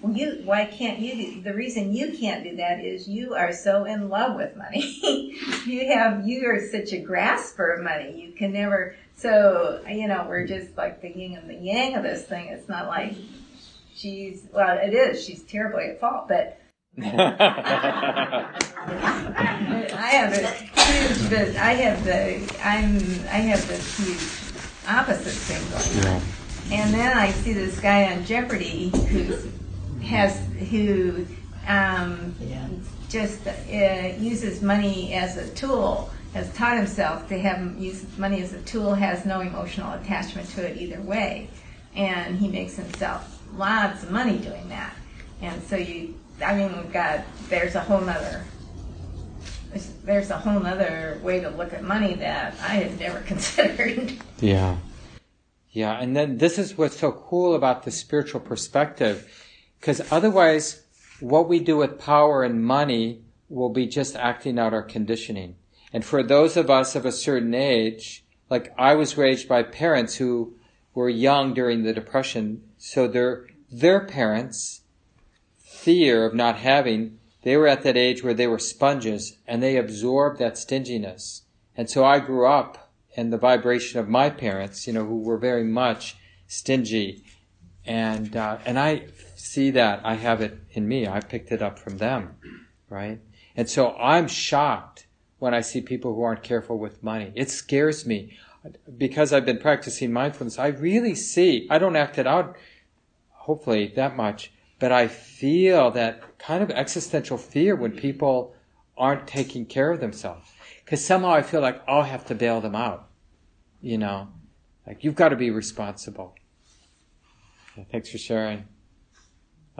well, 0.02 0.12
you 0.12 0.42
why 0.44 0.64
can't 0.64 0.98
you? 0.98 1.14
Do, 1.14 1.42
the 1.42 1.54
reason 1.54 1.94
you 1.94 2.16
can't 2.18 2.42
do 2.42 2.56
that 2.56 2.80
is 2.84 3.08
you 3.08 3.34
are 3.34 3.52
so 3.52 3.84
in 3.84 4.08
love 4.08 4.36
with 4.36 4.56
money. 4.56 4.80
you 5.66 5.92
have 5.92 6.26
you 6.26 6.46
are 6.46 6.60
such 6.70 6.92
a 6.92 6.98
grasper 6.98 7.72
of 7.72 7.84
money. 7.84 8.20
You 8.20 8.32
can 8.32 8.52
never. 8.52 8.96
So 9.16 9.82
you 9.88 10.08
know, 10.08 10.24
we're 10.28 10.46
just 10.46 10.76
like 10.76 11.02
the 11.02 11.08
yin 11.08 11.36
and 11.36 11.50
the 11.50 11.54
yang 11.54 11.96
of 11.96 12.02
this 12.02 12.24
thing. 12.24 12.48
It's 12.48 12.68
not 12.68 12.86
like 12.86 13.14
she's 13.94 14.46
well, 14.52 14.78
it 14.78 14.94
is. 14.94 15.24
She's 15.24 15.42
terribly 15.42 15.84
at 15.84 16.00
fault, 16.00 16.28
but. 16.28 16.56
I 17.00 17.06
have 20.12 20.32
a 20.32 20.46
huge, 20.80 21.30
but 21.30 21.56
I 21.56 21.74
have 21.74 22.04
the, 22.04 22.36
I'm, 22.64 22.96
I 23.28 23.38
have 23.46 23.66
this 23.68 23.96
huge 23.96 24.50
opposite 24.88 25.32
thing 25.32 25.62
going 25.70 26.14
on. 26.14 26.22
And 26.72 26.92
then 26.92 27.16
I 27.16 27.30
see 27.30 27.52
this 27.52 27.78
guy 27.78 28.12
on 28.12 28.24
Jeopardy 28.24 28.90
who 29.08 29.36
has, 30.02 30.38
who 30.70 31.26
um, 31.66 32.34
just 33.08 33.46
uh, 33.46 34.12
uses 34.18 34.62
money 34.62 35.12
as 35.14 35.36
a 35.36 35.48
tool, 35.54 36.10
has 36.32 36.52
taught 36.54 36.76
himself 36.76 37.28
to 37.28 37.38
have 37.38 37.76
use 37.78 38.06
money 38.16 38.40
as 38.40 38.52
a 38.52 38.62
tool, 38.62 38.94
has 38.94 39.26
no 39.26 39.40
emotional 39.40 39.92
attachment 39.94 40.48
to 40.50 40.66
it 40.66 40.80
either 40.80 41.00
way, 41.02 41.48
and 41.94 42.38
he 42.38 42.48
makes 42.48 42.76
himself 42.76 43.42
lots 43.56 44.02
of 44.02 44.10
money 44.10 44.38
doing 44.38 44.68
that. 44.68 44.94
And 45.42 45.62
so 45.64 45.76
you, 45.76 46.14
I 46.44 46.54
mean, 46.54 46.76
we've 46.76 46.92
got, 46.92 47.20
there's 47.48 47.74
a 47.74 47.80
whole 47.80 48.00
nother, 48.00 48.44
there's 50.04 50.30
a 50.30 50.38
whole 50.38 50.60
nother 50.60 51.20
way 51.22 51.40
to 51.40 51.50
look 51.50 51.72
at 51.72 51.82
money 51.82 52.14
that 52.14 52.54
I 52.60 52.74
had 52.74 52.98
never 52.98 53.20
considered. 53.26 54.12
Yeah. 54.40 54.76
Yeah. 55.72 56.00
And 56.00 56.16
then 56.16 56.38
this 56.38 56.58
is 56.58 56.76
what's 56.76 56.98
so 56.98 57.12
cool 57.12 57.54
about 57.54 57.84
the 57.84 57.90
spiritual 57.90 58.40
perspective. 58.40 59.49
Because 59.80 60.12
otherwise, 60.12 60.84
what 61.20 61.48
we 61.48 61.58
do 61.58 61.78
with 61.78 61.98
power 61.98 62.42
and 62.44 62.62
money 62.62 63.22
will 63.48 63.70
be 63.70 63.86
just 63.86 64.14
acting 64.14 64.58
out 64.58 64.74
our 64.74 64.82
conditioning. 64.82 65.56
And 65.92 66.04
for 66.04 66.22
those 66.22 66.56
of 66.56 66.70
us 66.70 66.94
of 66.94 67.04
a 67.04 67.12
certain 67.12 67.54
age, 67.54 68.24
like 68.48 68.72
I 68.78 68.94
was 68.94 69.16
raised 69.16 69.48
by 69.48 69.62
parents 69.62 70.16
who 70.16 70.54
were 70.94 71.08
young 71.08 71.54
during 71.54 71.82
the 71.82 71.92
Depression, 71.92 72.62
so 72.78 73.08
their 73.08 73.46
their 73.70 74.04
parents' 74.04 74.82
fear 75.58 76.26
of 76.26 76.34
not 76.34 76.56
having, 76.56 77.18
they 77.42 77.56
were 77.56 77.68
at 77.68 77.82
that 77.84 77.96
age 77.96 78.22
where 78.22 78.34
they 78.34 78.46
were 78.46 78.58
sponges 78.58 79.36
and 79.46 79.62
they 79.62 79.76
absorbed 79.76 80.38
that 80.38 80.58
stinginess. 80.58 81.42
And 81.76 81.88
so 81.88 82.04
I 82.04 82.18
grew 82.18 82.46
up 82.46 82.92
in 83.14 83.30
the 83.30 83.38
vibration 83.38 84.00
of 84.00 84.08
my 84.08 84.28
parents, 84.30 84.86
you 84.86 84.92
know, 84.92 85.06
who 85.06 85.20
were 85.20 85.38
very 85.38 85.64
much 85.64 86.16
stingy, 86.46 87.24
and 87.84 88.36
uh, 88.36 88.58
and 88.64 88.78
I 88.78 89.06
see 89.40 89.70
that 89.72 90.00
I 90.04 90.14
have 90.14 90.40
it 90.40 90.58
in 90.70 90.86
me. 90.86 91.06
I 91.06 91.20
picked 91.20 91.52
it 91.52 91.62
up 91.62 91.78
from 91.78 91.98
them, 91.98 92.36
right? 92.88 93.20
And 93.56 93.68
so 93.68 93.94
I'm 93.96 94.28
shocked 94.28 95.06
when 95.38 95.54
I 95.54 95.60
see 95.60 95.80
people 95.80 96.14
who 96.14 96.22
aren't 96.22 96.42
careful 96.42 96.78
with 96.78 97.02
money. 97.02 97.32
It 97.34 97.50
scares 97.50 98.06
me 98.06 98.36
because 98.98 99.32
I've 99.32 99.46
been 99.46 99.58
practicing 99.58 100.12
mindfulness, 100.12 100.58
I 100.58 100.68
really 100.68 101.14
see, 101.14 101.66
I 101.70 101.78
don't 101.78 101.96
act 101.96 102.18
it 102.18 102.26
out, 102.26 102.56
hopefully, 103.30 103.92
that 103.96 104.16
much, 104.16 104.52
but 104.78 104.92
I 104.92 105.08
feel 105.08 105.90
that 105.92 106.38
kind 106.38 106.62
of 106.62 106.70
existential 106.70 107.38
fear 107.38 107.74
when 107.74 107.92
people 107.92 108.54
aren't 108.96 109.26
taking 109.26 109.64
care 109.64 109.90
of 109.90 110.00
themselves. 110.00 110.50
Because 110.84 111.04
somehow 111.04 111.30
I 111.30 111.42
feel 111.42 111.60
like 111.60 111.82
I'll 111.88 112.02
have 112.02 112.26
to 112.26 112.34
bail 112.34 112.60
them 112.60 112.74
out. 112.74 113.08
You 113.80 113.96
know, 113.96 114.28
like 114.86 115.04
you've 115.04 115.14
got 115.14 115.30
to 115.30 115.36
be 115.36 115.50
responsible. 115.50 116.34
thanks 117.90 118.10
for 118.10 118.18
sharing. 118.18 118.66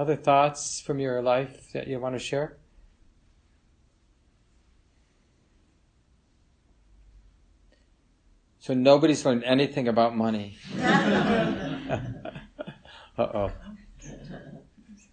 Other 0.01 0.16
thoughts 0.16 0.81
from 0.81 0.98
your 0.98 1.20
life 1.20 1.72
that 1.74 1.86
you 1.86 2.01
want 2.01 2.14
to 2.14 2.18
share? 2.18 2.56
So 8.60 8.72
nobody's 8.72 9.27
learned 9.27 9.44
anything 9.44 9.89
about 9.89 10.16
money. 10.16 10.56
uh 10.81 12.01
oh. 13.18 13.52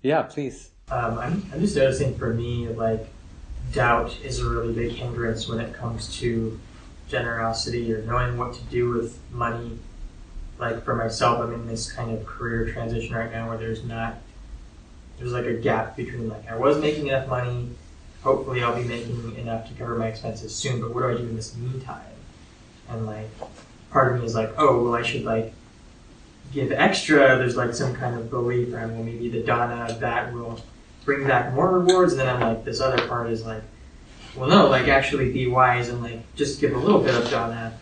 Yeah, 0.02 0.22
please. 0.22 0.72
Um, 0.90 1.20
I'm, 1.20 1.46
I'm 1.52 1.60
just 1.60 1.76
noticing 1.76 2.18
for 2.18 2.34
me, 2.34 2.70
like, 2.70 3.06
doubt 3.74 4.16
is 4.24 4.40
a 4.40 4.48
really 4.48 4.74
big 4.74 4.94
hindrance 4.94 5.50
when 5.50 5.60
it 5.60 5.74
comes 5.74 6.18
to 6.20 6.58
generosity 7.10 7.94
or 7.94 8.04
knowing 8.04 8.38
what 8.38 8.54
to 8.54 8.62
do 8.72 8.92
with 8.92 9.20
money. 9.34 9.80
Like, 10.58 10.86
for 10.86 10.96
myself, 10.96 11.42
I'm 11.42 11.54
in 11.54 11.68
this 11.68 11.92
kind 11.92 12.18
of 12.18 12.26
career 12.26 12.70
transition 12.72 13.14
right 13.14 13.30
now 13.30 13.50
where 13.50 13.58
there's 13.58 13.84
not, 13.84 14.20
there's 15.18 15.32
like 15.32 15.46
a 15.46 15.54
gap 15.54 15.96
between, 15.96 16.30
like, 16.30 16.50
I 16.50 16.58
was 16.58 16.78
making 16.78 17.08
enough 17.08 17.28
money, 17.28 17.70
hopefully 18.24 18.64
I'll 18.64 18.76
be 18.76 18.88
making 18.88 19.36
enough 19.38 19.68
to 19.68 19.74
cover 19.74 19.96
my 19.96 20.08
expenses 20.08 20.56
soon, 20.56 20.82
but 20.82 20.94
what 20.94 21.02
do 21.02 21.10
I 21.10 21.14
do 21.14 21.24
in 21.24 21.36
this 21.36 21.56
meantime? 21.56 22.04
And, 22.90 23.06
like, 23.06 23.28
part 23.90 24.14
of 24.14 24.20
me 24.20 24.26
is 24.26 24.36
like, 24.36 24.54
oh, 24.58 24.84
well, 24.84 24.96
I 24.96 25.02
should, 25.02 25.24
like, 25.24 25.54
give 26.54 26.72
extra. 26.72 27.38
There's, 27.38 27.58
like, 27.58 27.74
some 27.74 27.96
kind 27.96 28.16
of 28.16 28.30
belief, 28.30 28.74
and 28.74 28.94
well, 28.94 29.04
maybe 29.04 29.30
the 29.30 29.40
of 29.40 30.00
that 30.00 30.34
will 30.34 30.62
bring 31.08 31.26
back 31.26 31.54
more 31.54 31.80
rewards. 31.80 32.14
And 32.14 32.22
then 32.22 32.30
I'm 32.30 32.40
like, 32.40 32.64
this 32.66 32.80
other 32.80 33.08
part 33.08 33.30
is 33.30 33.46
like, 33.46 33.64
well, 34.36 34.50
no, 34.50 34.68
like 34.68 34.88
actually 34.88 35.32
be 35.32 35.48
wise 35.48 35.90
and 35.90 36.04
like 36.04 36.20
just 36.36 36.62
give 36.62 36.74
a 36.74 36.78
little 36.78 37.02
bit 37.02 37.16
of 37.16 37.28
dana 37.30 37.76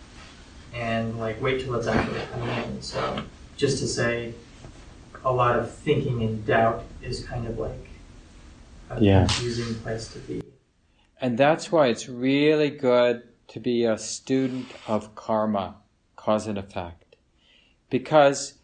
and 0.73 1.19
like 1.19 1.41
wait 1.41 1.61
till 1.61 1.75
it's 1.75 1.87
actually 1.87 2.21
coming 2.31 2.49
in. 2.63 2.81
So 2.81 3.23
just 3.57 3.79
to 3.79 3.87
say, 3.87 4.33
a 5.25 5.33
lot 5.33 5.57
of 5.57 5.73
thinking 5.73 6.21
and 6.21 6.45
doubt 6.45 6.83
is 7.05 7.25
kind 7.25 7.47
of 7.47 7.57
like 7.57 7.87
a 8.89 9.01
Yeah. 9.01 9.25
confusing 9.25 9.75
place 9.75 10.07
to 10.13 10.19
be. 10.19 10.41
And 11.21 11.37
that's 11.37 11.71
why 11.71 11.87
it's 11.87 12.09
really 12.09 12.69
good 12.69 13.23
to 13.47 13.59
be 13.59 13.85
a 13.85 13.97
student 13.97 14.67
of 14.87 15.15
karma, 15.15 15.75
cause 16.15 16.47
and 16.47 16.57
effect. 16.57 17.15
Because 17.89 18.55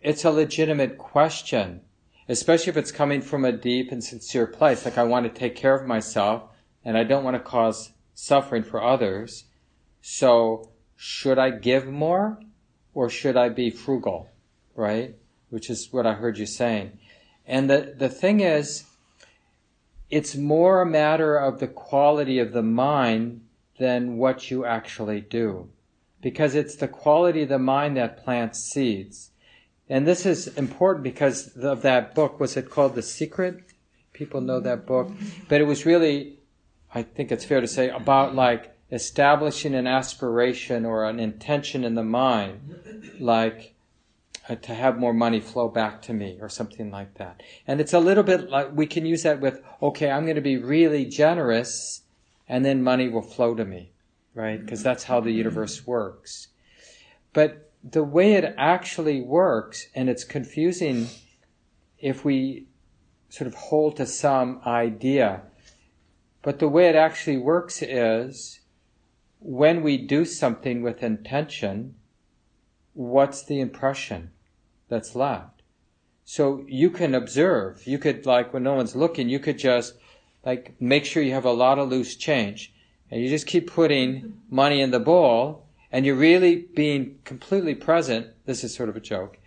it's 0.00 0.24
a 0.24 0.30
legitimate 0.30 0.98
question, 0.98 1.80
especially 2.28 2.70
if 2.70 2.76
it's 2.76 2.92
coming 2.92 3.20
from 3.20 3.44
a 3.44 3.52
deep 3.52 3.90
and 3.90 4.02
sincere 4.02 4.46
place. 4.46 4.84
Like, 4.84 4.98
I 4.98 5.04
want 5.04 5.24
to 5.32 5.40
take 5.40 5.56
care 5.56 5.74
of 5.74 5.86
myself 5.86 6.42
and 6.84 6.96
I 6.96 7.04
don't 7.04 7.24
want 7.24 7.36
to 7.36 7.40
cause 7.40 7.92
suffering 8.14 8.62
for 8.62 8.82
others. 8.82 9.44
So, 10.02 10.70
should 10.96 11.38
I 11.38 11.50
give 11.50 11.86
more 11.86 12.40
or 12.94 13.08
should 13.08 13.36
I 13.36 13.48
be 13.48 13.70
frugal? 13.70 14.28
Right? 14.74 15.16
Which 15.50 15.70
is 15.70 15.88
what 15.92 16.06
I 16.06 16.14
heard 16.14 16.38
you 16.38 16.46
saying. 16.46 16.98
And 17.48 17.70
the, 17.70 17.94
the 17.96 18.10
thing 18.10 18.40
is, 18.40 18.84
it's 20.10 20.36
more 20.36 20.82
a 20.82 20.86
matter 20.86 21.36
of 21.36 21.58
the 21.58 21.66
quality 21.66 22.38
of 22.38 22.52
the 22.52 22.62
mind 22.62 23.40
than 23.78 24.18
what 24.18 24.50
you 24.50 24.64
actually 24.64 25.22
do. 25.22 25.68
Because 26.20 26.54
it's 26.54 26.76
the 26.76 26.88
quality 26.88 27.42
of 27.42 27.48
the 27.48 27.58
mind 27.58 27.96
that 27.96 28.22
plants 28.22 28.60
seeds. 28.60 29.30
And 29.88 30.06
this 30.06 30.26
is 30.26 30.48
important 30.48 31.04
because 31.04 31.56
of 31.56 31.82
that 31.82 32.14
book. 32.14 32.38
Was 32.38 32.56
it 32.56 32.70
called 32.70 32.94
The 32.94 33.02
Secret? 33.02 33.64
People 34.12 34.40
know 34.40 34.60
that 34.60 34.84
book. 34.84 35.10
But 35.48 35.60
it 35.60 35.64
was 35.64 35.86
really, 35.86 36.38
I 36.94 37.02
think 37.02 37.32
it's 37.32 37.44
fair 37.44 37.60
to 37.60 37.66
say, 37.66 37.88
about 37.88 38.34
like 38.34 38.76
establishing 38.90 39.74
an 39.74 39.86
aspiration 39.86 40.84
or 40.84 41.06
an 41.06 41.20
intention 41.20 41.84
in 41.84 41.94
the 41.94 42.02
mind, 42.02 43.14
like 43.18 43.74
Uh, 44.48 44.54
to 44.54 44.72
have 44.72 44.98
more 44.98 45.12
money 45.12 45.40
flow 45.40 45.68
back 45.68 46.00
to 46.00 46.14
me 46.14 46.38
or 46.40 46.48
something 46.48 46.90
like 46.90 47.14
that. 47.14 47.42
And 47.66 47.82
it's 47.82 47.92
a 47.92 48.00
little 48.00 48.22
bit 48.22 48.48
like 48.48 48.70
we 48.72 48.86
can 48.86 49.04
use 49.04 49.22
that 49.24 49.40
with, 49.40 49.60
okay, 49.82 50.10
I'm 50.10 50.24
going 50.24 50.36
to 50.36 50.40
be 50.40 50.56
really 50.56 51.04
generous 51.04 52.02
and 52.48 52.64
then 52.64 52.82
money 52.82 53.10
will 53.10 53.20
flow 53.20 53.54
to 53.54 53.64
me, 53.66 53.92
right? 54.34 54.58
Because 54.58 54.82
that's 54.82 55.04
how 55.04 55.20
the 55.20 55.32
universe 55.32 55.86
works. 55.86 56.48
But 57.34 57.70
the 57.84 58.02
way 58.02 58.34
it 58.34 58.54
actually 58.56 59.20
works, 59.20 59.86
and 59.94 60.08
it's 60.08 60.24
confusing 60.24 61.08
if 61.98 62.24
we 62.24 62.68
sort 63.28 63.48
of 63.48 63.54
hold 63.54 63.98
to 63.98 64.06
some 64.06 64.62
idea, 64.64 65.42
but 66.40 66.58
the 66.58 66.68
way 66.68 66.88
it 66.88 66.96
actually 66.96 67.36
works 67.36 67.82
is 67.82 68.60
when 69.40 69.82
we 69.82 69.98
do 69.98 70.24
something 70.24 70.80
with 70.80 71.02
intention, 71.02 71.96
what's 72.94 73.44
the 73.44 73.60
impression 73.60 74.30
that's 74.88 75.14
left? 75.14 75.62
So 76.24 76.64
you 76.68 76.90
can 76.90 77.14
observe. 77.14 77.86
You 77.86 77.98
could, 77.98 78.26
like, 78.26 78.52
when 78.52 78.62
no 78.62 78.74
one's 78.74 78.94
looking, 78.94 79.28
you 79.28 79.38
could 79.38 79.58
just, 79.58 79.94
like, 80.44 80.74
make 80.80 81.04
sure 81.04 81.22
you 81.22 81.32
have 81.32 81.46
a 81.46 81.52
lot 81.52 81.78
of 81.78 81.88
loose 81.88 82.16
change. 82.16 82.72
And 83.10 83.22
you 83.22 83.30
just 83.30 83.46
keep 83.46 83.70
putting 83.70 84.40
money 84.50 84.82
in 84.82 84.90
the 84.90 85.00
bowl, 85.00 85.64
and 85.90 86.04
you're 86.04 86.14
really 86.14 86.66
being 86.74 87.18
completely 87.24 87.74
present. 87.74 88.26
This 88.44 88.62
is 88.62 88.74
sort 88.74 88.90
of 88.90 88.96
a 88.96 89.00
joke, 89.00 89.38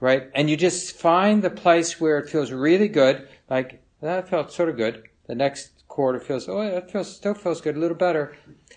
right? 0.00 0.30
And 0.34 0.48
you 0.48 0.56
just 0.56 0.96
find 0.96 1.42
the 1.42 1.50
place 1.50 2.00
where 2.00 2.18
it 2.18 2.30
feels 2.30 2.50
really 2.50 2.88
good, 2.88 3.28
like, 3.50 3.82
that 4.00 4.28
felt 4.30 4.50
sort 4.50 4.70
of 4.70 4.78
good. 4.78 5.02
The 5.26 5.34
next 5.34 5.84
quarter 5.88 6.20
feels, 6.20 6.48
oh, 6.48 6.62
that 6.62 6.90
feels, 6.90 7.14
still 7.14 7.34
feels 7.34 7.60
good, 7.60 7.76
a 7.76 7.78
little 7.78 7.96
better. 7.96 8.34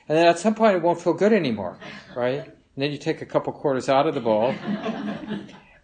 And 0.10 0.18
then 0.18 0.28
at 0.28 0.40
some 0.40 0.56
point 0.56 0.76
it 0.76 0.82
won't 0.82 1.00
feel 1.00 1.14
good 1.14 1.32
anymore, 1.32 1.78
right? 2.14 2.46
And 2.46 2.54
then 2.76 2.92
you 2.92 2.98
take 2.98 3.22
a 3.22 3.26
couple 3.26 3.54
quarters 3.54 3.88
out 3.88 4.08
of 4.08 4.16
the 4.16 4.20
bowl. 4.20 4.54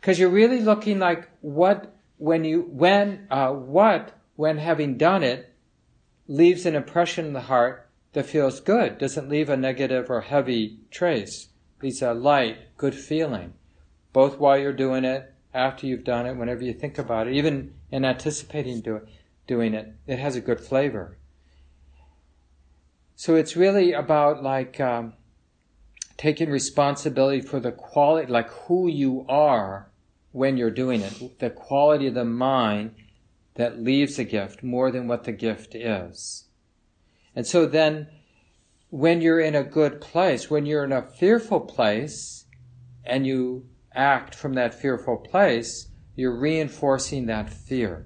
Because 0.08 0.20
you're 0.20 0.30
really 0.30 0.62
looking 0.62 1.00
like 1.00 1.28
what, 1.42 1.94
when 2.18 2.46
you, 2.46 2.62
when, 2.62 3.28
uh, 3.30 3.52
what, 3.52 4.14
when 4.38 4.58
having 4.58 4.98
done 4.98 5.22
it, 5.22 5.54
leaves 6.30 6.66
an 6.66 6.76
impression 6.76 7.26
in 7.26 7.34
the 7.34 7.42
heart 7.42 7.90
that 8.14 8.26
feels 8.26 8.62
good, 8.62 9.00
doesn't 9.00 9.28
leave 9.28 9.50
a 9.50 9.58
negative 9.58 10.10
or 10.10 10.22
heavy 10.22 10.80
trace. 10.92 11.50
Leaves 11.82 12.02
a 12.02 12.14
light, 12.14 12.78
good 12.78 12.96
feeling. 12.96 13.54
Both 14.14 14.40
while 14.40 14.58
you're 14.58 14.72
doing 14.72 15.04
it, 15.04 15.34
after 15.54 15.86
you've 15.86 16.06
done 16.06 16.26
it, 16.26 16.38
whenever 16.38 16.64
you 16.64 16.72
think 16.72 16.98
about 16.98 17.28
it, 17.28 17.34
even 17.34 17.74
in 17.92 18.06
anticipating 18.06 18.80
do, 18.80 19.02
doing 19.46 19.74
it, 19.74 19.94
it 20.08 20.20
has 20.20 20.38
a 20.38 20.42
good 20.42 20.62
flavor. 20.62 21.18
So 23.18 23.36
it's 23.36 23.58
really 23.58 23.92
about 23.92 24.42
like 24.42 24.80
um, 24.80 25.16
taking 26.16 26.50
responsibility 26.50 27.42
for 27.42 27.60
the 27.60 27.74
quality, 27.74 28.32
like 28.32 28.50
who 28.52 28.88
you 28.88 29.26
are 29.28 29.90
when 30.38 30.56
you're 30.56 30.70
doing 30.70 31.02
it, 31.02 31.40
the 31.40 31.50
quality 31.50 32.08
of 32.08 32.14
the 32.14 32.24
mind 32.24 32.94
that 33.56 33.82
leaves 33.82 34.20
a 34.20 34.24
gift 34.24 34.62
more 34.62 34.92
than 34.92 35.08
what 35.08 35.24
the 35.24 35.32
gift 35.32 35.74
is. 35.74 36.46
And 37.36 37.46
so 37.46 37.66
then, 37.66 38.08
when 38.90 39.20
you're 39.20 39.40
in 39.40 39.56
a 39.56 39.64
good 39.64 40.00
place, 40.00 40.50
when 40.50 40.68
you're 40.68 40.84
in 40.84 40.92
a 40.92 41.02
fearful 41.02 41.62
place, 41.62 42.46
and 43.04 43.26
you 43.26 43.66
act 43.96 44.36
from 44.36 44.54
that 44.54 44.74
fearful 44.74 45.18
place, 45.18 45.88
you're 46.16 46.40
reinforcing 46.40 47.26
that 47.26 47.50
fear. 47.50 48.06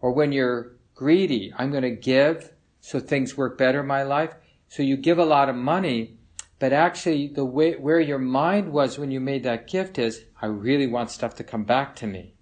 Or 0.00 0.12
when 0.12 0.32
you're 0.32 0.76
greedy, 0.94 1.52
I'm 1.56 1.70
going 1.70 1.82
to 1.84 1.90
give 1.90 2.52
so 2.80 2.98
things 2.98 3.36
work 3.36 3.56
better 3.56 3.80
in 3.80 3.86
my 3.86 4.02
life. 4.02 4.34
So 4.68 4.82
you 4.82 4.96
give 4.96 5.18
a 5.18 5.24
lot 5.24 5.48
of 5.48 5.54
money, 5.54 6.18
but 6.58 6.72
actually 6.72 7.28
the 7.28 7.44
way, 7.44 7.74
where 7.74 8.00
your 8.00 8.18
mind 8.18 8.72
was 8.72 8.98
when 8.98 9.10
you 9.10 9.20
made 9.20 9.44
that 9.44 9.68
gift 9.68 9.98
is, 9.98 10.24
I 10.40 10.46
really 10.46 10.86
want 10.86 11.10
stuff 11.10 11.34
to 11.36 11.44
come 11.44 11.64
back 11.64 11.94
to 11.96 12.06
me. 12.06 12.34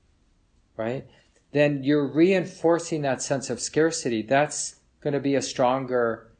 Right? 0.76 1.06
Then 1.52 1.82
you're 1.82 2.06
reinforcing 2.06 3.02
that 3.02 3.22
sense 3.22 3.50
of 3.50 3.60
scarcity. 3.60 4.22
That's 4.22 4.76
going 5.00 5.14
to 5.14 5.20
be 5.20 5.34
a 5.34 5.42
stronger 5.42 6.32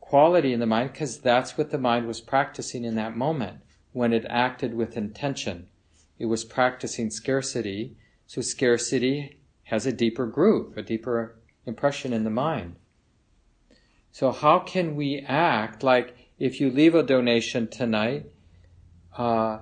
quality 0.00 0.52
in 0.52 0.60
the 0.60 0.66
mind 0.66 0.92
because 0.92 1.18
that's 1.18 1.56
what 1.56 1.70
the 1.70 1.78
mind 1.78 2.06
was 2.06 2.20
practicing 2.20 2.84
in 2.84 2.96
that 2.96 3.16
moment 3.16 3.58
when 3.92 4.12
it 4.12 4.26
acted 4.28 4.74
with 4.74 4.96
intention. 4.96 5.68
It 6.18 6.26
was 6.26 6.44
practicing 6.44 7.10
scarcity. 7.10 7.96
So 8.26 8.40
scarcity 8.40 9.38
has 9.64 9.86
a 9.86 9.92
deeper 9.92 10.26
groove, 10.26 10.76
a 10.76 10.82
deeper 10.82 11.36
impression 11.66 12.12
in 12.12 12.24
the 12.24 12.30
mind. 12.30 12.76
So 14.10 14.32
how 14.32 14.58
can 14.58 14.94
we 14.96 15.20
act 15.26 15.82
like 15.82 16.16
if 16.38 16.60
you 16.60 16.70
leave 16.70 16.94
a 16.94 17.02
donation 17.02 17.68
tonight, 17.68 18.26
uh, 19.16 19.60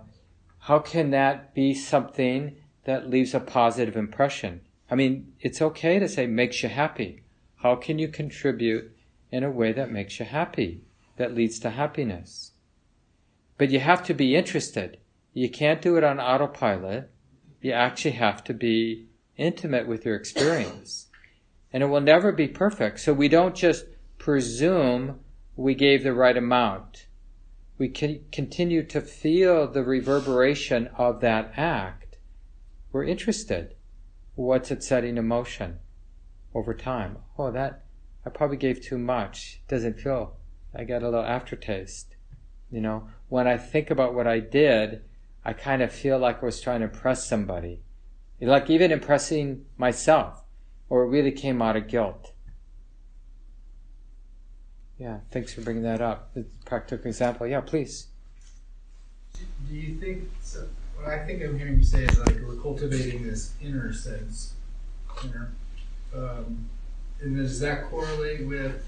how 0.71 0.79
can 0.79 1.11
that 1.11 1.53
be 1.53 1.75
something 1.75 2.55
that 2.85 3.11
leaves 3.11 3.35
a 3.35 3.41
positive 3.41 3.97
impression? 3.97 4.61
I 4.89 4.95
mean, 4.95 5.33
it's 5.41 5.61
okay 5.61 5.99
to 5.99 6.09
say 6.09 6.29
makes 6.29 6.63
you 6.63 6.69
happy. 6.69 7.25
How 7.57 7.75
can 7.75 7.99
you 7.99 8.07
contribute 8.07 8.97
in 9.33 9.43
a 9.43 9.51
way 9.51 9.73
that 9.73 9.91
makes 9.91 10.21
you 10.21 10.27
happy, 10.27 10.85
that 11.17 11.35
leads 11.35 11.59
to 11.59 11.71
happiness? 11.71 12.53
But 13.59 13.71
you 13.71 13.81
have 13.81 14.05
to 14.05 14.15
be 14.15 14.37
interested. 14.37 14.99
You 15.35 15.51
can't 15.51 15.83
do 15.83 15.97
it 15.97 16.05
on 16.05 16.21
autopilot. 16.21 17.11
You 17.61 17.73
actually 17.73 18.13
have 18.13 18.45
to 18.45 18.55
be 18.55 19.09
intimate 19.37 19.89
with 19.89 20.05
your 20.07 20.15
experience. 20.15 21.09
And 21.73 21.85
it 21.85 21.87
will 21.87 22.01
never 22.01 22.31
be 22.33 22.49
perfect. 22.49 22.99
So 22.99 23.13
we 23.13 23.29
don't 23.29 23.55
just 23.55 23.87
presume 24.19 25.21
we 25.57 25.75
gave 25.75 26.03
the 26.03 26.13
right 26.13 26.37
amount. 26.37 27.07
We 27.81 27.89
can 27.89 28.27
continue 28.31 28.83
to 28.89 29.01
feel 29.01 29.67
the 29.67 29.83
reverberation 29.83 30.89
of 30.99 31.23
that 31.23 31.55
act. 31.57 32.19
We're 32.93 33.05
interested. 33.05 33.75
What's 34.35 34.71
it 34.71 34.85
setting 34.85 35.17
in 35.17 35.27
motion 35.27 35.79
over 36.55 36.75
time? 36.75 37.17
Oh, 37.39 37.51
that, 37.51 37.85
I 38.27 38.29
probably 38.29 38.59
gave 38.59 38.83
too 38.83 38.99
much. 38.99 39.63
Doesn't 39.67 39.99
feel, 39.99 40.37
I 40.75 40.85
got 40.85 41.01
a 41.01 41.07
little 41.07 41.25
aftertaste. 41.25 42.17
You 42.71 42.83
know, 42.83 43.09
when 43.31 43.49
I 43.49 43.57
think 43.57 43.91
about 43.91 44.15
what 44.15 44.27
I 44.27 44.41
did, 44.41 45.01
I 45.43 45.55
kind 45.55 45.81
of 45.81 45.91
feel 45.91 46.19
like 46.19 46.43
I 46.43 46.45
was 46.45 46.61
trying 46.61 46.81
to 46.81 46.89
impress 46.89 47.27
somebody. 47.27 47.81
like 48.43 48.69
even 48.69 48.93
impressing 48.93 49.65
myself, 49.79 50.45
or 50.91 51.05
it 51.05 51.09
really 51.09 51.33
came 51.33 51.63
out 51.63 51.77
of 51.77 51.89
guilt. 51.89 52.35
Yeah, 55.01 55.21
thanks 55.31 55.55
for 55.55 55.63
bringing 55.63 55.83
that 55.85 56.03
up. 56.03 56.31
It's 56.37 56.53
a 56.61 56.65
practical 56.67 57.07
example. 57.07 57.47
Yeah, 57.47 57.63
please. 57.63 58.09
Do 59.67 59.75
you 59.75 59.95
think 59.95 60.29
so? 60.43 60.67
What 60.95 61.09
I 61.09 61.25
think 61.25 61.43
I'm 61.43 61.59
hearing 61.59 61.79
you 61.79 61.83
say 61.83 62.05
is 62.05 62.19
like 62.19 62.39
we're 62.47 62.57
cultivating 62.57 63.23
this 63.27 63.55
inner 63.63 63.95
sense, 63.95 64.53
inner, 65.25 65.53
um, 66.15 66.69
and 67.23 67.35
does 67.35 67.59
that 67.61 67.85
correlate 67.89 68.47
with? 68.47 68.85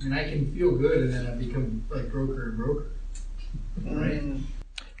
And 0.00 0.14
I 0.14 0.24
can 0.24 0.52
feel 0.52 0.76
good, 0.76 0.98
and 1.04 1.14
then 1.14 1.26
I 1.26 1.30
become 1.30 1.86
like 1.88 2.12
broker 2.12 2.50
and 2.50 2.58
broker, 2.58 2.90
right? 3.84 4.22
Mm. 4.22 4.42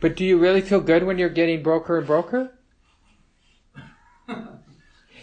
But 0.00 0.16
do 0.16 0.24
you 0.24 0.38
really 0.38 0.62
feel 0.62 0.80
good 0.80 1.04
when 1.04 1.18
you're 1.18 1.28
getting 1.28 1.62
broker 1.62 1.98
and 1.98 2.06
broker? 2.06 2.52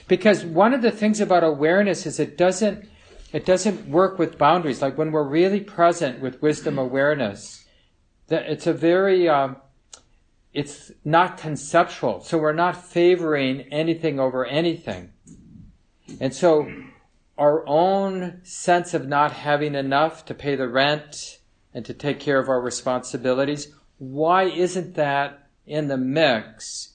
Because 0.07 0.45
one 0.45 0.75
of 0.75 0.83
the 0.83 0.91
things 0.91 1.19
about 1.19 1.43
awareness 1.43 2.05
is 2.05 2.19
it 2.19 2.37
doesn't 2.37 2.87
it 3.35 3.43
doesn't 3.43 3.89
work 3.89 4.17
with 4.17 4.37
boundaries. 4.37 4.81
Like 4.81 4.97
when 4.97 5.11
we're 5.11 5.27
really 5.27 5.59
present 5.59 6.21
with 6.21 6.41
wisdom 6.41 6.79
awareness, 6.79 7.65
that 8.29 8.43
it's 8.43 8.65
a 8.65 8.71
very 8.71 9.27
um, 9.27 9.57
it's 10.53 10.93
not 11.03 11.37
conceptual. 11.37 12.21
So 12.21 12.37
we're 12.37 12.53
not 12.53 12.81
favoring 12.81 13.63
anything 13.73 14.21
over 14.21 14.45
anything, 14.45 15.11
and 16.21 16.33
so 16.33 16.71
our 17.37 17.67
own 17.67 18.39
sense 18.43 18.93
of 18.93 19.05
not 19.05 19.33
having 19.33 19.75
enough 19.75 20.23
to 20.27 20.33
pay 20.33 20.55
the 20.55 20.69
rent 20.69 21.39
and 21.73 21.83
to 21.83 21.93
take 21.93 22.21
care 22.21 22.39
of 22.39 22.47
our 22.47 22.61
responsibilities. 22.61 23.67
Why 23.97 24.43
isn't 24.43 24.95
that 24.95 25.49
in 25.67 25.89
the 25.89 25.97
mix 25.97 26.93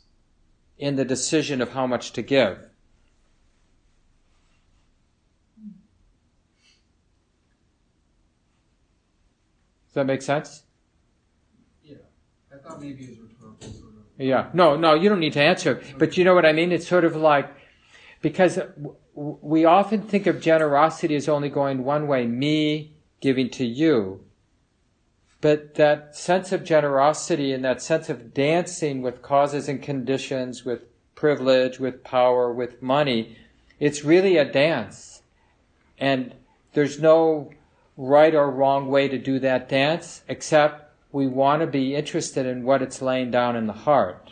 in 0.78 0.96
the 0.96 1.04
decision 1.04 1.60
of 1.60 1.72
how 1.72 1.86
much 1.86 2.14
to 2.14 2.22
give? 2.22 2.69
Does 9.90 9.94
that 9.94 10.06
make 10.06 10.22
sense? 10.22 10.62
Yeah, 11.82 11.96
I 12.54 12.58
thought 12.58 12.80
maybe 12.80 13.02
it 13.02 13.10
was 13.10 13.18
rhetorical. 13.18 13.72
Sort 13.72 13.90
of. 13.90 14.24
Yeah. 14.24 14.50
No, 14.52 14.76
no, 14.76 14.94
you 14.94 15.08
don't 15.08 15.18
need 15.18 15.32
to 15.32 15.42
answer. 15.42 15.82
But 15.98 16.16
you 16.16 16.22
know 16.22 16.34
what 16.34 16.46
I 16.46 16.52
mean? 16.52 16.70
It's 16.70 16.86
sort 16.86 17.04
of 17.04 17.16
like, 17.16 17.52
because 18.22 18.60
we 19.14 19.64
often 19.64 20.02
think 20.02 20.28
of 20.28 20.40
generosity 20.40 21.16
as 21.16 21.28
only 21.28 21.48
going 21.48 21.82
one 21.82 22.06
way, 22.06 22.24
me 22.26 22.94
giving 23.20 23.50
to 23.50 23.64
you. 23.64 24.24
But 25.40 25.74
that 25.74 26.14
sense 26.14 26.52
of 26.52 26.62
generosity 26.62 27.52
and 27.52 27.64
that 27.64 27.82
sense 27.82 28.08
of 28.08 28.32
dancing 28.32 29.02
with 29.02 29.22
causes 29.22 29.68
and 29.68 29.82
conditions, 29.82 30.64
with 30.64 30.84
privilege, 31.16 31.80
with 31.80 32.04
power, 32.04 32.52
with 32.52 32.80
money, 32.80 33.36
it's 33.80 34.04
really 34.04 34.36
a 34.36 34.44
dance. 34.44 35.22
And 35.98 36.34
there's 36.74 37.00
no 37.00 37.50
right 38.00 38.34
or 38.34 38.50
wrong 38.50 38.88
way 38.88 39.06
to 39.08 39.18
do 39.18 39.38
that 39.38 39.68
dance, 39.68 40.22
except 40.26 40.90
we 41.12 41.26
want 41.26 41.60
to 41.60 41.66
be 41.66 41.94
interested 41.94 42.46
in 42.46 42.64
what 42.64 42.80
it's 42.80 43.02
laying 43.02 43.30
down 43.30 43.56
in 43.56 43.66
the 43.66 43.74
heart. 43.74 44.30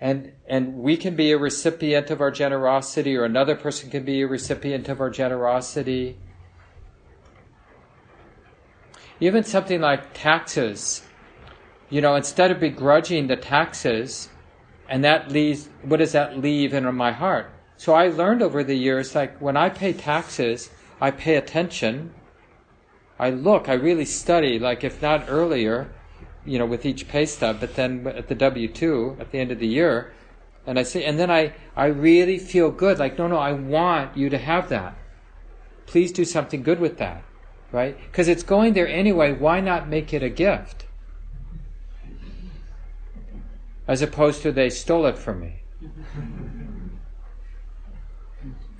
And, 0.00 0.32
and 0.48 0.74
we 0.74 0.96
can 0.96 1.14
be 1.14 1.30
a 1.30 1.38
recipient 1.38 2.10
of 2.10 2.20
our 2.20 2.32
generosity, 2.32 3.16
or 3.16 3.24
another 3.24 3.54
person 3.54 3.90
can 3.90 4.04
be 4.04 4.22
a 4.22 4.26
recipient 4.26 4.88
of 4.88 5.00
our 5.00 5.08
generosity. 5.08 6.18
Even 9.20 9.44
something 9.44 9.80
like 9.80 10.12
taxes, 10.12 11.02
you 11.88 12.00
know, 12.00 12.16
instead 12.16 12.50
of 12.50 12.58
begrudging 12.58 13.28
the 13.28 13.36
taxes, 13.36 14.28
and 14.88 15.04
that 15.04 15.30
leaves, 15.30 15.68
what 15.82 15.98
does 15.98 16.12
that 16.12 16.38
leave 16.38 16.74
in 16.74 16.92
my 16.92 17.12
heart? 17.12 17.52
So 17.76 17.94
I 17.94 18.08
learned 18.08 18.42
over 18.42 18.64
the 18.64 18.76
years, 18.76 19.14
like 19.14 19.40
when 19.40 19.56
I 19.56 19.68
pay 19.68 19.92
taxes, 19.92 20.70
I 21.00 21.12
pay 21.12 21.36
attention. 21.36 22.12
I 23.18 23.30
look, 23.30 23.68
I 23.68 23.74
really 23.74 24.04
study, 24.04 24.58
like 24.58 24.84
if 24.84 25.00
not 25.00 25.24
earlier, 25.28 25.90
you 26.44 26.58
know, 26.58 26.66
with 26.66 26.84
each 26.84 27.08
pay 27.08 27.26
stub, 27.26 27.60
but 27.60 27.74
then 27.74 28.06
at 28.06 28.28
the 28.28 28.34
W 28.34 28.68
2 28.68 29.16
at 29.18 29.30
the 29.30 29.38
end 29.38 29.50
of 29.50 29.58
the 29.58 29.66
year, 29.66 30.12
and 30.66 30.78
I 30.78 30.82
say, 30.82 31.04
and 31.04 31.18
then 31.18 31.30
I, 31.30 31.54
I 31.76 31.86
really 31.86 32.38
feel 32.38 32.70
good, 32.70 32.98
like, 32.98 33.18
no, 33.18 33.28
no, 33.28 33.38
I 33.38 33.52
want 33.52 34.16
you 34.16 34.28
to 34.30 34.38
have 34.38 34.68
that. 34.68 34.96
Please 35.86 36.10
do 36.12 36.24
something 36.24 36.62
good 36.62 36.80
with 36.80 36.98
that, 36.98 37.22
right? 37.70 37.96
Because 38.10 38.28
it's 38.28 38.42
going 38.42 38.74
there 38.74 38.88
anyway, 38.88 39.32
why 39.32 39.60
not 39.60 39.88
make 39.88 40.12
it 40.12 40.22
a 40.22 40.28
gift? 40.28 40.86
As 43.88 44.02
opposed 44.02 44.42
to 44.42 44.50
they 44.50 44.68
stole 44.68 45.06
it 45.06 45.16
from 45.16 45.40
me. 45.40 45.60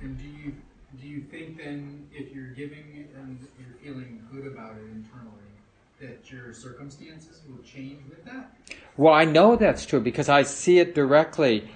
And, 0.01 0.17
do 0.17 0.25
you 0.25 0.53
do 0.99 1.07
you 1.07 1.21
think 1.21 1.57
then 1.57 2.07
if 2.13 2.33
you're 2.33 2.53
giving 2.53 2.86
about 4.47 4.77
it 4.77 4.83
internally, 4.91 5.43
that 6.01 6.31
your 6.31 6.53
circumstances 6.53 7.41
will 7.47 7.63
change 7.63 8.01
with 8.09 8.25
that? 8.25 8.53
Well, 8.95 9.13
I 9.13 9.25
know 9.25 9.55
that's 9.55 9.85
true 9.85 9.99
because 10.01 10.29
I 10.29 10.43
see 10.43 10.79
it 10.79 10.95
directly. 10.95 11.69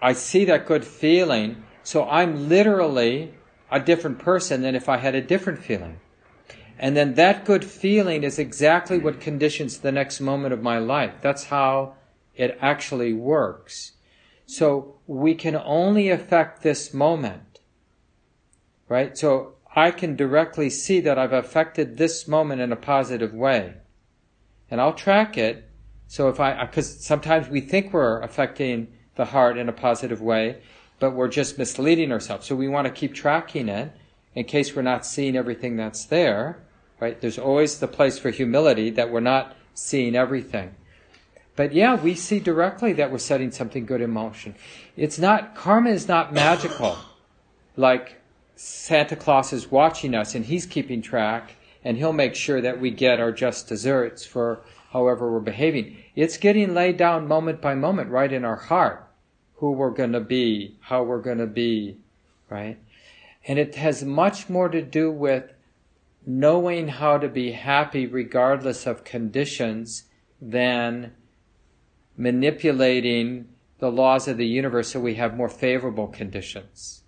I 0.00 0.12
see 0.12 0.44
that 0.46 0.66
good 0.66 0.84
feeling, 0.84 1.64
so 1.82 2.08
I'm 2.08 2.48
literally 2.48 3.34
a 3.70 3.80
different 3.80 4.18
person 4.18 4.62
than 4.62 4.74
if 4.74 4.88
I 4.88 4.98
had 4.98 5.14
a 5.14 5.20
different 5.20 5.58
feeling. 5.58 5.98
And 6.78 6.96
then 6.96 7.14
that 7.14 7.44
good 7.44 7.64
feeling 7.64 8.24
is 8.24 8.38
exactly 8.38 8.98
what 8.98 9.20
conditions 9.20 9.78
the 9.78 9.92
next 9.92 10.20
moment 10.20 10.52
of 10.52 10.62
my 10.62 10.78
life. 10.78 11.14
That's 11.20 11.44
how 11.44 11.94
it 12.34 12.58
actually 12.60 13.12
works. 13.12 13.92
So 14.46 14.96
we 15.06 15.34
can 15.34 15.56
only 15.56 16.10
affect 16.10 16.62
this 16.62 16.92
moment, 16.92 17.60
right? 18.88 19.16
So 19.16 19.54
I 19.74 19.90
can 19.90 20.16
directly 20.16 20.68
see 20.70 21.00
that 21.00 21.18
I've 21.18 21.32
affected 21.32 21.96
this 21.96 22.28
moment 22.28 22.60
in 22.60 22.72
a 22.72 22.76
positive 22.76 23.32
way. 23.32 23.74
And 24.70 24.80
I'll 24.80 24.92
track 24.92 25.38
it. 25.38 25.68
So 26.06 26.28
if 26.28 26.40
I, 26.40 26.64
because 26.64 27.04
sometimes 27.04 27.48
we 27.48 27.60
think 27.60 27.92
we're 27.92 28.20
affecting 28.20 28.88
the 29.16 29.26
heart 29.26 29.56
in 29.56 29.68
a 29.68 29.72
positive 29.72 30.20
way, 30.20 30.58
but 30.98 31.12
we're 31.12 31.28
just 31.28 31.58
misleading 31.58 32.12
ourselves. 32.12 32.46
So 32.46 32.54
we 32.54 32.68
want 32.68 32.86
to 32.86 32.92
keep 32.92 33.14
tracking 33.14 33.68
it 33.68 33.92
in 34.34 34.44
case 34.44 34.74
we're 34.74 34.82
not 34.82 35.06
seeing 35.06 35.36
everything 35.36 35.76
that's 35.76 36.04
there, 36.06 36.62
right? 37.00 37.20
There's 37.20 37.38
always 37.38 37.78
the 37.78 37.88
place 37.88 38.18
for 38.18 38.30
humility 38.30 38.90
that 38.90 39.10
we're 39.10 39.20
not 39.20 39.56
seeing 39.74 40.14
everything. 40.14 40.74
But 41.56 41.72
yeah, 41.72 41.96
we 41.96 42.14
see 42.14 42.40
directly 42.40 42.92
that 42.94 43.10
we're 43.10 43.18
setting 43.18 43.50
something 43.50 43.84
good 43.84 44.00
in 44.00 44.10
motion. 44.10 44.54
It's 44.96 45.18
not, 45.18 45.54
karma 45.54 45.90
is 45.90 46.08
not 46.08 46.32
magical. 46.32 46.96
Like 47.76 48.21
Santa 48.54 49.16
Claus 49.16 49.52
is 49.52 49.70
watching 49.70 50.14
us 50.14 50.34
and 50.34 50.44
he's 50.44 50.66
keeping 50.66 51.02
track 51.02 51.56
and 51.84 51.96
he'll 51.96 52.12
make 52.12 52.34
sure 52.34 52.60
that 52.60 52.80
we 52.80 52.90
get 52.90 53.20
our 53.20 53.32
just 53.32 53.68
desserts 53.68 54.24
for 54.24 54.62
however 54.90 55.32
we're 55.32 55.40
behaving. 55.40 55.96
It's 56.14 56.36
getting 56.36 56.74
laid 56.74 56.96
down 56.96 57.26
moment 57.26 57.60
by 57.60 57.74
moment 57.74 58.10
right 58.10 58.32
in 58.32 58.44
our 58.44 58.56
heart 58.56 59.08
who 59.56 59.72
we're 59.72 59.90
going 59.90 60.12
to 60.12 60.20
be, 60.20 60.76
how 60.80 61.02
we're 61.02 61.20
going 61.20 61.38
to 61.38 61.46
be, 61.46 61.96
right? 62.50 62.78
And 63.46 63.58
it 63.58 63.74
has 63.76 64.04
much 64.04 64.48
more 64.48 64.68
to 64.68 64.82
do 64.82 65.10
with 65.10 65.52
knowing 66.26 66.88
how 66.88 67.18
to 67.18 67.28
be 67.28 67.52
happy 67.52 68.06
regardless 68.06 68.86
of 68.86 69.04
conditions 69.04 70.04
than 70.40 71.12
manipulating 72.16 73.48
the 73.78 73.90
laws 73.90 74.28
of 74.28 74.36
the 74.36 74.46
universe 74.46 74.90
so 74.90 75.00
we 75.00 75.14
have 75.14 75.36
more 75.36 75.48
favorable 75.48 76.06
conditions. 76.06 77.01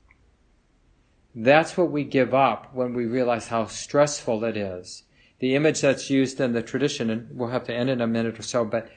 That's 1.34 1.76
what 1.76 1.90
we 1.90 2.04
give 2.04 2.32
up 2.32 2.74
when 2.74 2.94
we 2.94 3.06
realize 3.06 3.48
how 3.48 3.66
stressful 3.66 4.44
it 4.44 4.56
is. 4.56 5.02
The 5.40 5.54
image 5.54 5.80
that's 5.80 6.08
used 6.08 6.40
in 6.40 6.52
the 6.52 6.62
tradition, 6.62 7.10
and 7.10 7.28
we'll 7.32 7.50
have 7.50 7.64
to 7.64 7.74
end 7.74 7.90
in 7.90 8.00
a 8.00 8.06
minute 8.06 8.38
or 8.38 8.42
so, 8.42 8.64
but 8.64 8.88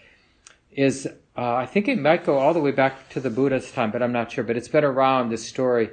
is, 0.72 1.08
uh, 1.36 1.56
I 1.56 1.66
think 1.66 1.88
it 1.88 2.00
might 2.00 2.26
go 2.26 2.38
all 2.38 2.54
the 2.54 2.60
way 2.60 2.72
back 2.72 3.10
to 3.10 3.20
the 3.20 3.32
Buddha's 3.32 3.72
time, 3.72 3.92
but 3.92 4.04
I'm 4.04 4.12
not 4.12 4.32
sure, 4.32 4.44
but 4.44 4.56
it's 4.56 4.68
been 4.68 4.84
around 4.84 5.30
this 5.30 5.48
story 5.48 5.90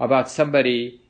about 0.00 0.28
somebody 0.28 1.00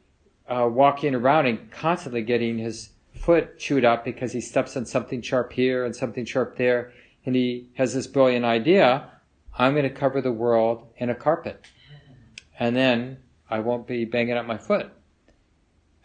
uh, 0.47 0.69
walking 0.71 1.15
around 1.15 1.47
and 1.47 1.71
constantly 1.71 2.23
getting 2.23 2.59
his 2.59 2.91
foot 3.15 3.59
chewed 3.59 3.85
up 3.85 4.05
because 4.05 4.33
he 4.33 4.41
steps 4.41 4.77
on 4.77 4.85
something 4.85 5.23
sharp 5.23 5.53
here 5.53 5.85
and 5.85 5.97
something 5.97 6.25
sharp 6.25 6.57
there 6.59 6.93
and 7.27 7.35
he 7.35 7.69
has 7.75 7.93
this 7.93 8.07
brilliant 8.07 8.45
idea 8.45 9.11
I'm 9.59 9.73
going 9.73 9.83
to 9.85 9.91
cover 9.91 10.21
the 10.21 10.33
world 10.33 10.87
in 10.99 11.11
a 11.11 11.15
carpet. 11.15 11.65
And 12.59 12.77
then 12.77 13.19
I 13.49 13.61
won't 13.61 13.87
be 13.87 14.05
banging 14.05 14.37
up 14.37 14.47
my 14.47 14.59
foot. 14.59 14.91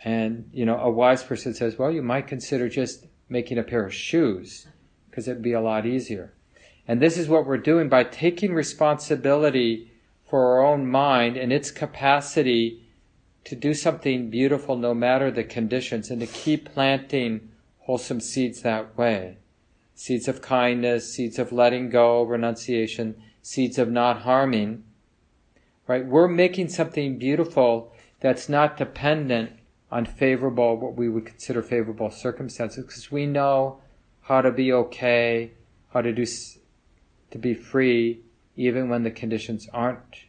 And, 0.03 0.49
you 0.51 0.65
know, 0.65 0.79
a 0.79 0.89
wise 0.89 1.23
person 1.23 1.53
says, 1.53 1.77
well, 1.77 1.91
you 1.91 2.01
might 2.01 2.27
consider 2.27 2.69
just 2.69 3.07
making 3.29 3.57
a 3.57 3.63
pair 3.63 3.85
of 3.85 3.93
shoes 3.93 4.67
because 5.09 5.27
it'd 5.27 5.43
be 5.43 5.53
a 5.53 5.61
lot 5.61 5.85
easier. 5.85 6.33
And 6.87 7.01
this 7.01 7.17
is 7.17 7.27
what 7.27 7.45
we're 7.45 7.57
doing 7.57 7.89
by 7.89 8.03
taking 8.03 8.53
responsibility 8.53 9.91
for 10.27 10.53
our 10.53 10.65
own 10.65 10.89
mind 10.89 11.37
and 11.37 11.53
its 11.53 11.71
capacity 11.71 12.87
to 13.43 13.55
do 13.55 13.73
something 13.73 14.29
beautiful 14.29 14.75
no 14.77 14.93
matter 14.93 15.29
the 15.29 15.43
conditions 15.43 16.09
and 16.09 16.21
to 16.21 16.27
keep 16.27 16.73
planting 16.73 17.49
wholesome 17.79 18.21
seeds 18.21 18.61
that 18.61 18.97
way 18.97 19.37
seeds 19.93 20.27
of 20.27 20.41
kindness, 20.41 21.13
seeds 21.13 21.37
of 21.37 21.51
letting 21.51 21.87
go, 21.87 22.23
renunciation, 22.23 23.15
seeds 23.43 23.77
of 23.77 23.87
not 23.87 24.21
harming, 24.21 24.83
right? 25.87 26.05
We're 26.05 26.27
making 26.27 26.69
something 26.69 27.17
beautiful 27.17 27.93
that's 28.19 28.47
not 28.47 28.77
dependent 28.77 29.51
on 29.91 30.05
favorable, 30.05 30.77
what 30.77 30.95
we 30.95 31.09
would 31.09 31.25
consider 31.25 31.61
favorable 31.61 32.09
circumstances, 32.09 32.85
because 32.85 33.11
we 33.11 33.25
know 33.25 33.81
how 34.21 34.41
to 34.41 34.51
be 34.51 34.71
okay, 34.71 35.51
how 35.91 36.01
to 36.01 36.13
do, 36.13 36.25
to 37.31 37.37
be 37.37 37.53
free, 37.53 38.21
even 38.55 38.89
when 38.89 39.03
the 39.03 39.11
conditions 39.11 39.67
aren't 39.73 40.25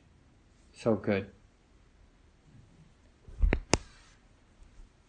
so 0.72 0.94
good. 0.94 1.26
I 3.42 3.56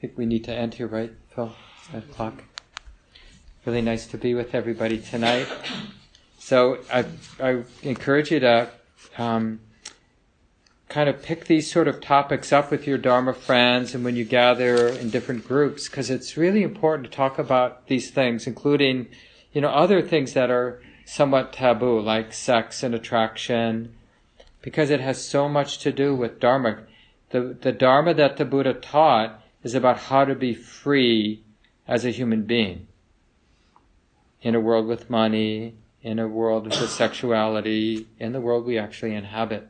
think 0.01 0.17
we 0.17 0.25
need 0.25 0.43
to 0.43 0.53
end 0.53 0.75
here, 0.75 0.87
right, 0.87 1.13
Phil? 1.33 1.51
It's 1.93 2.05
o'clock. 2.05 2.43
Really 3.65 3.81
nice 3.81 4.05
to 4.07 4.17
be 4.17 4.33
with 4.33 4.53
everybody 4.53 4.99
tonight. 4.99 5.47
So 6.37 6.79
I, 6.91 7.05
I 7.41 7.63
encourage 7.81 8.29
you 8.29 8.41
to 8.41 8.69
um, 9.17 9.61
kind 10.93 11.09
of 11.09 11.23
pick 11.23 11.45
these 11.45 11.71
sort 11.71 11.87
of 11.87 11.99
topics 11.99 12.53
up 12.53 12.69
with 12.69 12.85
your 12.85 12.99
Dharma 12.99 13.33
friends 13.33 13.95
and 13.95 14.05
when 14.05 14.15
you 14.15 14.23
gather 14.23 14.89
in 14.89 15.09
different 15.09 15.43
groups, 15.47 15.89
because 15.89 16.11
it's 16.11 16.37
really 16.37 16.61
important 16.61 17.09
to 17.09 17.17
talk 17.17 17.39
about 17.39 17.87
these 17.87 18.11
things, 18.11 18.45
including, 18.45 19.07
you 19.53 19.59
know, 19.59 19.69
other 19.69 20.03
things 20.03 20.33
that 20.33 20.51
are 20.51 20.83
somewhat 21.03 21.51
taboo, 21.51 21.99
like 21.99 22.31
sex 22.31 22.83
and 22.83 22.93
attraction, 22.93 23.95
because 24.61 24.91
it 24.91 24.99
has 24.99 25.27
so 25.27 25.49
much 25.49 25.79
to 25.79 25.91
do 25.91 26.13
with 26.13 26.39
Dharma. 26.39 26.83
The, 27.31 27.57
the 27.59 27.71
Dharma 27.71 28.13
that 28.13 28.37
the 28.37 28.45
Buddha 28.45 28.75
taught 28.75 29.41
is 29.63 29.73
about 29.73 29.97
how 29.97 30.25
to 30.25 30.35
be 30.35 30.53
free 30.53 31.43
as 31.87 32.05
a 32.05 32.11
human 32.11 32.43
being 32.43 32.85
in 34.43 34.53
a 34.53 34.59
world 34.59 34.85
with 34.85 35.09
money, 35.09 35.73
in 36.03 36.19
a 36.19 36.27
world 36.27 36.65
with 36.65 36.87
sexuality, 36.87 38.05
in 38.19 38.31
the 38.31 38.41
world 38.41 38.63
we 38.63 38.77
actually 38.77 39.15
inhabit. 39.15 39.69